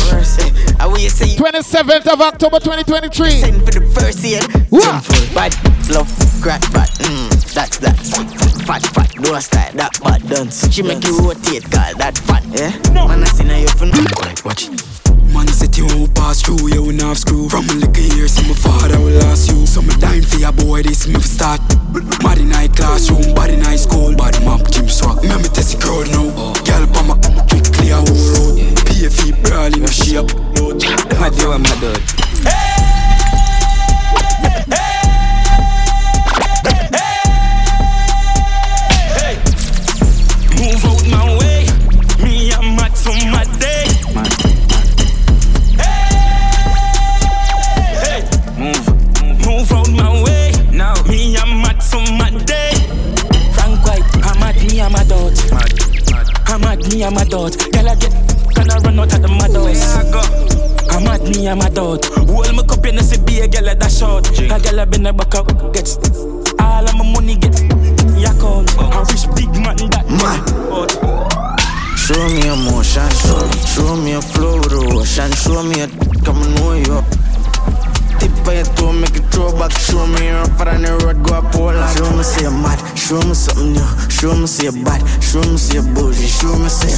27th 1.37 2.07
of 2.11 2.21
October 2.21 2.59
2023. 2.59 3.29
Send 3.31 3.65
for 3.65 3.71
the 3.71 3.81
first 3.93 4.23
year. 4.23 4.41
Bad, 5.33 5.53
love, 5.89 6.09
crack, 6.41 6.61
bad. 6.73 6.89
Mm, 6.99 7.53
that's 7.53 7.77
that. 7.79 7.97
Fat, 8.65 8.81
fat, 8.83 9.11
don't 9.21 9.41
style 9.41 9.73
that 9.73 9.99
bad 10.03 10.27
dance. 10.29 10.71
She 10.73 10.81
make 10.83 11.03
you 11.03 11.17
rotate, 11.19 11.63
call 11.71 11.95
that 11.97 12.17
fat. 12.17 12.43
Yeah? 12.51 12.93
Man, 12.93 13.23
I 13.23 13.25
see 13.25 13.43
now 13.43 13.57
you 13.57 13.67
fun. 13.67 13.91
Quiet, 13.91 14.45
watch. 14.45 14.90
Man 15.33 15.47
said 15.47 15.77
you 15.77 15.85
won't 15.87 16.13
pass 16.13 16.41
through, 16.41 16.67
you 16.69 16.83
will 16.83 16.93
not 16.93 17.17
screw. 17.17 17.47
From 17.49 17.65
a 17.69 17.73
little 17.73 18.17
years, 18.17 18.33
see 18.33 18.47
my 18.47 18.53
father 18.53 18.99
will 18.99 19.21
ask 19.23 19.49
you. 19.51 19.65
So 19.65 19.81
me 19.81 19.93
dying 19.99 20.23
for 20.23 20.37
your 20.37 20.51
boy, 20.51 20.83
this 20.83 21.07
me 21.07 21.19
start. 21.21 21.61
Mad 22.23 22.39
in 22.39 22.51
high 22.51 22.67
classroom, 22.67 23.33
bad 23.33 23.49
in 23.49 23.61
high 23.61 23.75
school 23.75 24.15
Bad 24.15 24.43
map, 24.45 24.69
gym 24.71 24.87
swag, 24.87 25.23
me 25.23 25.35
me 25.37 25.49
test 25.49 25.73
the 25.73 25.83
crowd 25.83 26.07
now. 26.11 26.53
Girl 26.67 26.87
pa 26.93 27.01
my 27.03 27.15
quick 27.49 27.71
clear 27.73 27.95
whole 27.95 28.27
road. 28.35 28.59
PFE 28.87 29.31
brawl 29.43 29.73
in 29.73 29.83
a 29.83 29.91
shape. 29.91 30.31
My 31.19 31.29
dear, 31.29 31.57
my 31.57 31.73
dog. 31.79 32.01
Move 34.41 35.00
me, 56.93 57.03
I'm 57.03 57.17
a 57.17 57.25
dot. 57.25 57.57
Girl, 57.71 57.89
I 57.89 57.95
get, 57.95 58.11
can 58.55 58.69
I 58.69 58.77
run 58.79 58.99
out 58.99 59.13
of 59.13 59.21
the 59.21 59.27
mad 59.27 59.55
house? 59.55 60.91
I'm 60.91 61.07
at 61.07 61.21
me, 61.23 61.47
I'm 61.47 61.61
a 61.61 61.69
dot. 61.69 62.05
Hold 62.27 62.55
my 62.55 62.63
cup, 62.63 62.85
you 62.85 62.91
know, 62.91 63.01
see, 63.01 63.19
be 63.23 63.39
a 63.39 63.47
girl 63.47 63.69
at 63.69 63.79
that 63.79 63.91
short. 63.91 64.27
A 64.39 64.59
girl, 64.59 64.79
I 64.79 64.85
been 64.85 65.05
a 65.05 65.13
back 65.13 65.35
up, 65.35 65.47
gets 65.73 65.97
all 66.59 66.85
of 66.85 66.95
my 66.95 67.05
money, 67.11 67.35
get 67.35 67.55
yak 68.19 68.41
out. 68.43 68.67
I 68.77 68.99
wish 69.07 69.25
big 69.35 69.51
man 69.55 69.77
that 69.91 70.05
out. 70.11 70.91
Show 71.97 72.27
me 72.27 72.47
emotion, 72.47 73.07
show, 73.23 73.45
show 73.63 73.95
me 73.95 74.13
a 74.13 74.21
flow 74.21 74.57
with 74.57 74.75
the 74.75 74.81
ocean, 74.91 75.31
show 75.31 75.63
me 75.63 75.81
a 75.81 75.87
come 76.25 76.43
and 76.43 76.55
know 76.55 76.73
you. 76.75 76.99
Tip 78.19 78.45
by 78.45 78.53
your 78.53 78.65
toe, 78.75 78.93
make 78.93 79.15
it 79.15 79.25
throw 79.31 79.51
back, 79.57 79.71
show 79.71 80.05
me 80.05 80.27
your 80.27 80.45
far 80.59 80.69
on 80.69 80.81
the 80.83 80.91
road, 81.01 81.23
go 81.23 81.35
up 81.35 81.55
all 81.55 81.73
Show 81.95 82.11
me 82.15 82.23
say 82.23 82.43
you're 82.43 82.51
mad, 82.51 82.77
show 82.97 83.21
me 83.21 83.33
something 83.33 83.73
new, 83.73 83.87
show 84.21 84.35
me 84.37 84.45
say 84.45 84.69
bad, 84.83 85.01
show 85.23 85.41
me 85.41 85.57
say 85.57 85.81
bougie, 85.93 86.27
show 86.29 86.55
me 86.61 86.69
say 86.69 86.93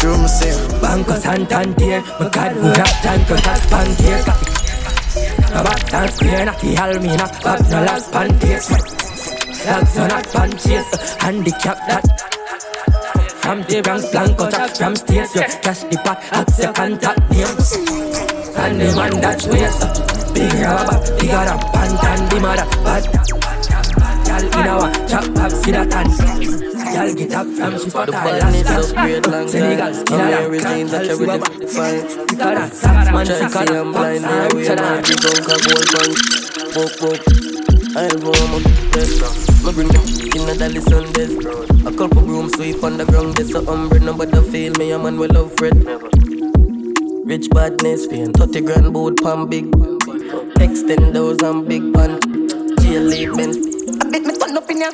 Show 0.00 0.16
me 0.16 0.28
say 0.28 0.80
Banco 0.80 1.14
Santander, 1.16 2.00
my 2.18 2.28
card 2.30 2.56
move 2.56 2.78
up, 2.78 2.88
tanko 3.04 3.36
tat 3.44 3.60
pancakes 3.68 4.26
No 5.52 5.62
back 5.62 5.92
and 5.92 6.10
square, 6.10 6.46
knocky 6.46 6.74
almina, 6.76 7.26
back 7.44 7.60
no 7.68 7.82
last 7.84 8.10
pancakes 8.10 8.70
on 9.60 10.08
not 10.08 10.26
punches, 10.32 10.86
handicap 11.20 11.76
that. 11.86 12.04
From 13.42 13.62
the 13.64 13.82
Bronx, 13.82 14.10
Blanco, 14.10 14.48
top 14.48 14.70
from 14.70 14.96
stairs, 14.96 15.34
yo 15.34 15.42
Cash 15.42 15.80
the 15.84 16.00
pot, 16.02 16.18
ask 16.32 16.62
your 16.62 16.72
contact 16.72 17.20
name. 17.30 17.46
And 18.56 18.80
the 18.80 18.96
man 18.96 19.20
that's 19.20 19.46
waste, 19.46 20.34
big 20.34 20.52
rubber, 20.54 20.98
bigger 21.20 21.44
than 21.44 21.58
pant 21.72 22.04
and 22.04 22.30
the 22.30 22.40
mother. 22.40 22.66
Bad, 22.82 23.49
in 24.54 24.66
our 24.66 24.90
chop, 25.06 25.34
pop, 25.34 25.50
see 25.50 25.72
that 25.72 25.92
and 25.92 26.70
Girl 26.90 27.14
get 27.14 27.32
up 27.34 27.46
from 27.46 27.78
fuck 27.90 28.06
The 28.06 28.12
badness 28.12 28.64
last 28.66 28.90
of 28.90 28.96
great 28.96 29.26
long 29.26 29.46
time. 29.46 29.78
I'm 30.10 30.50
wearing 30.50 30.60
jeans, 30.60 30.92
I 30.92 31.06
carry 31.06 31.26
them 31.26 31.42
fine. 31.70 32.02
Man, 33.14 33.26
Try 33.26 33.38
to 33.38 33.50
say 33.50 33.78
I'm 33.78 33.92
blind, 33.92 34.22
yeah, 34.22 34.48
we 34.54 34.68
are 34.68 34.76
not 34.76 35.04
the 35.04 35.14
drunk 35.22 35.46
of 35.54 35.60
gold 35.70 35.86
punch. 35.94 36.20
Book, 36.74 36.92
book. 36.98 37.50
On 37.94 38.50
my 38.50 38.62
desk. 38.90 39.22
Me 39.64 39.72
bring 39.72 39.88
them 39.88 40.06
in 40.34 40.48
a 40.48 40.54
dolly 40.58 40.80
Sundays. 40.80 41.32
A 41.86 41.92
couple 41.96 42.22
broom 42.22 42.48
sweep 42.48 42.82
on 42.82 42.96
the 42.96 43.04
ground, 43.04 43.36
there's 43.36 43.54
a 43.54 43.58
umbrella, 43.70 44.06
nobody 44.06 44.42
feel 44.50 44.72
me, 44.74 44.90
a 44.90 44.98
man 44.98 45.18
will 45.18 45.30
love 45.30 45.52
Fred. 45.56 45.76
Rich 47.24 47.50
badness, 47.50 48.06
paying 48.08 48.32
30 48.32 48.60
grand 48.62 48.92
boat 48.92 49.22
pan 49.22 49.46
big. 49.48 49.66
Extend 50.60 51.14
those 51.14 51.40
and 51.42 51.68
big 51.68 51.94
pan. 51.94 52.18
Jail 52.80 53.02
leave 53.02 53.36
men. 53.36 53.69
Bet 54.10 54.24
me 54.26 54.36
turn 54.36 54.56
up 54.56 54.68
in 54.70 54.80
ya. 54.80 54.90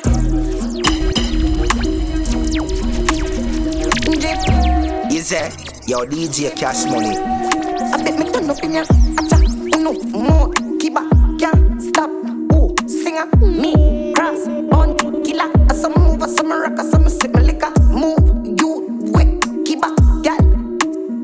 Jeff, 4.21 5.11
You 5.11 5.21
say, 5.21 5.49
yo, 5.87 6.05
DJ 6.05 6.55
Cash 6.55 6.85
Money. 6.85 7.17
I 7.17 8.03
bet 8.03 8.19
me 8.19 8.31
turn 8.31 8.49
up 8.49 8.63
in 8.63 8.73
ya. 8.73 8.83
Acha, 9.17 9.37
uno, 9.75 9.93
more, 10.13 10.51
kiba, 10.77 11.01
can't 11.39 11.81
stop. 11.81 12.11
Ooh, 12.53 12.75
singer, 12.87 13.25
me, 13.41 14.13
cross, 14.13 14.47
on, 14.71 14.95
killer. 15.23 15.49
I 15.67 15.73
some 15.73 15.93
move, 15.93 16.21
I 16.21 16.27
some 16.27 16.51
rock, 16.51 16.79
I 16.79 16.83
some 16.89 17.09
sip 17.09 17.33
my 17.33 17.41
liquor. 17.41 17.73
Move, 17.89 18.21
you, 18.59 19.11
quick, 19.13 19.39
kiba, 19.65 19.89
gal, 20.21 20.37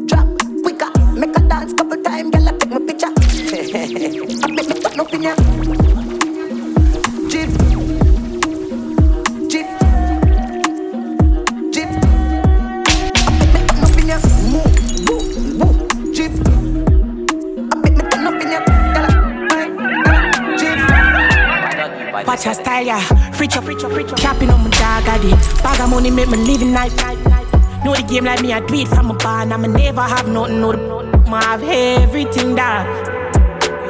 drop, 0.08 0.28
quicker. 0.64 0.90
Make 1.14 1.38
a 1.38 1.42
dance 1.42 1.74
couple 1.74 2.02
time, 2.02 2.32
I 2.34 2.58
take 2.58 2.70
my 2.72 2.80
picture. 2.80 3.14
I 4.44 4.48
me 4.50 4.82
turn 4.82 5.00
up 5.00 5.14
in 5.14 5.24
ya. 5.24 5.93
Watch 22.34 22.46
her 22.46 22.54
style, 22.56 22.84
yeah. 22.84 23.38
Rich 23.40 23.58
up, 23.58 23.68
rich 23.68 23.84
up, 23.84 23.92
rich 23.92 24.12
up. 24.12 24.18
Capping 24.18 24.50
on 24.50 24.64
my 24.64 24.70
dog, 24.72 25.06
I 25.06 25.20
did. 25.22 25.38
Bag 25.62 25.80
of 25.82 25.92
money 25.92 26.10
make 26.10 26.28
me 26.30 26.38
living 26.38 26.74
life. 26.74 26.92
Know 27.86 27.94
the 27.94 28.04
game 28.10 28.26
like 28.26 28.42
me, 28.42 28.52
I 28.52 28.60
do 28.60 28.74
it 28.74 28.88
from 28.88 29.12
a 29.12 29.14
barn. 29.14 29.52
I'ma 29.52 29.68
never 29.68 30.02
have 30.02 30.28
nothing, 30.28 30.60
no, 30.60 30.72
I'ma 30.72 31.42
have 31.42 31.62
everything 31.62 32.56
down. 32.56 32.88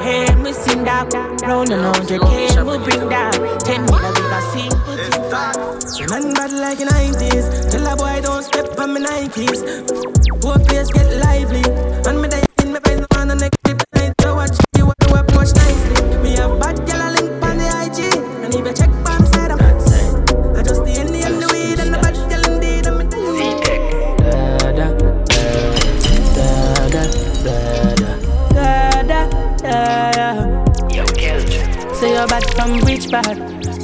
Hey, 0.04 0.36
me 0.36 0.52
sing 0.52 0.84
that 0.84 1.14
round 1.48 1.72
and 1.72 1.86
hundred 1.86 2.20
K, 2.20 2.48
me 2.68 2.78
bring 2.84 3.08
that 3.08 3.32
ten 3.64 3.86
million 3.86 4.12
big 4.12 4.28
a 4.28 4.42
simple 4.52 4.98
thing 5.00 5.24
for. 5.32 6.12
Nothing 6.12 6.34
bad 6.34 6.52
like 6.52 6.80
the 6.80 6.86
90s. 6.92 7.72
Tell 7.72 7.88
a 7.88 7.96
boy 7.96 8.20
don't 8.24 8.44
step 8.44 8.78
on 8.78 8.94
my 8.94 9.00
Nikes. 9.00 9.64
Poor 10.42 10.60
place 10.60 10.92
get 10.92 11.08
lively. 11.24 11.63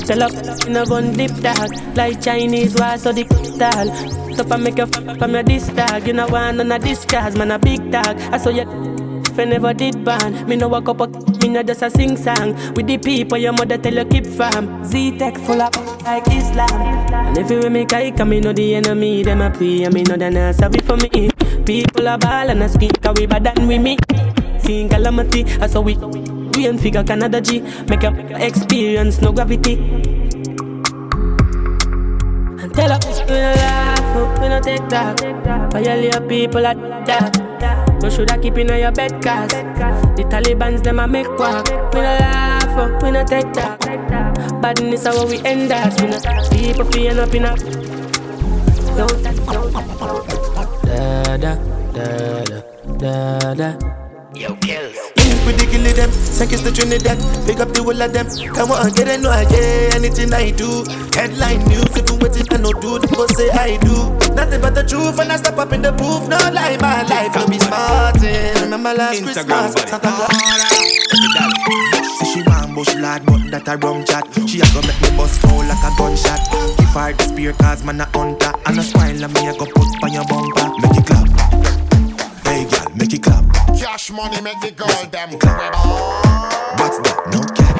Tell 0.09 0.23
up 0.23 0.33
in 0.65 0.75
a 0.75 0.85
gun 0.87 1.13
dip 1.13 1.29
dog. 1.37 1.69
Like 1.95 2.19
Chinese 2.19 2.73
war, 2.73 2.97
so 2.97 3.11
the 3.13 3.25
dog. 3.59 4.35
Top 4.35 4.49
and 4.51 4.63
make 4.63 4.77
you 4.79 4.85
f- 4.85 5.17
from 5.19 5.33
your 5.35 5.43
this 5.43 5.67
dog. 5.67 6.07
You 6.07 6.13
know 6.13 6.25
one 6.27 6.59
on 6.59 6.71
a 6.71 6.79
disguise, 6.79 7.35
man 7.37 7.51
a 7.51 7.59
big 7.59 7.91
dog. 7.91 8.17
I 8.33 8.39
saw 8.39 8.49
you. 8.59 8.65
I 9.37 9.45
never 9.45 9.71
did 9.73 10.03
ban, 10.03 10.49
me 10.49 10.55
no 10.55 10.67
walk 10.67 10.89
up, 10.89 10.99
a- 11.01 11.07
me 11.07 11.49
no 11.49 11.61
just 11.61 11.83
a 11.83 11.91
sing 11.91 12.17
song. 12.17 12.55
With 12.73 12.87
the 12.87 12.97
people 12.97 13.37
your 13.37 13.53
mother 13.53 13.77
tell 13.77 13.93
you 13.93 14.05
keep 14.05 14.25
from. 14.25 14.83
Z-Tech 14.83 15.37
full 15.37 15.61
up 15.61 15.75
like 16.03 16.27
Islam. 16.27 16.81
And 17.13 17.37
if 17.37 17.51
you 17.51 17.69
make 17.69 17.93
I 17.93 18.09
come, 18.09 18.29
me 18.29 18.39
know 18.39 18.51
the 18.51 18.75
enemy, 18.75 19.21
them 19.21 19.41
a 19.41 19.51
pray, 19.51 19.83
and 19.83 19.93
me 19.93 20.01
know 20.03 20.17
they 20.17 20.31
not 20.31 20.55
sorry 20.55 20.79
for 20.79 20.97
me. 20.97 21.29
People 21.65 22.07
are 22.07 22.17
ball 22.17 22.49
and 22.49 22.63
a 22.63 22.67
cause 22.67 23.15
we 23.19 23.27
bad 23.27 23.43
than 23.43 23.67
we 23.67 23.77
me. 23.77 23.95
Seeing 24.57 24.89
calamity, 24.89 25.45
I 25.61 25.67
saw 25.67 25.81
we. 25.81 26.38
We 26.59 26.67
and 26.67 26.77
figure 26.77 27.05
Canada 27.05 27.39
G, 27.39 27.61
make 27.87 28.03
up 28.03 28.19
experience, 28.35 29.21
no 29.21 29.31
gravity. 29.31 29.75
And 32.59 32.73
tell 32.75 32.91
up, 32.91 33.05
we 33.05 33.13
no 33.15 33.53
laugh, 33.55 34.41
we 34.41 34.49
no 34.49 34.59
take 34.59 34.89
that. 34.89 35.21
Violate 35.71 36.27
people 36.27 36.65
at 36.65 36.75
that. 37.05 38.03
You 38.03 38.11
shoulda 38.11 38.37
keep 38.37 38.57
in 38.57 38.67
your 38.67 38.91
bed, 38.91 39.23
cause 39.23 39.51
the 40.17 40.25
Taliban's 40.29 40.81
them 40.81 40.99
a 40.99 41.07
make 41.07 41.29
walk. 41.39 41.69
We 41.93 42.01
no 42.01 42.17
laugh, 42.19 43.03
we 43.03 43.11
no 43.11 43.23
take 43.23 43.53
that. 43.53 43.79
Badness 44.61 45.05
how 45.05 45.25
we 45.27 45.39
end 45.45 45.71
us. 45.71 45.95
We 46.01 46.07
no 46.09 46.19
people 46.49 46.91
feeling 46.91 47.19
up 47.19 47.33
in 47.33 47.45
a. 47.45 47.55
Yo, 48.97 49.07
Da 50.83 51.37
da 51.37 51.55
da 51.93 52.43
da 52.43 52.59
da 52.97 53.53
da. 53.53 53.77
Yo, 54.35 54.55
kills. 54.57 54.78
Link 55.49 55.61
with 55.61 55.65
the 55.65 55.77
kill 55.77 55.85
of 55.87 55.95
them, 55.97 56.11
seconds 56.11 56.61
to 56.61 56.71
Trinidad. 56.71 57.17
Pick 57.47 57.59
up 57.59 57.73
the 57.73 57.81
whole 57.81 57.97
of 57.97 58.13
them. 58.13 58.29
Come 58.53 58.69
on, 58.69 58.93
get 58.93 59.07
it, 59.07 59.19
no, 59.19 59.31
I 59.33 59.45
get 59.49 59.95
anything 59.97 60.29
I 60.29 60.51
do. 60.51 60.85
Headline 61.17 61.65
news, 61.65 61.89
if 61.97 62.05
you 62.05 62.21
wait 62.21 62.37
it, 62.37 62.53
I 62.53 62.57
no 62.61 62.69
do. 62.69 63.01
They 63.01 63.09
go 63.09 63.25
say 63.33 63.49
I 63.49 63.81
do. 63.81 64.13
Nothing 64.37 64.61
but 64.61 64.77
the 64.77 64.85
truth, 64.85 65.17
and 65.17 65.31
I 65.31 65.37
step 65.37 65.57
up 65.57 65.73
in 65.73 65.81
the 65.81 65.91
booth. 65.91 66.29
No 66.29 66.37
lie, 66.53 66.77
my 66.77 67.01
life, 67.09 67.33
no 67.33 67.47
be 67.49 67.57
smarting. 67.57 68.61
Remember 68.61 68.93
last 68.93 69.25
Christmas, 69.25 69.73
Santa 69.73 69.97
Claus. 69.97 70.29
Say 72.21 72.29
she 72.29 72.41
want 72.45 72.75
bush 72.77 72.93
lad, 73.01 73.25
but 73.25 73.41
that 73.49 73.65
a 73.73 73.77
rum 73.81 74.05
chat. 74.05 74.29
She 74.45 74.61
a 74.61 74.69
go 74.69 74.85
make 74.85 75.01
me 75.01 75.09
bust 75.17 75.41
fall 75.41 75.65
like 75.65 75.81
a 75.81 75.89
gunshot. 75.97 76.45
Give 76.77 76.93
her 76.93 77.09
the 77.17 77.25
spear 77.25 77.53
cause 77.57 77.81
man 77.81 78.01
a 78.01 78.05
hunter. 78.13 78.53
And 78.69 78.77
a 78.77 78.83
smile 78.85 79.17
and 79.17 79.33
me 79.33 79.49
a 79.49 79.57
go 79.57 79.65
put 79.65 79.89
on 80.05 80.13
your 80.13 80.25
bumper. 80.29 80.69
Make 80.77 80.93
it 80.93 81.09
clap. 81.09 81.25
Hey 82.45 82.69
girl, 82.69 82.85
make 82.93 83.13
it 83.17 83.23
clap. 83.25 83.48
Cash 83.79 84.11
money 84.11 84.41
make 84.41 84.59
the 84.59 84.71
girl 84.71 84.87
them 85.09 85.29
What's 85.31 86.99
that? 86.99 87.17
No 87.31 87.39
cap. 87.55 87.75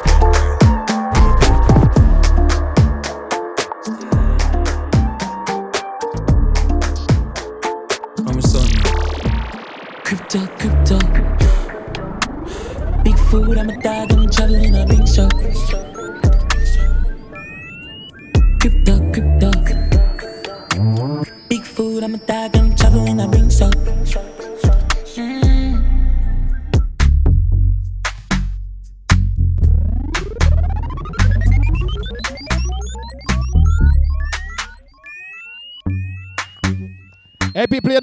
I'm 8.26 8.38
a 8.38 8.42
son. 8.42 8.70
Crypto, 10.04 10.46
crypto. 10.56 10.98
Big 13.04 13.18
food, 13.28 13.58
I'm 13.58 13.68
a 13.68 13.76
dog 13.82 14.12
and 14.12 14.32
travel 14.32 14.54
in 14.54 14.74
a 14.76 14.86
big 14.86 15.06
show. 15.06 15.28
Crypto, 18.58 19.12
crypto. 19.12 19.50
Big 21.50 21.62
food, 21.62 22.02
I'm 22.02 22.14
a 22.14 22.18
dog 22.18 22.56
and 22.56 22.78
travel 22.78 23.06
in 23.06 23.20
a 23.20 23.28
big 23.28 23.52
show. 23.52 23.70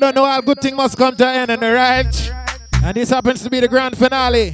Don't 0.08 0.24
know 0.24 0.26
how 0.26 0.40
good 0.40 0.62
thing 0.62 0.76
must 0.76 0.98
come 0.98 1.16
to 1.18 1.28
an 1.28 1.50
end, 1.50 1.52
and 1.52 1.64
alright? 1.64 2.32
And 2.82 2.96
this 2.96 3.10
happens 3.10 3.44
to 3.44 3.50
be 3.50 3.60
the 3.60 3.68
grand 3.68 3.98
finale. 3.98 4.54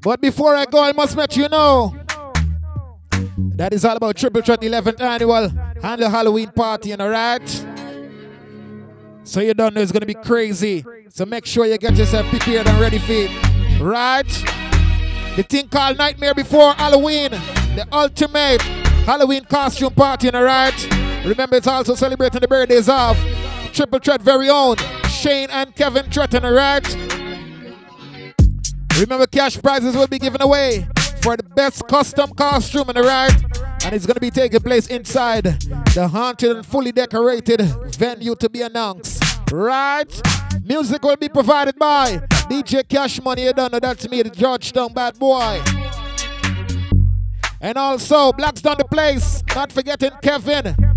But 0.00 0.20
before 0.20 0.54
I 0.54 0.66
go, 0.66 0.84
I 0.84 0.92
must 0.92 1.16
let 1.16 1.36
you 1.36 1.48
know 1.48 1.96
that 3.56 3.74
is 3.74 3.84
all 3.84 3.96
about 3.96 4.16
Triple 4.16 4.40
Threat 4.42 4.60
11th 4.60 5.00
annual 5.00 5.50
and 5.82 6.00
the 6.00 6.08
Halloween 6.08 6.50
party, 6.52 6.92
and 6.92 7.02
alright? 7.02 7.66
So 9.24 9.40
you 9.40 9.52
don't 9.52 9.74
know 9.74 9.80
it's 9.80 9.90
gonna 9.90 10.06
be 10.06 10.14
crazy. 10.14 10.84
So 11.08 11.26
make 11.26 11.44
sure 11.44 11.66
you 11.66 11.76
get 11.76 11.96
yourself 11.96 12.26
prepared 12.26 12.68
and 12.68 12.80
ready 12.80 12.98
for 12.98 13.12
it. 13.12 13.80
Right? 13.80 14.28
The 15.34 15.42
thing 15.42 15.68
called 15.68 15.98
Nightmare 15.98 16.34
Before 16.34 16.72
Halloween, 16.74 17.32
the 17.32 17.84
ultimate 17.90 18.62
Halloween 18.62 19.44
costume 19.44 19.92
party, 19.92 20.28
and 20.28 20.36
alright? 20.36 20.88
Remember, 21.24 21.56
it's 21.56 21.66
also 21.66 21.96
celebrating 21.96 22.40
the 22.40 22.48
birthdays 22.48 22.88
of 22.88 23.18
Triple 23.80 23.98
Threat 23.98 24.20
very 24.20 24.50
own 24.50 24.76
Shane 25.08 25.48
and 25.48 25.74
Kevin 25.74 26.04
Tretton, 26.10 26.44
alright? 26.44 26.86
Remember, 29.00 29.26
cash 29.26 29.56
prizes 29.56 29.96
will 29.96 30.06
be 30.06 30.18
given 30.18 30.42
away 30.42 30.86
for 31.22 31.34
the 31.34 31.42
best 31.42 31.88
custom 31.88 32.30
costume, 32.34 32.90
and 32.90 32.98
alright? 32.98 33.32
And 33.82 33.94
it's 33.94 34.04
gonna 34.04 34.20
be 34.20 34.30
taking 34.30 34.60
place 34.60 34.88
inside 34.88 35.44
the 35.94 36.06
haunted 36.12 36.56
and 36.56 36.66
fully 36.66 36.92
decorated 36.92 37.62
venue 37.96 38.34
to 38.34 38.50
be 38.50 38.60
announced. 38.60 39.24
Right? 39.50 40.12
Music 40.62 41.02
will 41.02 41.16
be 41.16 41.30
provided 41.30 41.78
by 41.78 42.18
DJ 42.50 42.86
Cash 42.86 43.22
Money. 43.22 43.44
You 43.44 43.54
don't 43.54 43.72
know 43.72 43.80
that's 43.80 44.06
me, 44.10 44.20
the 44.20 44.28
Georgetown 44.28 44.92
bad 44.92 45.18
boy. 45.18 45.58
And 47.62 47.78
also, 47.78 48.30
Blacks 48.34 48.60
done 48.60 48.76
the 48.76 48.84
place. 48.84 49.42
Not 49.54 49.72
forgetting 49.72 50.10
Kevin. 50.20 50.89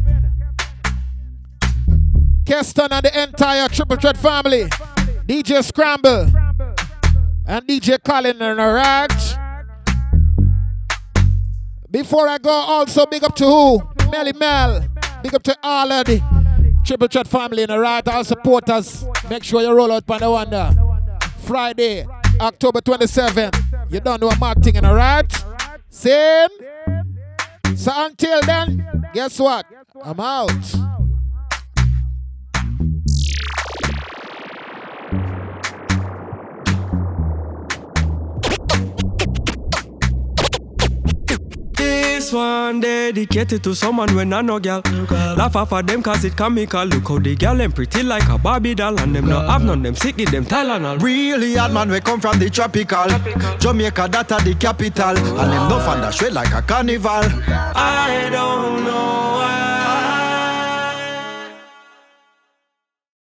Keston 2.46 2.92
and 2.92 3.06
the 3.06 3.24
entire 3.24 3.68
Triple 3.70 3.98
Threat 3.98 4.18
family. 4.18 4.64
DJ 5.28 5.64
Scramble. 5.64 6.30
And 7.46 7.66
DJ 7.68 8.04
Colin 8.04 8.42
and 8.42 8.58
Raj. 8.58 9.36
Before 11.90 12.28
I 12.28 12.38
go, 12.38 12.50
also 12.50 13.06
big 13.06 13.24
up 13.24 13.36
to 13.36 13.46
who? 13.46 13.82
Melly 14.12 14.34
Mel. 14.34 14.88
Big 15.22 15.34
up 15.36 15.44
to 15.44 15.58
all 15.64 15.92
of 15.92 16.06
the 16.06 16.22
Triple 16.86 17.08
Threat 17.08 17.28
family 17.28 17.66
the 17.66 17.80
right. 17.80 18.06
All 18.08 18.24
supporters. 18.24 19.06
Make 19.30 19.44
sure 19.44 19.62
you 19.62 19.72
roll 19.72 19.92
out 19.92 20.10
on 20.10 20.20
the 20.20 20.30
one. 20.30 21.00
Friday, 21.40 22.06
October 22.40 22.82
27th. 22.82 23.92
You 23.92 24.00
don't 24.00 24.22
know 24.22 24.30
a 24.30 24.40
mad 24.40 24.64
thing 24.64 24.76
in 24.76 24.84
the 24.84 24.94
right. 24.94 25.32
Same. 25.90 26.50
So 27.76 27.92
until 27.96 28.42
then, 28.42 29.06
guess 29.14 29.40
what? 29.40 29.66
I'm 30.04 30.20
out. 30.20 30.93
This 41.76 42.32
one 42.32 42.80
dedicated 42.80 43.64
to 43.64 43.76
someone 43.76 44.14
when 44.16 44.34
I 44.34 44.42
know 44.42 44.60
girl. 44.60 44.82
Laugh 45.38 45.56
off 45.56 45.74
of 45.74 45.88
them 45.88 46.02
cause 46.04 46.24
it 46.24 46.36
comical. 46.36 46.86
Look 46.86 47.08
how 47.08 47.20
the 47.20 47.36
girl 47.36 47.56
them 47.56 47.72
pretty 47.72 48.04
like 48.04 48.28
a 48.30 48.38
Barbie 48.38 48.76
doll. 48.76 49.00
And 49.00 49.16
them 49.16 49.28
not 49.28 49.50
have 49.50 49.64
none, 49.64 49.82
them 49.82 49.96
sick, 49.96 50.18
give 50.18 50.32
them 50.32 50.46
Tylenol. 50.46 51.02
Really 51.02 51.56
hard 51.56 51.74
man, 51.74 51.90
we 51.90 52.00
come 52.00 52.22
from 52.22 52.40
the 52.40 52.50
tropical. 52.50 53.08
Jamaica, 53.60 54.08
that 54.12 54.32
are 54.32 54.42
the 54.42 54.56
capital. 54.56 55.18
And 55.18 55.52
them 55.52 55.70
no 55.70 55.80
fan 55.80 56.02
that 56.02 56.14
shred 56.14 56.34
like 56.34 56.54
a 56.54 56.62
carnival. 56.62 57.24
I 57.76 58.30
don't 58.32 58.84
know 58.84 59.73